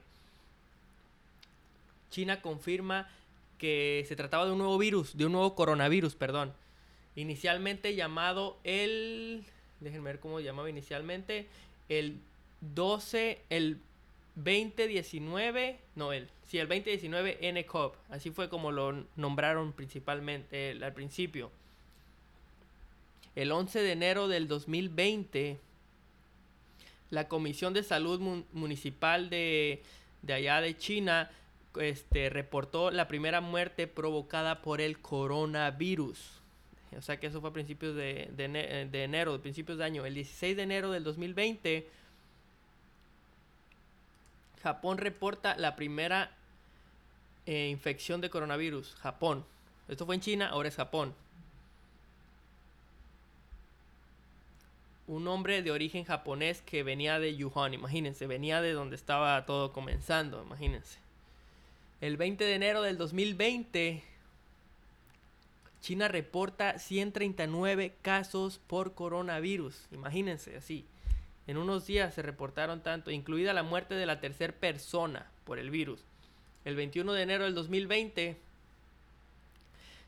China 2.12 2.42
confirma 2.42 3.10
que 3.58 4.06
se 4.08 4.16
trataba 4.16 4.46
de 4.46 4.54
un 4.54 4.60
nuevo 4.60 4.78
virus, 4.78 5.18
de 5.18 5.26
un 5.26 5.34
nuevo 5.34 5.54
coronavirus, 5.54 6.16
perdón. 6.16 6.54
Inicialmente 7.18 7.94
llamado 7.94 8.58
el... 8.64 9.44
Déjenme 9.82 10.12
ver 10.12 10.22
cómo 10.22 10.40
llamaba 10.40 10.70
inicialmente 10.70 11.48
el 11.90 12.22
12, 12.62 13.42
el 13.50 13.80
2019, 14.36 15.78
no, 15.96 16.14
el, 16.14 16.30
sí, 16.48 16.58
el 16.58 16.70
2019 16.70 17.52
NCOP, 17.52 17.98
así 18.10 18.32
fue 18.32 18.48
como 18.48 18.72
lo 18.72 19.04
nombraron 19.18 19.74
principalmente 19.74 20.80
al 20.82 20.94
principio. 20.94 21.52
El 23.36 23.52
11 23.52 23.82
de 23.82 23.92
enero 23.92 24.30
del 24.30 24.48
2020, 24.48 25.60
la 27.10 27.28
Comisión 27.28 27.74
de 27.74 27.84
Salud 27.84 28.46
Municipal 28.52 29.30
de, 29.30 29.84
de 30.22 30.34
allá 30.34 30.62
de 30.62 30.78
China 30.78 31.32
este, 31.80 32.30
reportó 32.30 32.92
la 32.92 33.08
primera 33.08 33.42
muerte 33.42 33.88
provocada 33.88 34.62
por 34.62 34.82
el 34.82 35.00
coronavirus. 35.00 36.42
O 36.98 37.02
sea 37.02 37.20
que 37.20 37.28
eso 37.28 37.42
fue 37.42 37.50
a 37.50 37.54
principios 37.54 37.96
de, 37.96 38.30
de, 38.36 39.04
enero, 39.04 39.40
principios 39.42 39.78
de 39.78 39.84
año. 39.84 40.06
El 40.06 40.16
16 40.16 40.56
de 40.56 40.64
enero 40.64 40.92
del 40.92 41.04
2020, 41.04 41.88
Japón 44.64 44.98
reporta 44.98 45.56
la 45.58 45.76
primera 45.76 46.32
eh, 47.46 47.70
infección 47.70 48.22
de 48.22 48.30
coronavirus. 48.30 48.96
Japón. 48.96 49.46
Esto 49.88 50.06
fue 50.06 50.16
en 50.16 50.22
China, 50.22 50.50
ahora 50.50 50.70
es 50.70 50.76
Japón. 50.76 51.14
Un 55.08 55.28
hombre 55.28 55.62
de 55.62 55.72
origen 55.72 56.04
japonés 56.04 56.62
que 56.62 56.84
venía 56.84 57.20
de 57.20 57.34
Wuhan, 57.44 57.74
imagínense, 57.74 58.28
venía 58.28 58.62
de 58.62 58.74
donde 58.74 58.96
estaba 58.96 59.46
todo 59.46 59.72
comenzando, 59.72 60.44
imagínense. 60.44 61.00
El 62.02 62.18
20 62.18 62.44
de 62.44 62.54
enero 62.54 62.82
del 62.82 62.98
2020 62.98 64.04
China 65.82 66.08
reporta 66.08 66.80
139 66.80 67.96
casos 68.02 68.60
por 68.68 68.94
coronavirus. 68.94 69.88
Imagínense 69.92 70.58
así. 70.58 70.86
En 71.48 71.58
unos 71.58 71.86
días 71.88 72.14
se 72.14 72.22
reportaron 72.22 72.82
tanto, 72.82 73.10
incluida 73.10 73.54
la 73.54 73.64
muerte 73.64 73.96
de 73.96 74.06
la 74.06 74.20
tercera 74.20 74.54
persona 74.54 75.32
por 75.46 75.60
el 75.60 75.70
virus. 75.70 76.02
El 76.66 76.76
21 76.76 77.14
de 77.14 77.22
enero 77.22 77.46
del 77.46 77.56
2020 77.56 78.38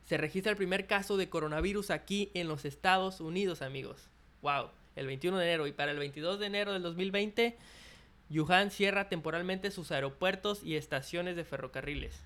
se 0.06 0.18
registra 0.18 0.52
el 0.52 0.58
primer 0.58 0.86
caso 0.86 1.16
de 1.16 1.30
coronavirus 1.30 1.92
aquí 1.92 2.30
en 2.34 2.50
los 2.50 2.66
Estados 2.66 3.22
Unidos, 3.22 3.62
amigos. 3.62 4.10
Wow, 4.42 4.72
el 5.00 5.08
21 5.08 5.38
de 5.38 5.46
enero. 5.46 5.68
Y 5.68 5.72
para 5.72 5.92
el 5.92 5.98
22 5.98 6.40
de 6.40 6.46
enero 6.46 6.74
del 6.74 6.84
2020, 6.84 7.58
Wuhan 8.30 8.70
cierra 8.70 9.10
temporalmente 9.10 9.72
sus 9.72 9.92
aeropuertos 9.92 10.62
y 10.64 10.76
estaciones 10.76 11.36
de 11.36 11.46
ferrocarriles. 11.46 12.20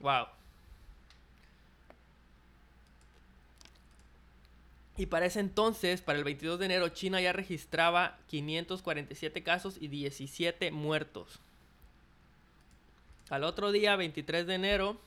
Wow. 0.00 0.26
Y 4.96 5.06
para 5.06 5.26
ese 5.26 5.40
entonces, 5.40 6.00
para 6.00 6.18
el 6.18 6.24
22 6.24 6.58
de 6.58 6.66
enero, 6.66 6.88
China 6.88 7.20
ya 7.20 7.32
registraba 7.32 8.18
547 8.28 9.42
casos 9.42 9.76
y 9.80 9.88
17 9.88 10.70
muertos. 10.70 11.40
Al 13.28 13.44
otro 13.44 13.70
día, 13.72 13.94
23 13.96 14.46
de 14.46 14.54
enero, 14.54 15.00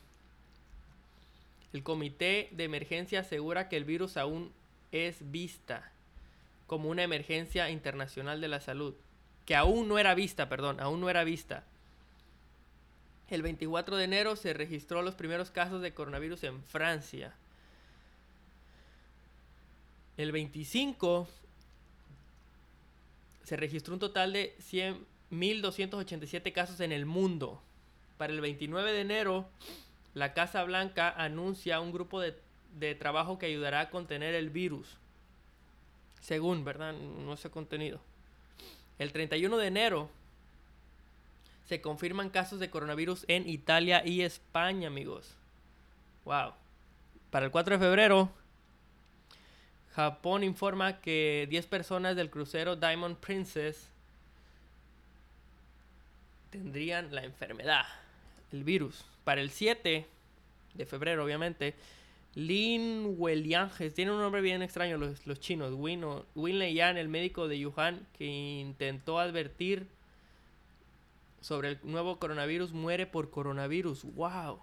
el 1.74 1.84
comité 1.84 2.50
de 2.52 2.66
emergencia 2.66 3.22
asegura 3.22 3.70
que 3.70 3.78
el 3.78 3.86
virus 3.86 4.18
aún 4.18 4.52
es 4.92 5.32
vista 5.32 5.92
como 6.72 6.88
una 6.88 7.04
emergencia 7.04 7.70
internacional 7.70 8.40
de 8.40 8.48
la 8.48 8.62
salud. 8.62 8.94
Que 9.46 9.58
aún 9.58 9.90
no 9.90 10.00
era 10.00 10.16
vista, 10.16 10.48
perdón, 10.48 10.80
aún 10.80 11.02
no 11.02 11.10
era 11.10 11.26
vista. 11.26 11.66
El 13.30 13.42
24 13.42 13.98
de 13.98 14.06
enero 14.06 14.38
se 14.38 14.54
registró 14.54 15.02
los 15.02 15.16
primeros 15.16 15.52
casos 15.52 15.82
de 15.82 15.94
coronavirus 15.94 16.46
en 16.46 16.64
Francia. 16.64 17.34
El 20.16 20.32
25 20.32 21.28
se 23.44 23.58
registró 23.58 23.94
un 23.96 24.00
total 24.00 24.32
de 24.32 24.56
100.287 24.72 26.54
casos 26.54 26.80
en 26.80 26.94
el 26.94 27.06
mundo. 27.06 27.62
Para 28.18 28.32
el 28.32 28.40
29 28.40 28.94
de 28.94 29.02
enero, 29.02 29.50
la 30.14 30.34
Casa 30.34 30.64
Blanca 30.64 31.10
anuncia 31.18 31.82
un 31.82 31.92
grupo 31.92 32.22
de, 32.22 32.40
de 32.80 32.96
trabajo 32.96 33.38
que 33.38 33.48
ayudará 33.48 33.82
a 33.82 33.90
contener 33.90 34.36
el 34.36 34.50
virus. 34.50 35.01
Según, 36.22 36.64
¿verdad? 36.64 36.94
No 36.94 37.34
ha 37.34 37.50
contenido. 37.50 38.00
El 39.00 39.12
31 39.12 39.58
de 39.58 39.68
enero 39.68 40.10
se 41.68 41.82
confirman 41.82 42.30
casos 42.30 42.60
de 42.60 42.70
coronavirus 42.70 43.26
en 43.28 43.50
Italia 43.50 44.06
y 44.06 44.22
España, 44.22 44.88
amigos. 44.88 45.36
Wow. 46.26 46.54
Para 47.32 47.46
el 47.46 47.52
4 47.52 47.78
de 47.78 47.86
febrero 47.86 48.32
Japón 49.96 50.44
informa 50.44 51.02
que 51.02 51.48
10 51.50 51.66
personas 51.68 52.16
del 52.16 52.30
crucero 52.30 52.76
Diamond 52.76 53.18
Princess 53.18 53.90
tendrían 56.50 57.14
la 57.14 57.24
enfermedad, 57.24 57.86
el 58.52 58.64
virus. 58.64 59.04
Para 59.24 59.42
el 59.42 59.52
7 59.52 60.06
de 60.74 60.86
febrero, 60.86 61.24
obviamente, 61.26 61.76
Lin 62.34 63.16
Welianges, 63.18 63.94
tiene 63.94 64.12
un 64.12 64.20
nombre 64.20 64.42
bien 64.42 64.62
extraño 64.62 64.98
los, 64.98 65.28
los 65.28 65.40
chinos. 65.40 65.74
Win, 65.74 66.06
Win 66.36 66.60
Leian, 66.60 66.98
el 66.98 67.10
médico 67.10 67.48
de 67.48 67.66
Wuhan, 67.66 68.08
que 68.18 68.26
intentó 68.26 69.20
advertir 69.20 69.88
sobre 71.42 71.70
el 71.70 71.80
nuevo 71.84 72.20
coronavirus, 72.20 72.72
muere 72.72 73.06
por 73.06 73.30
coronavirus. 73.32 74.06
¡Wow! 74.16 74.60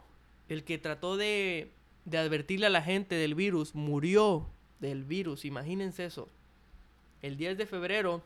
El 0.49 0.65
que 0.65 0.79
trató 0.79 1.17
de, 1.17 1.71
de 2.07 2.19
advertirle 2.19 2.67
a 2.67 2.71
la 2.71 2.83
gente 2.83 3.17
del 3.17 3.35
virus 3.35 3.75
murió 3.75 4.47
del 4.81 5.05
virus. 5.05 5.45
Imagínense 5.45 6.07
eso. 6.07 6.29
El 7.21 7.37
10 7.37 7.59
de 7.59 7.67
febrero, 7.67 8.23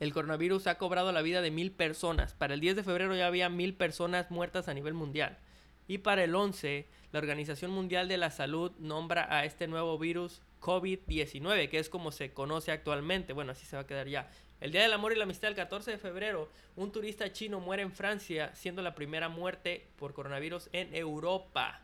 el 0.00 0.12
coronavirus 0.14 0.66
ha 0.66 0.78
cobrado 0.78 1.12
la 1.12 1.22
vida 1.22 1.42
de 1.42 1.50
mil 1.50 1.72
personas. 1.72 2.32
Para 2.32 2.54
el 2.54 2.60
10 2.60 2.76
de 2.76 2.84
febrero 2.84 3.14
ya 3.14 3.26
había 3.26 3.50
mil 3.50 3.74
personas 3.74 4.30
muertas 4.30 4.68
a 4.68 4.74
nivel 4.74 4.94
mundial. 4.94 5.38
Y 5.86 5.98
para 5.98 6.24
el 6.24 6.34
11, 6.34 6.86
la 7.12 7.18
Organización 7.18 7.70
Mundial 7.70 8.08
de 8.08 8.16
la 8.16 8.30
Salud 8.30 8.72
nombra 8.78 9.26
a 9.30 9.44
este 9.44 9.66
nuevo 9.66 9.98
virus 9.98 10.40
COVID-19, 10.60 11.68
que 11.68 11.78
es 11.78 11.88
como 11.88 12.10
se 12.10 12.32
conoce 12.32 12.72
actualmente. 12.72 13.32
Bueno, 13.32 13.52
así 13.52 13.66
se 13.66 13.76
va 13.76 13.82
a 13.82 13.86
quedar 13.86 14.08
ya. 14.08 14.30
El 14.60 14.72
Día 14.72 14.82
del 14.82 14.94
Amor 14.94 15.12
y 15.12 15.16
la 15.16 15.24
Amistad, 15.24 15.50
el 15.50 15.56
14 15.56 15.90
de 15.90 15.98
febrero, 15.98 16.48
un 16.76 16.90
turista 16.90 17.30
chino 17.32 17.60
muere 17.60 17.82
en 17.82 17.92
Francia, 17.92 18.54
siendo 18.54 18.80
la 18.80 18.94
primera 18.94 19.28
muerte 19.28 19.86
por 19.96 20.14
coronavirus 20.14 20.70
en 20.72 20.94
Europa. 20.94 21.82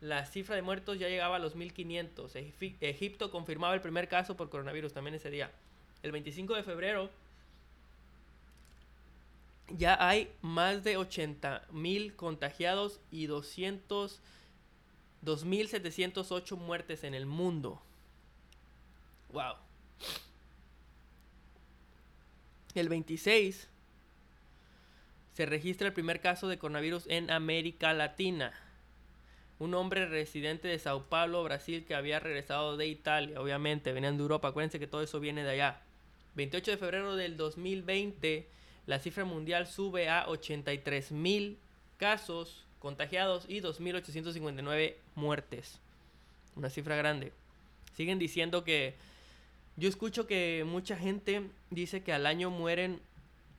La 0.00 0.24
cifra 0.24 0.56
de 0.56 0.62
muertos 0.62 0.98
ya 0.98 1.08
llegaba 1.08 1.36
a 1.36 1.38
los 1.38 1.54
1500. 1.54 2.34
Egipto 2.80 3.30
confirmaba 3.30 3.74
el 3.74 3.82
primer 3.82 4.08
caso 4.08 4.36
por 4.36 4.48
coronavirus 4.48 4.94
también 4.94 5.16
ese 5.16 5.28
día. 5.28 5.50
El 6.02 6.12
25 6.12 6.54
de 6.54 6.62
febrero 6.62 7.10
ya 9.76 9.96
hay 10.06 10.32
más 10.40 10.84
de 10.84 10.96
80 10.96 11.66
mil 11.72 12.14
contagiados 12.16 13.00
y 13.10 13.26
200 13.26 14.20
2.708 15.24 16.56
muertes 16.56 17.04
en 17.04 17.14
el 17.14 17.26
mundo. 17.26 17.82
Wow. 19.32 19.54
El 22.74 22.88
26 22.88 23.68
se 25.32 25.46
registra 25.46 25.88
el 25.88 25.92
primer 25.92 26.20
caso 26.20 26.48
de 26.48 26.58
coronavirus 26.58 27.06
en 27.08 27.30
América 27.30 27.92
Latina. 27.94 28.52
Un 29.58 29.74
hombre 29.74 30.06
residente 30.06 30.68
de 30.68 30.78
Sao 30.78 31.04
Paulo, 31.04 31.42
Brasil, 31.42 31.84
que 31.84 31.96
había 31.96 32.20
regresado 32.20 32.76
de 32.76 32.86
Italia, 32.86 33.40
obviamente, 33.40 33.92
venían 33.92 34.16
de 34.16 34.22
Europa. 34.22 34.48
Acuérdense 34.48 34.78
que 34.78 34.86
todo 34.86 35.02
eso 35.02 35.18
viene 35.18 35.42
de 35.42 35.50
allá. 35.50 35.82
28 36.36 36.70
de 36.70 36.76
febrero 36.76 37.16
del 37.16 37.36
2020, 37.36 38.48
la 38.88 38.98
cifra 38.98 39.26
mundial 39.26 39.66
sube 39.66 40.08
a 40.08 40.26
83 40.28 41.12
mil 41.12 41.58
casos 41.98 42.64
contagiados 42.78 43.44
y 43.46 43.60
2.859 43.60 44.94
muertes. 45.14 45.78
Una 46.56 46.70
cifra 46.70 46.96
grande. 46.96 47.32
Siguen 47.94 48.18
diciendo 48.18 48.64
que... 48.64 48.94
Yo 49.76 49.90
escucho 49.90 50.26
que 50.26 50.64
mucha 50.66 50.96
gente 50.96 51.42
dice 51.68 52.02
que 52.02 52.14
al 52.14 52.24
año 52.24 52.50
mueren 52.50 52.98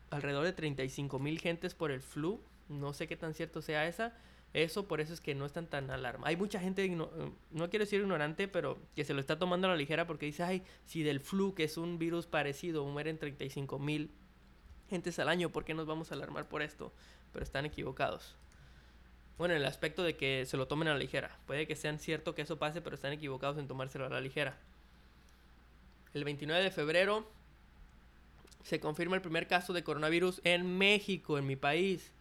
alrededor 0.09 0.45
de 0.45 0.53
35 0.53 1.19
mil 1.19 1.39
gentes 1.39 1.75
por 1.75 1.91
el 1.91 2.01
flu. 2.01 2.41
No 2.67 2.93
sé 2.93 3.07
qué 3.07 3.15
tan 3.15 3.35
cierto 3.35 3.61
sea 3.61 3.87
esa. 3.87 4.17
Eso 4.53 4.87
por 4.87 4.99
eso 4.99 5.13
es 5.13 5.21
que 5.21 5.35
no 5.35 5.45
están 5.45 5.67
tan 5.67 5.91
alarma. 5.91 6.27
Hay 6.27 6.37
mucha 6.37 6.59
gente, 6.59 6.89
no, 6.89 7.11
no, 7.51 7.69
quiero 7.69 7.85
decir 7.85 8.01
ignorante, 8.01 8.47
pero 8.47 8.79
que 8.95 9.05
se 9.05 9.13
lo 9.13 9.19
está 9.19 9.37
tomando 9.37 9.67
a 9.67 9.69
la 9.69 9.77
ligera 9.77 10.07
porque 10.07 10.25
dice, 10.25 10.41
ay, 10.41 10.63
si 10.87 11.03
del 11.03 11.19
flu, 11.19 11.53
que 11.53 11.65
es 11.65 11.77
un 11.77 11.99
virus 11.99 12.25
parecido, 12.25 12.83
mueren 12.85 13.19
35 13.19 13.77
mil 13.77 14.09
gentes 14.89 15.19
al 15.19 15.29
año, 15.29 15.49
¿por 15.49 15.65
qué 15.65 15.73
nos 15.73 15.85
vamos 15.85 16.11
a 16.11 16.15
alarmar 16.15 16.47
por 16.47 16.61
esto? 16.61 16.91
Pero 17.31 17.43
están 17.43 17.65
equivocados. 17.65 18.35
Bueno, 19.37 19.53
en 19.53 19.61
el 19.61 19.67
aspecto 19.67 20.03
de 20.03 20.17
que 20.17 20.45
se 20.45 20.57
lo 20.57 20.67
tomen 20.67 20.89
a 20.89 20.93
la 20.93 20.99
ligera. 20.99 21.37
Puede 21.47 21.65
que 21.65 21.77
sean 21.77 21.97
cierto 21.97 22.35
que 22.35 22.41
eso 22.41 22.59
pase, 22.59 22.81
pero 22.81 22.95
están 22.95 23.13
equivocados 23.13 23.57
en 23.57 23.69
tomárselo 23.69 24.05
a 24.05 24.09
la 24.09 24.19
ligera. 24.19 24.57
El 26.13 26.25
29 26.25 26.61
de 26.61 26.71
febrero 26.71 27.25
se 28.63 28.81
confirma 28.81 29.15
el 29.15 29.21
primer 29.21 29.47
caso 29.47 29.71
de 29.71 29.83
coronavirus 29.83 30.41
en 30.43 30.77
México, 30.77 31.37
en 31.37 31.47
mi 31.47 31.55
país. 31.55 32.11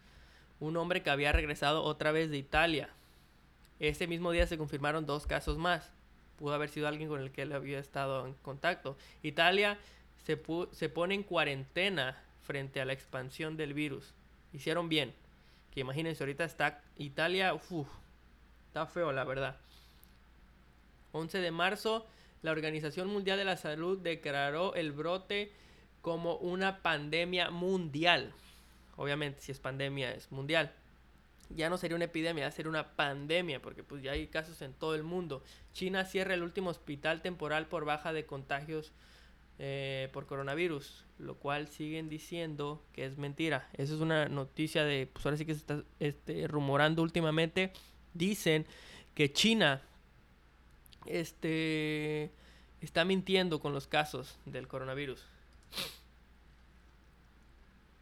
Un 0.61 0.77
hombre 0.77 1.03
que 1.03 1.09
había 1.09 1.33
regresado 1.33 1.83
otra 1.83 2.13
vez 2.13 2.29
de 2.29 2.37
Italia. 2.37 2.89
Ese 3.79 4.07
mismo 4.07 4.31
día 4.31 4.47
se 4.47 4.57
confirmaron 4.57 5.05
dos 5.05 5.27
casos 5.27 5.57
más. 5.57 5.91
Pudo 6.37 6.53
haber 6.53 6.69
sido 6.69 6.87
alguien 6.87 7.09
con 7.09 7.19
el 7.19 7.31
que 7.31 7.41
él 7.41 7.51
había 7.51 7.79
estado 7.79 8.27
en 8.27 8.33
contacto. 8.35 8.97
Italia 9.23 9.77
se, 10.23 10.41
se 10.71 10.87
pone 10.87 11.15
en 11.15 11.23
cuarentena 11.23 12.17
frente 12.49 12.81
a 12.81 12.85
la 12.85 12.93
expansión 12.93 13.57
del 13.57 13.75
virus. 13.75 14.15
Hicieron 14.53 14.89
bien 14.89 15.13
que 15.71 15.81
imagínense, 15.81 16.23
ahorita 16.23 16.45
está 16.45 16.81
Italia, 16.97 17.53
está 18.65 18.87
feo 18.87 19.11
la 19.11 19.23
verdad. 19.23 19.55
11 21.11 21.41
de 21.41 21.51
marzo, 21.51 22.07
la 22.41 22.49
Organización 22.49 23.07
Mundial 23.07 23.37
de 23.37 23.45
la 23.45 23.55
Salud 23.55 23.99
declaró 23.99 24.73
el 24.73 24.93
brote 24.93 25.51
como 26.01 26.37
una 26.37 26.81
pandemia 26.81 27.51
mundial. 27.51 28.33
Obviamente, 28.95 29.41
si 29.41 29.51
es 29.51 29.59
pandemia, 29.59 30.11
es 30.11 30.31
mundial. 30.31 30.73
Ya 31.49 31.69
no 31.69 31.77
sería 31.77 31.97
una 31.97 32.05
epidemia, 32.05 32.45
va 32.45 32.49
a 32.49 32.51
ser 32.51 32.67
una 32.67 32.95
pandemia, 32.95 33.61
porque 33.61 33.83
pues 33.83 34.01
ya 34.01 34.13
hay 34.13 34.25
casos 34.25 34.59
en 34.63 34.73
todo 34.73 34.95
el 34.95 35.03
mundo. 35.03 35.43
China 35.73 36.03
cierra 36.03 36.33
el 36.33 36.41
último 36.41 36.71
hospital 36.71 37.21
temporal 37.21 37.67
por 37.67 37.85
baja 37.85 38.11
de 38.11 38.25
contagios 38.25 38.91
eh, 39.61 40.07
por 40.13 40.25
coronavirus, 40.25 41.03
lo 41.17 41.35
cual 41.35 41.67
siguen 41.67 42.07
diciendo 42.07 42.81
que 42.93 43.05
es 43.05 43.17
mentira. 43.17 43.67
Esa 43.73 43.93
es 43.93 43.99
una 43.99 44.29
noticia 44.29 44.85
de, 44.85 45.05
pues 45.11 45.25
ahora 45.25 45.37
sí 45.37 45.45
que 45.45 45.53
se 45.53 45.59
está 45.59 45.83
este, 45.99 46.47
rumorando 46.47 47.01
últimamente. 47.01 47.73
Dicen 48.13 48.65
que 49.15 49.33
China 49.33 49.81
este, 51.05 52.31
está 52.79 53.03
mintiendo 53.03 53.59
con 53.59 53.73
los 53.73 53.85
casos 53.85 54.37
del 54.45 54.69
coronavirus. 54.69 55.25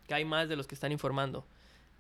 Que 0.08 0.14
hay 0.14 0.26
más 0.26 0.48
de 0.48 0.58
los 0.58 0.68
que 0.68 0.76
están 0.76 0.92
informando. 0.92 1.44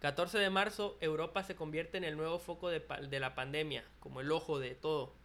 14 0.01 0.37
de 0.37 0.51
marzo, 0.51 0.99
Europa 1.01 1.41
se 1.41 1.55
convierte 1.55 1.97
en 1.97 2.03
el 2.03 2.15
nuevo 2.15 2.37
foco 2.37 2.69
de, 2.69 2.83
de 3.09 3.19
la 3.19 3.33
pandemia, 3.33 3.83
como 3.99 4.21
el 4.21 4.31
ojo 4.31 4.59
de 4.59 4.75
todo. 4.75 5.15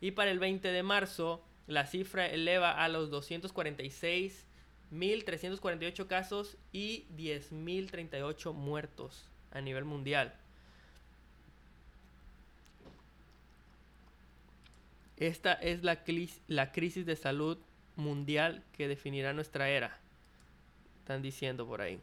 Y 0.00 0.12
para 0.12 0.30
el 0.30 0.38
20 0.38 0.68
de 0.68 0.82
marzo, 0.84 1.42
la 1.66 1.86
cifra 1.86 2.26
eleva 2.26 2.72
a 2.72 2.88
los 2.88 3.10
246.348 3.10 6.06
casos 6.06 6.56
y 6.72 7.06
10.038 7.16 8.52
muertos 8.52 9.28
a 9.50 9.60
nivel 9.60 9.84
mundial. 9.84 10.34
Esta 15.16 15.52
es 15.54 15.84
la, 15.84 16.02
la 16.48 16.72
crisis 16.72 17.06
de 17.06 17.16
salud 17.16 17.58
mundial 17.96 18.62
que 18.72 18.88
definirá 18.88 19.32
nuestra 19.32 19.70
era. 19.70 19.96
Están 21.00 21.22
diciendo 21.22 21.66
por 21.66 21.80
ahí. 21.80 22.00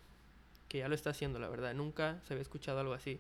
Que 0.70 0.80
ya 0.80 0.88
lo 0.88 0.96
está 0.96 1.10
haciendo, 1.10 1.38
la 1.38 1.50
verdad. 1.50 1.74
Nunca 1.74 2.22
se 2.26 2.34
había 2.34 2.42
escuchado 2.42 2.80
algo 2.80 2.94
así. 2.94 3.20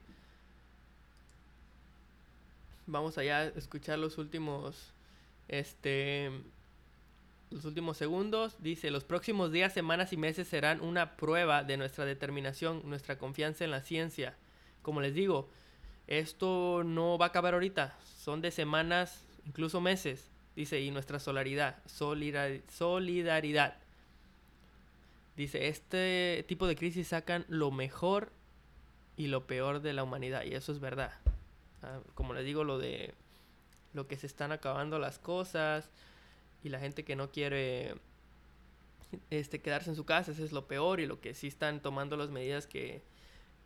Vamos 2.87 3.17
allá 3.17 3.39
a 3.39 3.45
escuchar 3.47 3.99
los 3.99 4.17
últimos 4.17 4.93
este, 5.47 6.31
los 7.49 7.65
últimos 7.65 7.97
segundos, 7.97 8.55
dice, 8.59 8.91
los 8.91 9.03
próximos 9.03 9.51
días, 9.51 9.73
semanas 9.73 10.13
y 10.13 10.17
meses 10.17 10.47
serán 10.47 10.81
una 10.81 11.17
prueba 11.17 11.63
de 11.63 11.77
nuestra 11.77 12.05
determinación, 12.05 12.81
nuestra 12.85 13.17
confianza 13.17 13.65
en 13.65 13.71
la 13.71 13.81
ciencia. 13.81 14.37
Como 14.81 15.01
les 15.01 15.13
digo, 15.13 15.49
esto 16.07 16.83
no 16.85 17.17
va 17.17 17.25
a 17.25 17.29
acabar 17.29 17.53
ahorita, 17.53 17.97
son 18.23 18.41
de 18.41 18.51
semanas, 18.51 19.25
incluso 19.45 19.81
meses, 19.81 20.31
dice, 20.55 20.79
y 20.81 20.91
nuestra 20.91 21.19
solidaridad, 21.19 21.77
solidaridad. 21.85 23.75
Dice, 25.35 25.67
este 25.67 26.45
tipo 26.47 26.67
de 26.67 26.75
crisis 26.75 27.09
sacan 27.09 27.45
lo 27.47 27.71
mejor 27.71 28.31
y 29.17 29.27
lo 29.27 29.45
peor 29.45 29.81
de 29.81 29.93
la 29.93 30.03
humanidad, 30.03 30.43
y 30.45 30.53
eso 30.53 30.71
es 30.71 30.79
verdad. 30.79 31.11
Ah, 31.83 31.99
como 32.13 32.33
les 32.33 32.45
digo, 32.45 32.63
lo 32.63 32.77
de 32.77 33.13
lo 33.93 34.07
que 34.07 34.17
se 34.17 34.27
están 34.27 34.51
acabando 34.51 34.99
las 34.99 35.19
cosas 35.19 35.89
y 36.63 36.69
la 36.69 36.79
gente 36.79 37.03
que 37.03 37.15
no 37.15 37.31
quiere 37.31 37.95
este 39.29 39.61
quedarse 39.61 39.89
en 39.89 39.95
su 39.95 40.05
casa, 40.05 40.31
eso 40.31 40.43
es 40.43 40.51
lo 40.51 40.67
peor 40.67 40.99
y 40.99 41.05
lo 41.05 41.19
que 41.19 41.33
sí 41.33 41.47
están 41.47 41.81
tomando 41.81 42.15
las 42.17 42.29
medidas 42.29 42.67
que, 42.67 43.01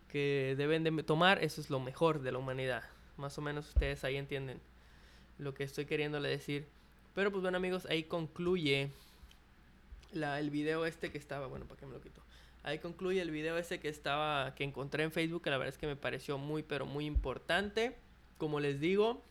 que 0.07 0.55
deben 0.57 0.83
de 0.83 1.03
tomar, 1.03 1.43
eso 1.43 1.61
es 1.61 1.69
lo 1.69 1.79
mejor 1.79 2.21
de 2.21 2.31
la 2.31 2.39
humanidad. 2.39 2.83
Más 3.17 3.37
o 3.37 3.41
menos 3.41 3.67
ustedes 3.69 4.03
ahí 4.03 4.17
entienden 4.17 4.59
lo 5.37 5.53
que 5.53 5.63
estoy 5.63 5.85
queriéndole 5.85 6.29
decir. 6.29 6.67
Pero 7.13 7.31
pues 7.31 7.41
bueno 7.41 7.57
amigos, 7.57 7.85
ahí 7.85 8.03
concluye 8.03 8.91
la, 10.11 10.39
el 10.39 10.49
video 10.49 10.85
este 10.85 11.11
que 11.11 11.17
estaba, 11.17 11.47
bueno, 11.47 11.65
¿para 11.65 11.79
qué 11.79 11.85
me 11.85 11.93
lo 11.93 12.01
quito? 12.01 12.21
Ahí 12.63 12.79
concluye 12.79 13.21
el 13.21 13.29
video 13.29 13.57
ese 13.59 13.79
que 13.79 13.89
estaba, 13.89 14.55
que 14.55 14.63
encontré 14.63 15.03
en 15.03 15.11
Facebook, 15.11 15.43
que 15.43 15.51
la 15.51 15.57
verdad 15.57 15.73
es 15.73 15.77
que 15.77 15.85
me 15.85 15.95
pareció 15.95 16.39
muy, 16.39 16.63
pero 16.63 16.87
muy 16.87 17.05
importante. 17.05 17.95
Como 18.39 18.59
les 18.59 18.79
digo, 18.79 19.21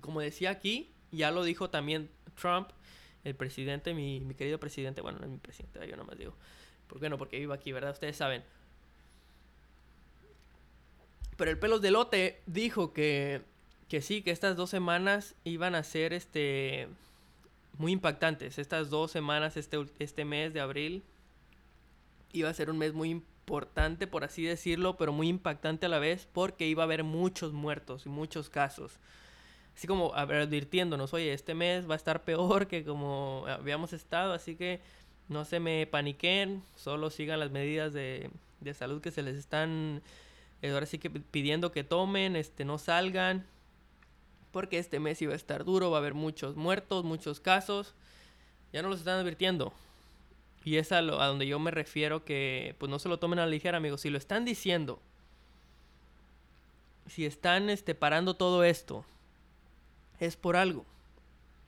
como 0.00 0.20
decía 0.20 0.50
aquí, 0.50 0.92
ya 1.10 1.30
lo 1.30 1.44
dijo 1.44 1.70
también 1.70 2.10
Trump, 2.34 2.70
el 3.24 3.34
presidente, 3.34 3.94
mi, 3.94 4.20
mi 4.20 4.34
querido 4.34 4.58
presidente, 4.58 5.00
bueno, 5.00 5.18
no 5.18 5.26
es 5.26 5.30
mi 5.30 5.38
presidente, 5.38 5.86
yo 5.88 5.96
nomás 5.96 6.18
digo, 6.18 6.34
¿por 6.86 7.00
qué 7.00 7.08
no? 7.08 7.18
Porque 7.18 7.38
vivo 7.38 7.52
aquí, 7.52 7.72
¿verdad? 7.72 7.92
Ustedes 7.92 8.16
saben. 8.16 8.44
Pero 11.36 11.50
el 11.50 11.58
pelos 11.58 11.80
de 11.80 11.90
lote 11.90 12.42
dijo 12.46 12.92
que, 12.92 13.42
que 13.88 14.02
sí, 14.02 14.22
que 14.22 14.30
estas 14.30 14.56
dos 14.56 14.70
semanas 14.70 15.36
iban 15.44 15.74
a 15.74 15.82
ser 15.82 16.12
este 16.12 16.88
muy 17.78 17.92
impactantes. 17.92 18.58
Estas 18.58 18.90
dos 18.90 19.10
semanas, 19.10 19.56
este, 19.56 19.78
este 20.00 20.24
mes 20.24 20.52
de 20.52 20.60
abril, 20.60 21.04
iba 22.32 22.50
a 22.50 22.54
ser 22.54 22.70
un 22.70 22.78
mes 22.78 22.92
muy 22.92 23.10
importante, 23.10 24.06
por 24.06 24.24
así 24.24 24.42
decirlo, 24.42 24.96
pero 24.96 25.12
muy 25.12 25.28
impactante 25.28 25.86
a 25.86 25.88
la 25.88 25.98
vez, 25.98 26.28
porque 26.32 26.66
iba 26.66 26.82
a 26.82 26.86
haber 26.86 27.04
muchos 27.04 27.52
muertos 27.52 28.04
y 28.04 28.08
muchos 28.08 28.50
casos. 28.50 28.98
Así 29.78 29.86
como 29.86 30.12
advirtiéndonos, 30.12 31.14
oye, 31.14 31.32
este 31.32 31.54
mes 31.54 31.88
va 31.88 31.92
a 31.94 31.96
estar 31.96 32.24
peor 32.24 32.66
que 32.66 32.82
como 32.82 33.44
habíamos 33.46 33.92
estado, 33.92 34.32
así 34.32 34.56
que 34.56 34.80
no 35.28 35.44
se 35.44 35.60
me 35.60 35.86
paniquen, 35.86 36.64
solo 36.74 37.10
sigan 37.10 37.38
las 37.38 37.52
medidas 37.52 37.92
de, 37.92 38.28
de 38.58 38.74
salud 38.74 39.00
que 39.00 39.12
se 39.12 39.22
les 39.22 39.36
están 39.36 40.02
eh, 40.62 40.72
ahora 40.72 40.84
sí 40.86 40.98
que 40.98 41.10
pidiendo 41.10 41.70
que 41.70 41.84
tomen, 41.84 42.34
este, 42.34 42.64
no 42.64 42.78
salgan, 42.78 43.46
porque 44.50 44.80
este 44.80 44.98
mes 44.98 45.22
iba 45.22 45.32
a 45.32 45.36
estar 45.36 45.64
duro, 45.64 45.92
va 45.92 45.98
a 45.98 46.00
haber 46.00 46.14
muchos 46.14 46.56
muertos, 46.56 47.04
muchos 47.04 47.38
casos. 47.38 47.94
Ya 48.72 48.82
no 48.82 48.88
los 48.88 48.98
están 48.98 49.20
advirtiendo. 49.20 49.72
Y 50.64 50.78
es 50.78 50.90
a, 50.90 51.02
lo, 51.02 51.20
a 51.20 51.28
donde 51.28 51.46
yo 51.46 51.60
me 51.60 51.70
refiero 51.70 52.24
que 52.24 52.74
pues 52.78 52.90
no 52.90 52.98
se 52.98 53.08
lo 53.08 53.20
tomen 53.20 53.38
a 53.38 53.44
la 53.44 53.50
ligera, 53.52 53.76
amigos. 53.76 54.00
Si 54.00 54.10
lo 54.10 54.18
están 54.18 54.44
diciendo, 54.44 54.98
si 57.06 57.26
están 57.26 57.70
este, 57.70 57.94
parando 57.94 58.34
todo 58.34 58.64
esto, 58.64 59.04
es 60.20 60.36
por 60.36 60.56
algo. 60.56 60.84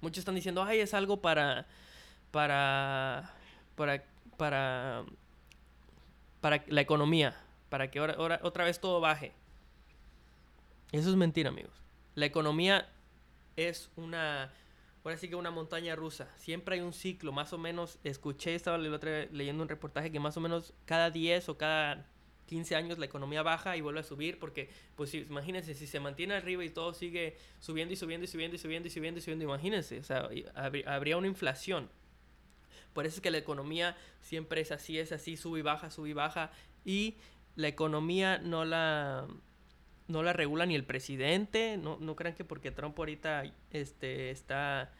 Muchos 0.00 0.18
están 0.18 0.34
diciendo, 0.34 0.62
ay, 0.62 0.80
es 0.80 0.94
algo 0.94 1.20
para, 1.20 1.66
para, 2.30 3.34
para, 3.76 4.04
para, 4.36 5.04
para 6.40 6.64
la 6.68 6.80
economía, 6.80 7.36
para 7.68 7.90
que 7.90 7.98
ahora, 7.98 8.40
otra 8.42 8.64
vez 8.64 8.80
todo 8.80 9.00
baje. 9.00 9.32
Eso 10.92 11.10
es 11.10 11.16
mentira, 11.16 11.50
amigos. 11.50 11.82
La 12.14 12.26
economía 12.26 12.88
es 13.56 13.90
una, 13.96 14.52
ahora 15.04 15.16
sí 15.16 15.28
que 15.28 15.36
una 15.36 15.50
montaña 15.50 15.94
rusa. 15.94 16.28
Siempre 16.36 16.76
hay 16.76 16.80
un 16.80 16.92
ciclo, 16.92 17.32
más 17.32 17.52
o 17.52 17.58
menos, 17.58 17.98
escuché, 18.04 18.54
estaba 18.54 18.78
leyendo 18.78 19.62
un 19.62 19.68
reportaje 19.68 20.10
que 20.10 20.18
más 20.18 20.36
o 20.36 20.40
menos 20.40 20.72
cada 20.86 21.10
10 21.10 21.48
o 21.50 21.58
cada 21.58 22.06
15 22.50 22.74
años 22.74 22.98
la 22.98 23.06
economía 23.06 23.44
baja 23.44 23.76
y 23.76 23.80
vuelve 23.80 24.00
a 24.00 24.02
subir 24.02 24.40
porque, 24.40 24.68
pues 24.96 25.14
imagínense, 25.14 25.72
si 25.74 25.86
se 25.86 26.00
mantiene 26.00 26.34
arriba 26.34 26.64
y 26.64 26.70
todo 26.70 26.92
sigue 26.94 27.36
subiendo 27.60 27.94
y 27.94 27.96
subiendo 27.96 28.24
y 28.24 28.28
subiendo 28.28 28.56
y 28.56 28.58
subiendo 28.58 28.88
y 28.88 28.90
subiendo 28.90 29.18
y 29.18 29.22
subiendo, 29.22 29.44
imagínense, 29.44 30.00
o 30.00 30.02
sea, 30.02 30.28
habría 30.84 31.16
una 31.16 31.28
inflación. 31.28 31.88
Por 32.92 33.06
eso 33.06 33.16
es 33.16 33.20
que 33.20 33.30
la 33.30 33.38
economía 33.38 33.96
siempre 34.20 34.60
es 34.62 34.72
así, 34.72 34.98
es 34.98 35.12
así, 35.12 35.36
sube 35.36 35.60
y 35.60 35.62
baja, 35.62 35.92
sube 35.92 36.08
y 36.08 36.12
baja. 36.12 36.50
Y 36.84 37.18
la 37.54 37.68
economía 37.68 38.38
no 38.38 38.64
la, 38.64 39.28
no 40.08 40.24
la 40.24 40.32
regula 40.32 40.66
ni 40.66 40.74
el 40.74 40.82
presidente. 40.82 41.76
No, 41.76 41.98
no 42.00 42.16
crean 42.16 42.34
que 42.34 42.44
porque 42.44 42.72
Trump 42.72 42.98
ahorita 42.98 43.44
este, 43.70 44.32
está... 44.32 44.92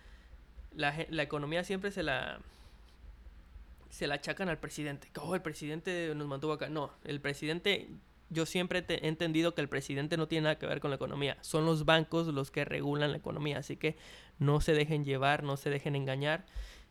La, 0.72 0.94
la 1.08 1.24
economía 1.24 1.64
siempre 1.64 1.90
se 1.90 2.04
la 2.04 2.38
se 3.90 4.06
la 4.06 4.14
achacan 4.14 4.48
al 4.48 4.58
presidente. 4.58 5.08
Oh, 5.20 5.34
el 5.34 5.42
presidente 5.42 6.12
nos 6.14 6.26
mantuvo 6.26 6.52
acá. 6.52 6.68
No, 6.68 6.92
el 7.04 7.20
presidente, 7.20 7.88
yo 8.30 8.46
siempre 8.46 8.84
he 8.88 9.08
entendido 9.08 9.54
que 9.54 9.60
el 9.60 9.68
presidente 9.68 10.16
no 10.16 10.28
tiene 10.28 10.44
nada 10.44 10.58
que 10.58 10.66
ver 10.66 10.80
con 10.80 10.90
la 10.90 10.96
economía. 10.96 11.36
Son 11.42 11.66
los 11.66 11.84
bancos 11.84 12.28
los 12.28 12.50
que 12.50 12.64
regulan 12.64 13.10
la 13.10 13.18
economía. 13.18 13.58
Así 13.58 13.76
que 13.76 13.96
no 14.38 14.60
se 14.60 14.72
dejen 14.72 15.04
llevar, 15.04 15.42
no 15.42 15.56
se 15.56 15.70
dejen 15.70 15.96
engañar. 15.96 16.46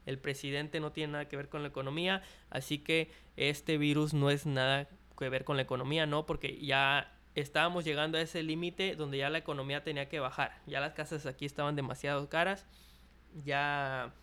El 0.06 0.20
presidente 0.20 0.80
no 0.80 0.92
tiene 0.92 1.14
nada 1.14 1.28
que 1.28 1.38
ver 1.38 1.50
con 1.50 1.62
la 1.62 1.70
economía. 1.70 2.22
Así 2.50 2.80
que 2.80 3.12
este 3.38 3.78
virus 3.78 4.14
no 4.14 4.30
es 4.30 4.46
nada 4.46 4.90
que 5.18 5.30
ver 5.30 5.46
con 5.46 5.56
la 5.56 5.64
economía, 5.64 6.06
¿no? 6.06 6.26
Porque 6.26 6.60
ya 6.60 7.14
estábamos 7.36 7.86
llegando 7.86 8.18
a 8.18 8.22
ese 8.22 8.44
límite 8.44 8.96
donde 8.96 9.20
ya 9.20 9.30
la 9.30 9.38
economía 9.38 9.84
tenía 9.84 10.10
que 10.10 10.20
bajar. 10.20 10.62
Ya 10.68 10.82
las 10.82 10.94
casas 10.94 11.26
aquí 11.26 11.46
estaban 11.46 11.76
demasiado 11.76 12.28
caras. 12.28 12.66
Ya 13.46 14.14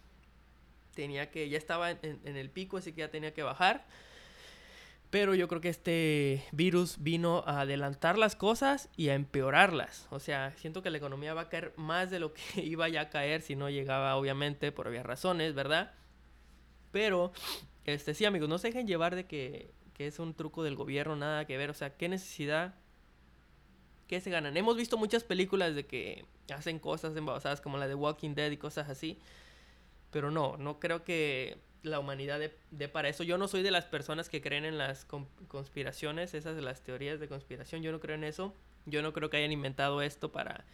tenía 0.96 1.30
que, 1.30 1.48
ya 1.48 1.58
estaba 1.58 1.92
en, 1.92 2.20
el 2.24 2.50
pico, 2.50 2.78
así 2.78 2.92
que 2.92 3.02
ya 3.02 3.10
tenía 3.10 3.32
que 3.32 3.44
bajar. 3.44 3.86
Pero 5.10 5.36
yo 5.36 5.46
creo 5.46 5.60
que 5.60 5.68
este 5.68 6.44
virus 6.50 6.96
vino 6.98 7.44
a 7.46 7.60
adelantar 7.60 8.18
las 8.18 8.34
cosas 8.34 8.88
y 8.96 9.10
a 9.10 9.14
empeorarlas. 9.14 10.08
O 10.10 10.18
sea, 10.18 10.52
siento 10.56 10.82
que 10.82 10.90
la 10.90 10.98
economía 10.98 11.32
va 11.32 11.42
a 11.42 11.48
caer 11.48 11.72
más 11.76 12.10
de 12.10 12.18
lo 12.18 12.34
que 12.34 12.42
iba 12.64 12.88
ya 12.88 13.02
a 13.02 13.10
caer 13.10 13.42
si 13.42 13.54
no 13.54 13.70
llegaba, 13.70 14.16
obviamente, 14.16 14.72
por 14.72 14.88
obvias 14.88 15.06
razones, 15.06 15.54
¿verdad? 15.54 15.92
Pero, 16.90 17.32
este, 17.84 18.14
sí, 18.14 18.24
amigos, 18.24 18.48
no 18.48 18.58
se 18.58 18.68
dejen 18.68 18.88
llevar 18.88 19.14
de 19.14 19.26
que, 19.26 19.70
que 19.94 20.08
es 20.08 20.18
un 20.18 20.34
truco 20.34 20.64
del 20.64 20.74
gobierno, 20.74 21.14
nada 21.14 21.44
que 21.44 21.56
ver. 21.56 21.70
O 21.70 21.74
sea, 21.74 21.96
qué 21.96 22.08
necesidad 22.08 22.74
¿Qué 24.06 24.20
se 24.20 24.30
ganan? 24.30 24.56
Hemos 24.56 24.76
visto 24.76 24.96
muchas 24.96 25.24
películas 25.24 25.74
de 25.74 25.86
que 25.86 26.24
hacen 26.54 26.78
cosas 26.78 27.16
embasadas 27.16 27.60
como 27.60 27.76
la 27.76 27.88
de 27.88 27.94
Walking 27.94 28.34
Dead 28.34 28.50
y 28.52 28.56
cosas 28.56 28.88
así. 28.88 29.18
Pero 30.16 30.30
no, 30.30 30.56
no 30.56 30.80
creo 30.80 31.04
que 31.04 31.58
la 31.82 32.00
humanidad 32.00 32.40
dé 32.70 32.88
para 32.88 33.10
eso. 33.10 33.22
Yo 33.22 33.36
no 33.36 33.48
soy 33.48 33.62
de 33.62 33.70
las 33.70 33.84
personas 33.84 34.30
que 34.30 34.40
creen 34.40 34.64
en 34.64 34.78
las 34.78 35.04
conspiraciones, 35.04 36.32
esas 36.32 36.56
de 36.56 36.62
las 36.62 36.80
teorías 36.80 37.20
de 37.20 37.28
conspiración. 37.28 37.82
Yo 37.82 37.92
no 37.92 38.00
creo 38.00 38.14
en 38.14 38.24
eso. 38.24 38.54
Yo 38.86 39.02
no 39.02 39.12
creo 39.12 39.28
que 39.28 39.36
hayan 39.36 39.52
inventado 39.52 40.00
esto 40.00 40.32
para 40.32 40.64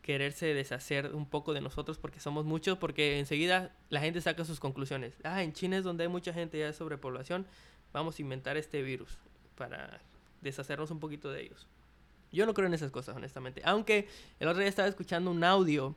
quererse 0.00 0.54
deshacer 0.54 1.12
un 1.12 1.28
poco 1.28 1.54
de 1.54 1.60
nosotros 1.60 1.98
porque 1.98 2.20
somos 2.20 2.44
muchos, 2.44 2.78
porque 2.78 3.18
enseguida 3.18 3.74
la 3.90 3.98
gente 3.98 4.20
saca 4.20 4.44
sus 4.44 4.60
conclusiones. 4.60 5.14
Ah, 5.24 5.42
en 5.42 5.52
China 5.54 5.76
es 5.76 5.82
donde 5.82 6.04
hay 6.04 6.08
mucha 6.08 6.32
gente 6.32 6.56
ya 6.56 6.66
de 6.66 6.72
sobrepoblación, 6.72 7.48
vamos 7.92 8.20
a 8.20 8.22
inventar 8.22 8.56
este 8.56 8.80
virus 8.82 9.18
para 9.56 10.00
deshacernos 10.40 10.92
un 10.92 11.00
poquito 11.00 11.32
de 11.32 11.42
ellos. 11.42 11.66
Yo 12.30 12.46
no 12.46 12.54
creo 12.54 12.68
en 12.68 12.74
esas 12.74 12.92
cosas, 12.92 13.16
honestamente. 13.16 13.60
Aunque 13.64 14.06
el 14.38 14.46
otro 14.46 14.60
día 14.60 14.68
estaba 14.68 14.86
escuchando 14.86 15.32
un 15.32 15.42
audio, 15.42 15.96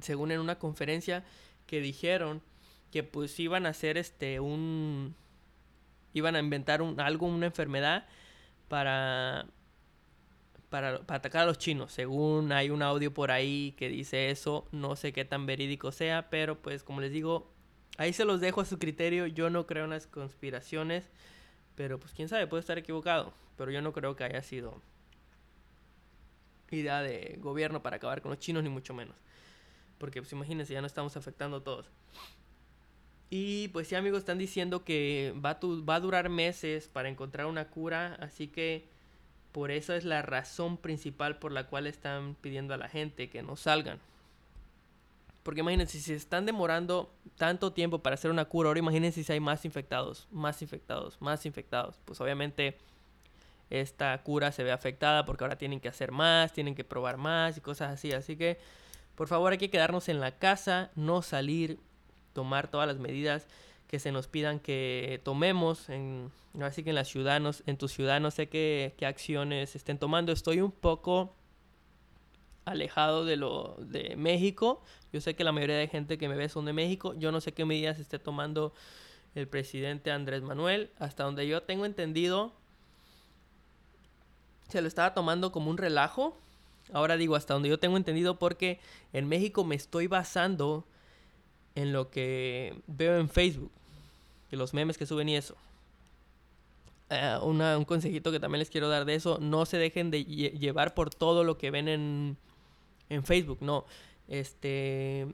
según 0.00 0.30
en 0.30 0.40
una 0.40 0.58
conferencia, 0.58 1.24
que 1.68 1.80
dijeron 1.80 2.42
que 2.90 3.04
pues 3.04 3.38
iban 3.38 3.66
a 3.66 3.68
hacer 3.68 3.96
este 3.96 4.40
un 4.40 5.14
iban 6.12 6.34
a 6.34 6.40
inventar 6.40 6.82
un, 6.82 6.98
algo, 7.00 7.26
una 7.26 7.46
enfermedad 7.46 8.06
para, 8.66 9.46
para, 10.70 11.00
para 11.02 11.18
atacar 11.18 11.42
a 11.42 11.46
los 11.46 11.58
chinos. 11.58 11.92
Según 11.92 12.50
hay 12.50 12.70
un 12.70 12.82
audio 12.82 13.12
por 13.14 13.30
ahí 13.30 13.74
que 13.76 13.88
dice 13.88 14.30
eso, 14.30 14.66
no 14.72 14.96
sé 14.96 15.12
qué 15.12 15.24
tan 15.24 15.46
verídico 15.46 15.92
sea, 15.92 16.28
pero 16.30 16.60
pues 16.60 16.82
como 16.82 17.00
les 17.00 17.12
digo, 17.12 17.52
ahí 17.98 18.12
se 18.12 18.24
los 18.24 18.40
dejo 18.40 18.60
a 18.62 18.64
su 18.64 18.78
criterio. 18.78 19.26
Yo 19.26 19.50
no 19.50 19.66
creo 19.66 19.84
en 19.84 19.90
las 19.90 20.06
conspiraciones, 20.06 21.10
pero 21.74 22.00
pues 22.00 22.12
quién 22.14 22.28
sabe, 22.28 22.46
puede 22.46 22.62
estar 22.62 22.78
equivocado, 22.78 23.32
pero 23.56 23.70
yo 23.70 23.82
no 23.82 23.92
creo 23.92 24.16
que 24.16 24.24
haya 24.24 24.42
sido 24.42 24.82
idea 26.70 27.02
de 27.02 27.38
gobierno 27.40 27.82
para 27.82 27.96
acabar 27.96 28.20
con 28.20 28.30
los 28.30 28.40
chinos, 28.40 28.62
ni 28.62 28.68
mucho 28.68 28.92
menos. 28.92 29.16
Porque 29.98 30.22
pues 30.22 30.32
imagínense, 30.32 30.72
ya 30.72 30.80
no 30.80 30.86
estamos 30.86 31.16
afectando 31.16 31.58
a 31.58 31.64
todos. 31.64 31.86
Y 33.30 33.68
pues 33.68 33.88
sí 33.88 33.94
amigos, 33.94 34.20
están 34.20 34.38
diciendo 34.38 34.84
que 34.84 35.34
va 35.44 35.50
a, 35.50 35.58
va 35.62 35.96
a 35.96 36.00
durar 36.00 36.28
meses 36.28 36.88
para 36.88 37.08
encontrar 37.08 37.46
una 37.46 37.68
cura, 37.68 38.14
así 38.20 38.48
que 38.48 38.88
por 39.52 39.70
eso 39.70 39.94
es 39.94 40.04
la 40.04 40.22
razón 40.22 40.76
principal 40.76 41.38
por 41.38 41.52
la 41.52 41.66
cual 41.66 41.86
están 41.86 42.36
pidiendo 42.40 42.74
a 42.74 42.78
la 42.78 42.88
gente 42.88 43.28
que 43.28 43.42
no 43.42 43.56
salgan. 43.56 43.98
Porque 45.42 45.60
imagínense, 45.60 45.98
si 45.98 46.04
se 46.04 46.14
están 46.14 46.44
demorando 46.44 47.10
tanto 47.36 47.72
tiempo 47.72 48.00
para 48.00 48.14
hacer 48.14 48.30
una 48.30 48.44
cura, 48.44 48.68
ahora 48.68 48.80
imagínense 48.80 49.24
si 49.24 49.32
hay 49.32 49.40
más 49.40 49.64
infectados, 49.64 50.28
más 50.30 50.60
infectados, 50.60 51.20
más 51.20 51.46
infectados. 51.46 51.98
Pues 52.04 52.20
obviamente 52.20 52.76
esta 53.70 54.22
cura 54.22 54.52
se 54.52 54.62
ve 54.62 54.72
afectada 54.72 55.24
porque 55.24 55.44
ahora 55.44 55.56
tienen 55.56 55.80
que 55.80 55.88
hacer 55.88 56.12
más, 56.12 56.52
tienen 56.52 56.74
que 56.74 56.84
probar 56.84 57.16
más 57.16 57.56
y 57.56 57.60
cosas 57.60 57.92
así. 57.92 58.12
Así 58.12 58.36
que, 58.36 58.58
por 59.18 59.26
favor, 59.26 59.50
hay 59.50 59.58
que 59.58 59.68
quedarnos 59.68 60.08
en 60.08 60.20
la 60.20 60.38
casa, 60.38 60.92
no 60.94 61.22
salir, 61.22 61.80
tomar 62.34 62.70
todas 62.70 62.86
las 62.86 62.98
medidas 62.98 63.48
que 63.88 63.98
se 63.98 64.12
nos 64.12 64.28
pidan 64.28 64.60
que 64.60 65.20
tomemos. 65.24 65.88
En, 65.88 66.30
así 66.60 66.84
que 66.84 66.90
en 66.90 66.94
la 66.94 67.04
ciudad, 67.04 67.42
en 67.66 67.76
tu 67.78 67.88
ciudad, 67.88 68.20
no 68.20 68.30
sé 68.30 68.48
qué, 68.48 68.94
acciones 69.04 69.74
estén 69.74 69.98
tomando. 69.98 70.30
Estoy 70.30 70.60
un 70.60 70.70
poco 70.70 71.34
alejado 72.64 73.24
de 73.24 73.34
lo 73.34 73.74
de 73.80 74.14
México. 74.14 74.84
Yo 75.12 75.20
sé 75.20 75.34
que 75.34 75.42
la 75.42 75.50
mayoría 75.50 75.78
de 75.78 75.88
gente 75.88 76.16
que 76.16 76.28
me 76.28 76.36
ve 76.36 76.48
son 76.48 76.64
de 76.64 76.72
México. 76.72 77.12
Yo 77.18 77.32
no 77.32 77.40
sé 77.40 77.52
qué 77.52 77.64
medidas 77.64 77.98
esté 77.98 78.20
tomando 78.20 78.72
el 79.34 79.48
presidente 79.48 80.12
Andrés 80.12 80.42
Manuel. 80.42 80.92
Hasta 81.00 81.24
donde 81.24 81.48
yo 81.48 81.64
tengo 81.64 81.86
entendido, 81.86 82.52
se 84.68 84.80
lo 84.80 84.86
estaba 84.86 85.12
tomando 85.12 85.50
como 85.50 85.70
un 85.70 85.76
relajo. 85.76 86.38
Ahora 86.92 87.16
digo, 87.16 87.36
hasta 87.36 87.54
donde 87.54 87.68
yo 87.68 87.78
tengo 87.78 87.96
entendido, 87.96 88.38
porque 88.38 88.80
en 89.12 89.28
México 89.28 89.64
me 89.64 89.74
estoy 89.74 90.06
basando 90.06 90.86
en 91.74 91.92
lo 91.92 92.10
que 92.10 92.80
veo 92.86 93.18
en 93.18 93.28
Facebook, 93.28 93.70
y 94.50 94.56
los 94.56 94.74
memes 94.74 94.98
que 94.98 95.06
suben 95.06 95.28
y 95.28 95.36
eso. 95.36 95.56
Eh, 97.10 97.38
un 97.42 97.84
consejito 97.84 98.32
que 98.32 98.40
también 98.40 98.60
les 98.60 98.70
quiero 98.70 98.88
dar 98.88 99.04
de 99.04 99.14
eso, 99.14 99.38
no 99.40 99.64
se 99.66 99.78
dejen 99.78 100.10
de 100.10 100.24
llevar 100.24 100.94
por 100.94 101.10
todo 101.10 101.44
lo 101.44 101.56
que 101.58 101.70
ven 101.70 101.88
en, 101.88 102.36
en 103.08 103.24
Facebook, 103.24 103.58
no. 103.60 103.84
Este, 104.26 105.26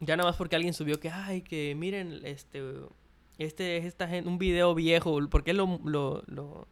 ya 0.00 0.16
nada 0.16 0.30
más 0.30 0.36
porque 0.36 0.56
alguien 0.56 0.74
subió 0.74 0.98
que, 1.00 1.10
ay, 1.10 1.42
que 1.42 1.74
miren, 1.76 2.20
este, 2.24 2.62
este 3.38 3.76
es 3.76 3.84
esta 3.84 4.08
gente, 4.08 4.28
un 4.28 4.38
video 4.38 4.74
viejo, 4.74 5.18
porque 5.28 5.52
es 5.52 5.56
lo, 5.56 5.80
lo, 5.84 6.22
lo 6.26 6.66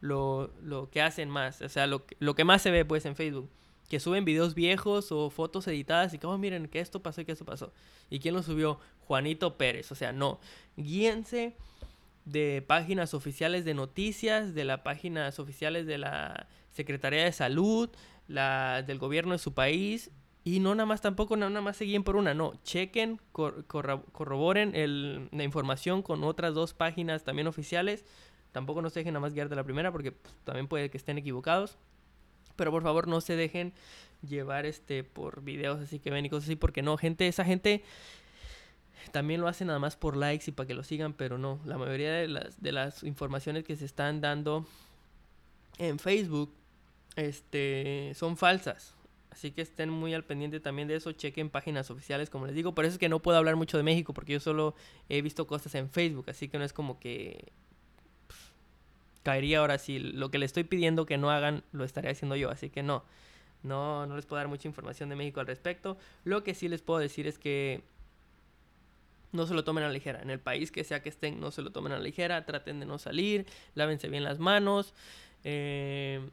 lo, 0.00 0.50
lo 0.62 0.90
que 0.90 1.02
hacen 1.02 1.28
más, 1.28 1.60
o 1.62 1.68
sea, 1.68 1.86
lo, 1.86 2.04
lo 2.18 2.34
que 2.34 2.44
más 2.44 2.62
se 2.62 2.70
ve 2.70 2.84
pues 2.84 3.04
en 3.04 3.16
Facebook. 3.16 3.48
Que 3.90 3.98
suben 3.98 4.24
videos 4.24 4.54
viejos 4.54 5.10
o 5.10 5.30
fotos 5.30 5.66
editadas 5.66 6.14
y 6.14 6.18
como, 6.18 6.34
oh, 6.34 6.38
miren, 6.38 6.68
que 6.68 6.78
esto 6.78 7.02
pasó 7.02 7.20
y 7.20 7.24
que 7.24 7.32
esto 7.32 7.44
pasó. 7.44 7.72
¿Y 8.08 8.20
quién 8.20 8.34
lo 8.34 8.42
subió? 8.44 8.78
Juanito 9.00 9.58
Pérez. 9.58 9.90
O 9.90 9.96
sea, 9.96 10.12
no. 10.12 10.38
Guíense 10.76 11.56
de 12.24 12.62
páginas 12.64 13.14
oficiales 13.14 13.64
de 13.64 13.74
noticias, 13.74 14.54
de 14.54 14.64
las 14.64 14.82
páginas 14.82 15.40
oficiales 15.40 15.86
de 15.86 15.98
la 15.98 16.46
Secretaría 16.70 17.24
de 17.24 17.32
Salud, 17.32 17.90
la 18.28 18.82
del 18.82 19.00
gobierno 19.00 19.32
de 19.32 19.38
su 19.40 19.54
país. 19.54 20.12
Y 20.44 20.60
no 20.60 20.76
nada 20.76 20.86
más 20.86 21.00
tampoco, 21.00 21.36
nada 21.36 21.60
más 21.60 21.76
se 21.76 21.84
guíen 21.84 22.04
por 22.04 22.14
una, 22.14 22.32
no. 22.32 22.54
Chequen, 22.62 23.20
corroboren 23.32 25.28
la 25.32 25.42
información 25.42 26.02
con 26.02 26.22
otras 26.22 26.54
dos 26.54 26.74
páginas 26.74 27.24
también 27.24 27.48
oficiales. 27.48 28.04
Tampoco 28.52 28.82
no 28.82 28.90
se 28.90 29.00
dejen 29.00 29.14
nada 29.14 29.22
más 29.22 29.34
guiar 29.34 29.48
de 29.48 29.56
la 29.56 29.64
primera 29.64 29.90
porque 29.90 30.12
pues, 30.12 30.32
también 30.44 30.68
puede 30.68 30.90
que 30.90 30.96
estén 30.96 31.18
equivocados. 31.18 31.76
Pero 32.60 32.72
por 32.72 32.82
favor 32.82 33.08
no 33.08 33.22
se 33.22 33.36
dejen 33.36 33.72
llevar 34.20 34.66
este 34.66 35.02
por 35.02 35.42
videos 35.42 35.80
así 35.80 35.98
que 35.98 36.10
ven 36.10 36.26
y 36.26 36.28
cosas 36.28 36.44
así, 36.44 36.56
porque 36.56 36.82
no, 36.82 36.98
gente, 36.98 37.26
esa 37.26 37.42
gente 37.42 37.82
también 39.12 39.40
lo 39.40 39.48
hace 39.48 39.64
nada 39.64 39.78
más 39.78 39.96
por 39.96 40.14
likes 40.14 40.44
y 40.48 40.52
para 40.52 40.66
que 40.66 40.74
lo 40.74 40.84
sigan, 40.84 41.14
pero 41.14 41.38
no, 41.38 41.58
la 41.64 41.78
mayoría 41.78 42.12
de 42.12 42.28
las, 42.28 42.60
de 42.60 42.72
las 42.72 43.02
informaciones 43.02 43.64
que 43.64 43.76
se 43.76 43.86
están 43.86 44.20
dando 44.20 44.66
en 45.78 45.98
Facebook 45.98 46.52
este, 47.16 48.12
son 48.14 48.36
falsas. 48.36 48.94
Así 49.30 49.52
que 49.52 49.62
estén 49.62 49.88
muy 49.88 50.12
al 50.12 50.24
pendiente 50.24 50.60
también 50.60 50.86
de 50.86 50.96
eso, 50.96 51.12
chequen 51.12 51.48
páginas 51.48 51.90
oficiales, 51.90 52.28
como 52.28 52.44
les 52.44 52.54
digo. 52.54 52.74
Por 52.74 52.84
eso 52.84 52.92
es 52.92 52.98
que 52.98 53.08
no 53.08 53.22
puedo 53.22 53.38
hablar 53.38 53.56
mucho 53.56 53.78
de 53.78 53.84
México, 53.84 54.12
porque 54.12 54.34
yo 54.34 54.40
solo 54.40 54.74
he 55.08 55.22
visto 55.22 55.46
cosas 55.46 55.74
en 55.76 55.88
Facebook, 55.88 56.28
así 56.28 56.48
que 56.48 56.58
no 56.58 56.64
es 56.64 56.74
como 56.74 57.00
que 57.00 57.52
caería 59.22 59.58
ahora 59.58 59.78
si 59.78 59.98
lo 59.98 60.30
que 60.30 60.38
le 60.38 60.46
estoy 60.46 60.64
pidiendo 60.64 61.06
que 61.06 61.18
no 61.18 61.30
hagan 61.30 61.62
lo 61.72 61.84
estaré 61.84 62.10
haciendo 62.10 62.36
yo, 62.36 62.50
así 62.50 62.70
que 62.70 62.82
no. 62.82 63.04
No, 63.62 64.06
no 64.06 64.16
les 64.16 64.24
puedo 64.24 64.38
dar 64.38 64.48
mucha 64.48 64.68
información 64.68 65.08
de 65.10 65.16
México 65.16 65.40
al 65.40 65.46
respecto. 65.46 65.98
Lo 66.24 66.42
que 66.42 66.54
sí 66.54 66.68
les 66.68 66.80
puedo 66.80 66.98
decir 66.98 67.26
es 67.26 67.38
que 67.38 67.82
no 69.32 69.46
se 69.46 69.54
lo 69.54 69.64
tomen 69.64 69.84
a 69.84 69.88
la 69.88 69.92
ligera. 69.92 70.20
En 70.22 70.30
el 70.30 70.40
país 70.40 70.72
que 70.72 70.82
sea 70.82 71.02
que 71.02 71.08
estén, 71.08 71.40
no 71.40 71.50
se 71.50 71.62
lo 71.62 71.70
tomen 71.70 71.92
a 71.92 71.96
la 71.96 72.02
ligera. 72.02 72.46
Traten 72.46 72.80
de 72.80 72.86
no 72.86 72.98
salir. 72.98 73.46
Lávense 73.74 74.08
bien 74.08 74.24
las 74.24 74.38
manos. 74.38 74.94
Eh, 75.44 76.26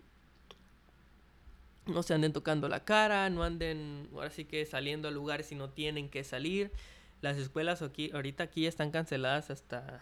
no 1.85 2.03
se 2.03 2.13
anden 2.13 2.33
tocando 2.33 2.69
la 2.69 2.85
cara. 2.85 3.29
No 3.29 3.43
anden, 3.43 4.09
ahora 4.13 4.29
sí 4.29 4.45
que 4.45 4.65
saliendo 4.65 5.09
a 5.09 5.11
lugares 5.11 5.47
si 5.47 5.55
no 5.55 5.69
tienen 5.69 6.09
que 6.09 6.23
salir. 6.23 6.71
Las 7.21 7.37
escuelas 7.37 7.81
aquí, 7.81 8.09
ahorita 8.13 8.43
aquí 8.43 8.67
están 8.67 8.91
canceladas 8.91 9.49
hasta 9.49 10.01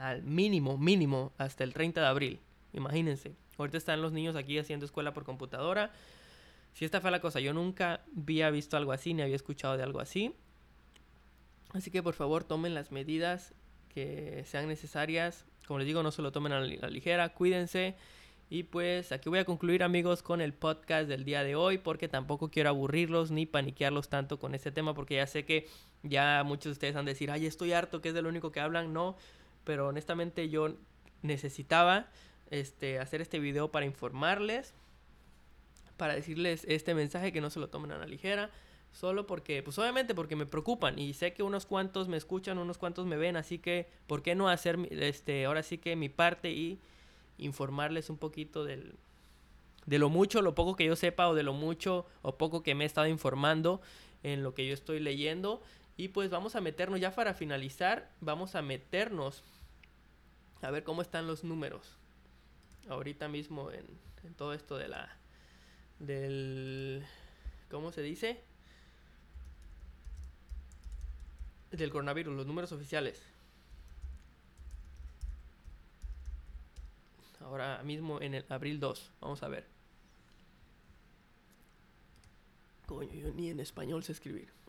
al 0.00 0.22
mínimo, 0.22 0.78
mínimo, 0.78 1.32
hasta 1.36 1.62
el 1.62 1.74
30 1.74 2.00
de 2.00 2.06
abril. 2.06 2.40
Imagínense. 2.72 3.34
Ahorita 3.58 3.76
están 3.76 4.00
los 4.00 4.12
niños 4.12 4.34
aquí 4.34 4.58
haciendo 4.58 4.86
escuela 4.86 5.12
por 5.12 5.24
computadora. 5.24 5.92
Si 6.72 6.86
esta 6.86 7.02
fue 7.02 7.10
la 7.10 7.20
cosa, 7.20 7.40
yo 7.40 7.52
nunca 7.52 8.00
había 8.16 8.50
visto 8.50 8.78
algo 8.78 8.92
así, 8.92 9.12
ni 9.12 9.20
había 9.20 9.36
escuchado 9.36 9.76
de 9.76 9.82
algo 9.82 10.00
así. 10.00 10.34
Así 11.74 11.90
que 11.90 12.02
por 12.02 12.14
favor 12.14 12.44
tomen 12.44 12.74
las 12.74 12.92
medidas 12.92 13.52
que 13.92 14.42
sean 14.46 14.68
necesarias. 14.68 15.44
Como 15.66 15.78
les 15.78 15.86
digo, 15.86 16.02
no 16.02 16.10
se 16.10 16.22
lo 16.22 16.32
tomen 16.32 16.52
a 16.52 16.60
la 16.60 16.88
ligera, 16.88 17.28
cuídense. 17.34 17.94
Y 18.48 18.64
pues 18.64 19.12
aquí 19.12 19.28
voy 19.28 19.38
a 19.38 19.44
concluir 19.44 19.82
amigos 19.82 20.22
con 20.22 20.40
el 20.40 20.54
podcast 20.54 21.08
del 21.08 21.24
día 21.24 21.44
de 21.44 21.54
hoy 21.54 21.78
porque 21.78 22.08
tampoco 22.08 22.50
quiero 22.50 22.70
aburrirlos 22.70 23.30
ni 23.30 23.46
paniquearlos 23.46 24.08
tanto 24.08 24.40
con 24.40 24.56
este 24.56 24.72
tema 24.72 24.92
porque 24.92 25.16
ya 25.16 25.26
sé 25.28 25.44
que 25.44 25.68
ya 26.02 26.42
muchos 26.44 26.64
de 26.64 26.72
ustedes 26.72 26.96
han 26.96 27.04
de 27.04 27.12
decir, 27.12 27.30
ay, 27.30 27.46
estoy 27.46 27.72
harto, 27.72 28.00
que 28.00 28.08
es 28.08 28.14
de 28.14 28.22
lo 28.22 28.28
único 28.28 28.50
que 28.50 28.58
hablan. 28.58 28.92
No, 28.92 29.16
pero 29.64 29.88
honestamente 29.88 30.48
yo 30.48 30.74
necesitaba 31.22 32.08
este, 32.50 32.98
hacer 32.98 33.20
este 33.20 33.38
video 33.38 33.70
para 33.70 33.86
informarles, 33.86 34.74
para 35.96 36.14
decirles 36.14 36.64
este 36.68 36.94
mensaje 36.94 37.32
que 37.32 37.40
no 37.40 37.50
se 37.50 37.60
lo 37.60 37.68
tomen 37.68 37.92
a 37.92 37.98
la 37.98 38.06
ligera. 38.06 38.50
Solo 38.92 39.26
porque, 39.26 39.62
pues 39.62 39.78
obviamente 39.78 40.16
porque 40.16 40.34
me 40.34 40.46
preocupan 40.46 40.98
y 40.98 41.14
sé 41.14 41.32
que 41.32 41.44
unos 41.44 41.64
cuantos 41.64 42.08
me 42.08 42.16
escuchan, 42.16 42.58
unos 42.58 42.76
cuantos 42.76 43.06
me 43.06 43.16
ven, 43.16 43.36
así 43.36 43.58
que, 43.58 43.88
¿por 44.08 44.22
qué 44.22 44.34
no 44.34 44.48
hacer, 44.48 44.78
este, 44.90 45.44
ahora 45.44 45.62
sí 45.62 45.78
que 45.78 45.94
mi 45.94 46.08
parte 46.08 46.50
y 46.50 46.80
informarles 47.38 48.10
un 48.10 48.18
poquito 48.18 48.64
del, 48.64 48.94
de 49.86 49.98
lo 49.98 50.08
mucho, 50.08 50.42
lo 50.42 50.54
poco 50.54 50.74
que 50.74 50.84
yo 50.84 50.96
sepa 50.96 51.28
o 51.28 51.34
de 51.34 51.44
lo 51.44 51.52
mucho 51.52 52.06
o 52.22 52.36
poco 52.36 52.62
que 52.62 52.74
me 52.74 52.84
he 52.84 52.86
estado 52.86 53.06
informando 53.06 53.80
en 54.22 54.42
lo 54.42 54.54
que 54.54 54.66
yo 54.66 54.74
estoy 54.74 55.00
leyendo. 55.00 55.62
Y 56.00 56.08
pues 56.08 56.30
vamos 56.30 56.56
a 56.56 56.62
meternos, 56.62 56.98
ya 56.98 57.14
para 57.14 57.34
finalizar, 57.34 58.10
vamos 58.22 58.54
a 58.54 58.62
meternos 58.62 59.44
a 60.62 60.70
ver 60.70 60.82
cómo 60.82 61.02
están 61.02 61.26
los 61.26 61.44
números. 61.44 61.94
Ahorita 62.88 63.28
mismo 63.28 63.70
en, 63.70 63.84
todo 64.38 64.54
esto 64.54 64.78
de 64.78 64.88
la... 64.88 65.14
del... 65.98 67.04
¿Cómo 67.70 67.92
se 67.92 68.00
dice? 68.00 68.42
del 71.70 71.90
coronavirus, 71.90 72.34
los 72.34 72.46
números 72.46 72.72
oficiales. 72.72 73.22
Ahora 77.40 77.82
mismo 77.82 78.22
en 78.22 78.32
el 78.32 78.46
abril 78.48 78.80
2, 78.80 79.10
vamos 79.20 79.42
a 79.42 79.48
ver. 79.48 79.66
Coño, 82.86 83.12
yo 83.12 83.34
ni 83.34 83.50
en 83.50 83.60
español 83.60 84.02
sé 84.02 84.12
escribir. 84.12 84.59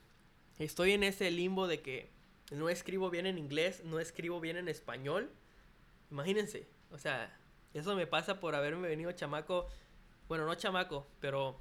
Estoy 0.61 0.91
en 0.91 1.01
ese 1.01 1.31
limbo 1.31 1.67
de 1.67 1.81
que 1.81 2.11
no 2.51 2.69
escribo 2.69 3.09
bien 3.09 3.25
en 3.25 3.39
inglés, 3.39 3.83
no 3.83 3.99
escribo 3.99 4.39
bien 4.39 4.57
en 4.57 4.67
español. 4.67 5.31
Imagínense, 6.11 6.67
o 6.91 6.99
sea, 6.99 7.35
eso 7.73 7.95
me 7.95 8.05
pasa 8.05 8.39
por 8.39 8.53
haberme 8.53 8.87
venido 8.87 9.11
chamaco, 9.11 9.67
bueno, 10.27 10.45
no 10.45 10.53
chamaco, 10.53 11.07
pero 11.19 11.59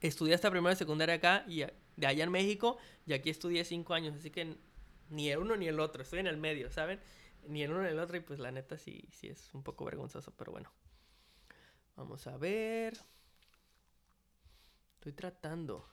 estudié 0.00 0.34
hasta 0.34 0.50
primera 0.50 0.72
y 0.72 0.76
secundaria 0.76 1.16
acá 1.16 1.44
y 1.46 1.64
de 1.96 2.06
allá 2.06 2.24
en 2.24 2.30
México 2.30 2.78
y 3.04 3.12
aquí 3.12 3.28
estudié 3.28 3.62
cinco 3.62 3.92
años, 3.92 4.14
así 4.14 4.30
que 4.30 4.56
ni 5.10 5.28
el 5.28 5.40
uno 5.40 5.54
ni 5.54 5.68
el 5.68 5.78
otro, 5.78 6.02
estoy 6.02 6.20
en 6.20 6.28
el 6.28 6.38
medio, 6.38 6.70
¿saben? 6.70 6.98
Ni 7.46 7.62
el 7.62 7.72
uno 7.72 7.82
ni 7.82 7.88
el 7.88 7.98
otro 7.98 8.16
y 8.16 8.20
pues 8.20 8.38
la 8.38 8.52
neta 8.52 8.78
sí, 8.78 9.06
sí 9.12 9.28
es 9.28 9.52
un 9.52 9.62
poco 9.62 9.84
vergonzoso, 9.84 10.32
pero 10.34 10.50
bueno. 10.50 10.72
Vamos 11.94 12.26
a 12.26 12.38
ver. 12.38 12.98
Estoy 14.94 15.12
tratando 15.12 15.86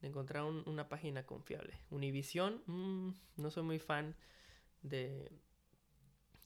de 0.00 0.08
encontrar 0.08 0.44
una 0.44 0.88
página 0.88 1.26
confiable. 1.26 1.78
Univision, 1.90 2.62
mm, 2.66 3.14
no 3.36 3.50
soy 3.50 3.62
muy 3.62 3.78
fan 3.78 4.16
de, 4.82 5.30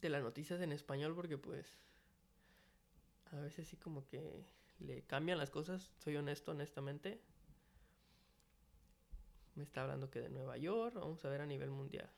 de 0.01 0.09
las 0.09 0.23
noticias 0.23 0.61
en 0.61 0.73
español 0.73 1.15
porque 1.15 1.39
pues 1.39 1.79
a 3.33 3.41
veces 3.41 3.69
sí 3.69 3.77
como 3.77 4.07
que 4.07 4.45
le 4.81 5.03
cambian 5.03 5.39
las 5.39 5.51
cosas, 5.51 5.93
soy 5.99 6.17
honesto, 6.17 6.53
honestamente. 6.53 7.21
Me 9.55 9.63
está 9.63 9.83
hablando 9.83 10.11
que 10.11 10.21
de 10.21 10.29
Nueva 10.29 10.57
York. 10.57 10.95
Vamos 10.97 11.25
a 11.25 11.29
ver 11.29 11.41
a 11.41 11.47
nivel 11.47 11.71
mundial. 11.71 12.11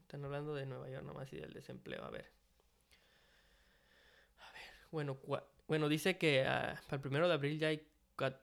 Están 0.00 0.24
hablando 0.24 0.54
de 0.54 0.66
Nueva 0.66 0.88
York 0.88 1.04
nomás 1.04 1.32
y 1.32 1.36
del 1.36 1.52
desempleo. 1.52 2.04
A 2.04 2.10
ver. 2.10 2.30
A 4.38 4.52
ver. 4.52 4.62
Bueno, 4.90 5.18
bueno 5.68 5.88
dice 5.88 6.18
que 6.18 6.44
ah, 6.44 6.80
para 6.86 6.96
el 6.96 7.00
primero 7.00 7.28
de 7.28 7.34
abril 7.34 7.58
ya 7.58 7.68
hay, 7.68 7.86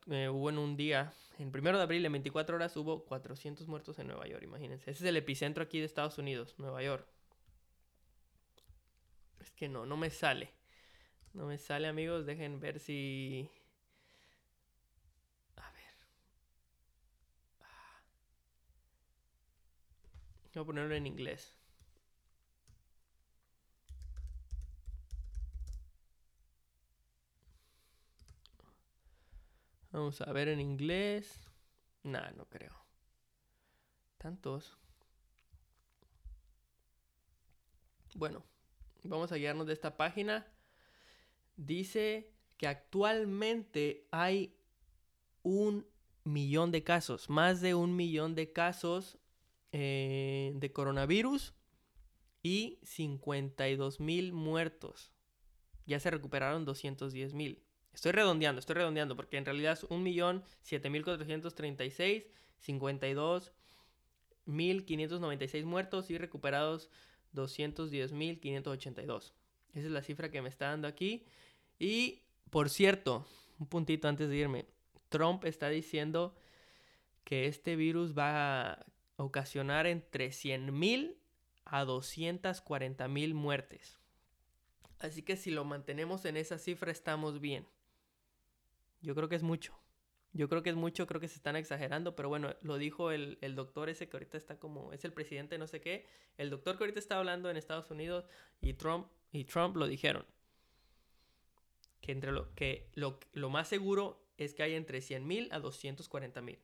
eh, 0.10 0.30
hubo 0.30 0.50
en 0.50 0.58
un 0.58 0.78
día. 0.78 1.14
En 1.38 1.52
primero 1.52 1.78
de 1.78 1.84
abril, 1.84 2.06
en 2.06 2.12
24 2.12 2.56
horas, 2.56 2.76
hubo 2.78 3.06
400 3.06 3.68
muertos 3.68 4.00
en 4.00 4.08
Nueva 4.08 4.28
York. 4.28 4.44
Imagínense. 4.44 4.90
Ese 4.90 5.04
es 5.04 5.10
el 5.10 5.18
epicentro 5.18 5.64
aquí 5.64 5.80
de 5.80 5.86
Estados 5.86 6.18
Unidos, 6.18 6.56
Nueva 6.58 6.82
York. 6.82 7.08
Es 9.40 9.52
que 9.52 9.68
no, 9.68 9.86
no 9.86 9.98
me 9.98 10.10
sale. 10.10 10.52
No 11.34 11.46
me 11.46 11.58
sale, 11.58 11.88
amigos. 11.88 12.26
Dejen 12.26 12.60
ver 12.60 12.80
si 12.80 13.50
Voy 20.56 20.62
a 20.62 20.66
ponerlo 20.66 20.96
en 20.96 21.06
inglés. 21.06 21.54
Vamos 29.96 30.20
a 30.20 30.34
ver 30.34 30.50
en 30.50 30.60
inglés. 30.60 31.48
Nah, 32.04 32.30
no 32.32 32.50
creo. 32.50 32.76
Tantos. 34.18 34.78
Bueno, 38.14 38.44
vamos 39.06 39.32
a 39.32 39.38
guiarnos 39.38 39.68
de 39.68 39.72
esta 39.72 39.96
página. 39.96 40.46
Dice 41.56 42.30
que 42.58 42.68
actualmente 42.68 44.06
hay 44.12 44.58
un 45.44 45.88
millón 46.26 46.74
de 46.74 46.84
casos, 46.84 47.30
más 47.30 47.62
de 47.62 47.74
un 47.74 47.96
millón 47.96 48.36
de 48.36 48.52
casos 48.52 49.18
eh, 49.72 50.52
de 50.56 50.74
coronavirus 50.74 51.54
y 52.44 52.80
52 52.84 54.02
mil 54.02 54.34
muertos. 54.34 55.14
Ya 55.86 56.02
se 56.02 56.12
recuperaron 56.12 56.66
210 56.66 57.34
mil. 57.34 57.65
Estoy 57.96 58.12
redondeando, 58.12 58.60
estoy 58.60 58.76
redondeando, 58.76 59.16
porque 59.16 59.38
en 59.38 59.46
realidad 59.46 59.74
es 59.74 59.88
1.7436, 59.88 62.26
52.596 62.68 65.64
muertos 65.64 66.12
y 66.12 66.18
recuperados 66.18 66.90
210.582. 67.34 69.32
Esa 69.74 69.88
es 69.88 69.92
la 69.92 70.04
cifra 70.04 70.30
que 70.30 70.42
me 70.42 70.50
está 70.50 70.68
dando 70.68 70.90
aquí. 70.90 71.24
Y 71.80 72.22
Por 72.50 72.70
cierto, 72.70 73.26
un 73.60 73.68
puntito 73.68 74.08
antes 74.08 74.30
de 74.30 74.36
irme. 74.36 74.66
Trump 75.10 75.44
está 75.46 75.70
diciendo 75.70 76.36
que 77.24 77.48
este 77.48 77.76
virus 77.76 78.18
va 78.18 78.74
a 78.74 78.86
ocasionar 79.18 79.86
entre 79.88 80.30
100.000 80.30 81.16
a 81.66 81.86
240.000 81.86 83.34
muertes. 83.34 84.00
Así 85.00 85.22
que 85.22 85.36
si 85.36 85.52
lo 85.52 85.66
mantenemos 85.66 86.24
en 86.26 86.38
esa 86.38 86.58
cifra 86.58 86.92
estamos 86.92 87.42
bien. 87.42 87.68
Yo 89.02 89.16
creo 89.16 89.30
que 89.30 89.36
es 89.36 89.44
mucho. 89.44 89.78
Yo 90.34 90.50
creo 90.50 90.64
que 90.64 90.70
es 90.70 90.76
mucho, 90.76 91.08
creo 91.08 91.22
que 91.22 91.30
se 91.30 91.36
están 91.36 91.56
exagerando, 91.56 92.16
pero 92.16 92.28
bueno, 92.28 92.56
lo 92.62 92.78
dijo 92.78 93.12
el, 93.12 93.38
el, 93.42 93.56
doctor 93.56 93.88
ese 93.88 94.10
que 94.10 94.18
ahorita 94.18 94.38
está 94.38 94.60
como, 94.60 94.92
es 94.92 95.06
el 95.06 95.14
presidente 95.14 95.58
no 95.58 95.66
sé 95.66 95.80
qué, 95.80 96.06
el 96.38 96.50
doctor 96.50 96.78
que 96.78 96.84
ahorita 96.84 97.00
está 97.00 97.18
hablando 97.18 97.50
en 97.50 97.56
Estados 97.56 97.90
Unidos 97.90 98.28
y 98.60 98.74
Trump, 98.74 99.08
y 99.32 99.46
Trump 99.46 99.78
lo 99.78 99.88
dijeron. 99.88 100.26
Que, 102.02 102.12
entre 102.12 102.34
lo, 102.34 102.54
que 102.54 102.90
lo, 102.96 103.20
lo 103.32 103.50
más 103.50 103.70
seguro 103.70 104.26
es 104.38 104.54
que 104.54 104.64
hay 104.64 104.76
entre 104.76 105.02
100 105.02 105.26
mil 105.26 105.50
a 105.52 105.60
240 105.60 106.42
mil. 106.42 106.60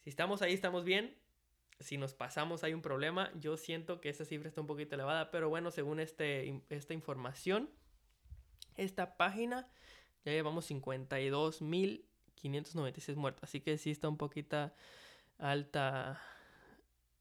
Si 0.00 0.10
estamos 0.10 0.42
ahí, 0.42 0.52
estamos 0.52 0.84
bien. 0.84 1.16
Si 1.80 1.96
nos 1.96 2.14
pasamos, 2.14 2.64
hay 2.64 2.74
un 2.74 2.82
problema. 2.82 3.32
Yo 3.38 3.56
siento 3.56 4.00
que 4.00 4.08
esa 4.08 4.24
cifra 4.24 4.48
está 4.48 4.60
un 4.60 4.66
poquito 4.66 4.94
elevada, 4.94 5.30
pero 5.30 5.48
bueno, 5.48 5.70
según 5.70 6.00
este, 6.00 6.62
esta 6.68 6.94
información, 6.94 7.70
esta 8.76 9.16
página, 9.16 9.68
ya 10.24 10.32
llevamos 10.32 10.66
52 10.66 11.62
mil 11.62 12.04
596 12.34 13.16
muertos. 13.16 13.44
Así 13.44 13.60
que 13.60 13.78
sí 13.78 13.90
está 13.90 14.08
un 14.08 14.16
poquito 14.16 14.70
alta 15.38 16.20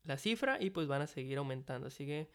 la 0.04 0.18
cifra 0.18 0.58
y 0.60 0.70
pues 0.70 0.88
van 0.88 1.01
a 1.01 1.08
seguir 1.08 1.38
aumentando. 1.38 1.88
Así 1.88 2.06
que 2.06 2.30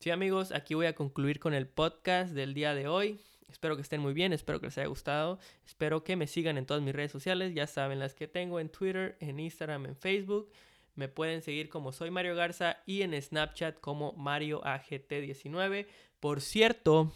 sí 0.00 0.10
amigos, 0.10 0.52
aquí 0.52 0.74
voy 0.74 0.86
a 0.86 0.94
concluir 0.94 1.38
con 1.38 1.54
el 1.54 1.66
podcast 1.68 2.32
del 2.32 2.54
día 2.54 2.74
de 2.74 2.88
hoy. 2.88 3.20
Espero 3.48 3.76
que 3.76 3.82
estén 3.82 4.00
muy 4.00 4.14
bien, 4.14 4.32
espero 4.32 4.58
que 4.58 4.66
les 4.66 4.78
haya 4.78 4.88
gustado. 4.88 5.38
Espero 5.64 6.02
que 6.02 6.16
me 6.16 6.26
sigan 6.26 6.58
en 6.58 6.66
todas 6.66 6.82
mis 6.82 6.94
redes 6.94 7.12
sociales. 7.12 7.54
Ya 7.54 7.66
saben 7.66 8.00
las 8.00 8.14
que 8.14 8.26
tengo 8.26 8.58
en 8.58 8.68
Twitter, 8.68 9.16
en 9.20 9.38
Instagram, 9.38 9.86
en 9.86 9.96
Facebook. 9.96 10.50
Me 10.96 11.08
pueden 11.08 11.42
seguir 11.42 11.68
como 11.68 11.92
soy 11.92 12.10
Mario 12.10 12.34
Garza 12.34 12.78
y 12.86 13.02
en 13.02 13.20
Snapchat 13.20 13.80
como 13.80 14.12
Mario 14.12 14.60
AGT19. 14.62 15.86
Por 16.18 16.40
cierto, 16.40 17.12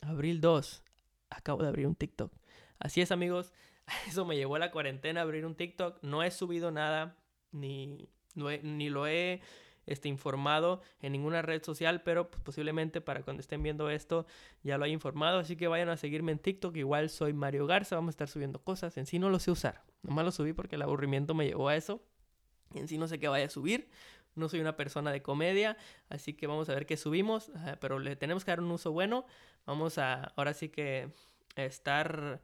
abril 0.00 0.40
2, 0.40 0.82
acabo 1.30 1.62
de 1.62 1.68
abrir 1.68 1.86
un 1.86 1.94
TikTok. 1.94 2.32
Así 2.78 3.00
es 3.00 3.12
amigos, 3.12 3.52
Eso 4.08 4.24
me 4.24 4.36
llevó 4.36 4.56
a 4.56 4.58
la 4.58 4.70
cuarentena 4.70 5.22
abrir 5.22 5.46
un 5.46 5.54
TikTok. 5.54 6.02
No 6.02 6.22
he 6.22 6.30
subido 6.30 6.70
nada, 6.70 7.16
ni, 7.52 8.08
ni 8.34 8.90
lo 8.90 9.06
he 9.06 9.40
este, 9.86 10.08
informado 10.08 10.82
en 11.00 11.12
ninguna 11.12 11.42
red 11.42 11.62
social, 11.62 12.02
pero 12.02 12.30
pues, 12.30 12.42
posiblemente 12.42 13.00
para 13.00 13.22
cuando 13.22 13.40
estén 13.40 13.62
viendo 13.62 13.90
esto 13.90 14.26
ya 14.62 14.78
lo 14.78 14.84
haya 14.84 14.94
informado. 14.94 15.38
Así 15.38 15.56
que 15.56 15.68
vayan 15.68 15.88
a 15.88 15.96
seguirme 15.96 16.32
en 16.32 16.38
TikTok. 16.38 16.76
Igual 16.76 17.10
soy 17.10 17.32
Mario 17.32 17.66
Garza, 17.66 17.96
vamos 17.96 18.10
a 18.10 18.14
estar 18.14 18.28
subiendo 18.28 18.62
cosas. 18.62 18.96
En 18.96 19.06
sí 19.06 19.18
no 19.18 19.30
lo 19.30 19.38
sé 19.38 19.50
usar. 19.50 19.82
Nomás 20.02 20.24
lo 20.24 20.32
subí 20.32 20.52
porque 20.52 20.76
el 20.76 20.82
aburrimiento 20.82 21.34
me 21.34 21.46
llevó 21.46 21.68
a 21.68 21.76
eso. 21.76 22.02
En 22.74 22.86
sí 22.86 22.98
no 22.98 23.08
sé 23.08 23.18
qué 23.18 23.28
vaya 23.28 23.46
a 23.46 23.50
subir. 23.50 23.88
No 24.40 24.48
soy 24.48 24.60
una 24.60 24.76
persona 24.76 25.12
de 25.12 25.22
comedia, 25.22 25.76
así 26.08 26.34
que 26.34 26.46
vamos 26.46 26.68
a 26.68 26.74
ver 26.74 26.86
qué 26.86 26.96
subimos. 26.96 27.52
pero 27.80 27.98
le 27.98 28.16
tenemos 28.16 28.44
que 28.44 28.50
dar 28.50 28.60
un 28.60 28.70
uso 28.70 28.92
bueno. 28.92 29.26
Vamos 29.66 29.98
a, 29.98 30.24
ahora 30.36 30.54
sí 30.54 30.68
que 30.68 31.12
estar 31.56 32.40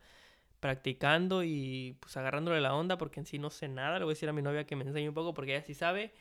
practicando 0.60 1.44
y 1.44 1.96
pues 2.00 2.16
agarrándole 2.16 2.60
la 2.60 2.74
onda 2.74 2.98
porque 2.98 3.20
en 3.20 3.26
sí 3.26 3.38
no 3.38 3.50
sé 3.50 3.68
nada. 3.68 3.98
Le 3.98 4.04
voy 4.04 4.12
a 4.12 4.14
decir 4.14 4.28
a 4.28 4.32
mi 4.32 4.42
novia 4.42 4.66
que 4.66 4.76
me 4.76 4.84
enseñe 4.84 5.08
un 5.08 5.14
poco 5.14 5.34
porque 5.34 5.54
ella 5.54 5.64
sí 5.64 5.74
sabe. 5.74 6.12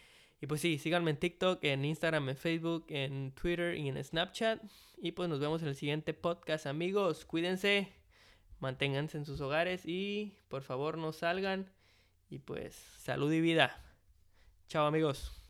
Y 0.41 0.47
pues 0.47 0.61
sí, 0.61 0.77
síganme 0.77 1.11
en 1.11 1.17
TikTok, 1.17 1.63
en 1.63 1.85
Instagram, 1.85 2.29
en 2.29 2.37
Facebook, 2.37 2.85
en 2.89 3.31
Twitter 3.31 3.75
y 3.75 3.87
en 3.87 4.03
Snapchat. 4.03 4.61
Y 4.97 5.13
pues 5.13 5.29
nos 5.29 5.39
vemos 5.39 5.61
en 5.61 5.69
el 5.69 5.75
siguiente 5.75 6.13
podcast, 6.13 6.65
amigos. 6.65 7.25
Cuídense, 7.25 7.91
manténganse 8.59 9.17
en 9.17 9.25
sus 9.25 9.41
hogares 9.41 9.83
y 9.85 10.37
por 10.49 10.61
favor 10.61 10.97
no 10.97 11.13
salgan. 11.13 11.71
Y 12.29 12.39
pues 12.39 12.75
salud 12.75 13.31
y 13.31 13.41
vida. 13.41 13.81
Chao 14.67 14.85
amigos. 14.85 15.44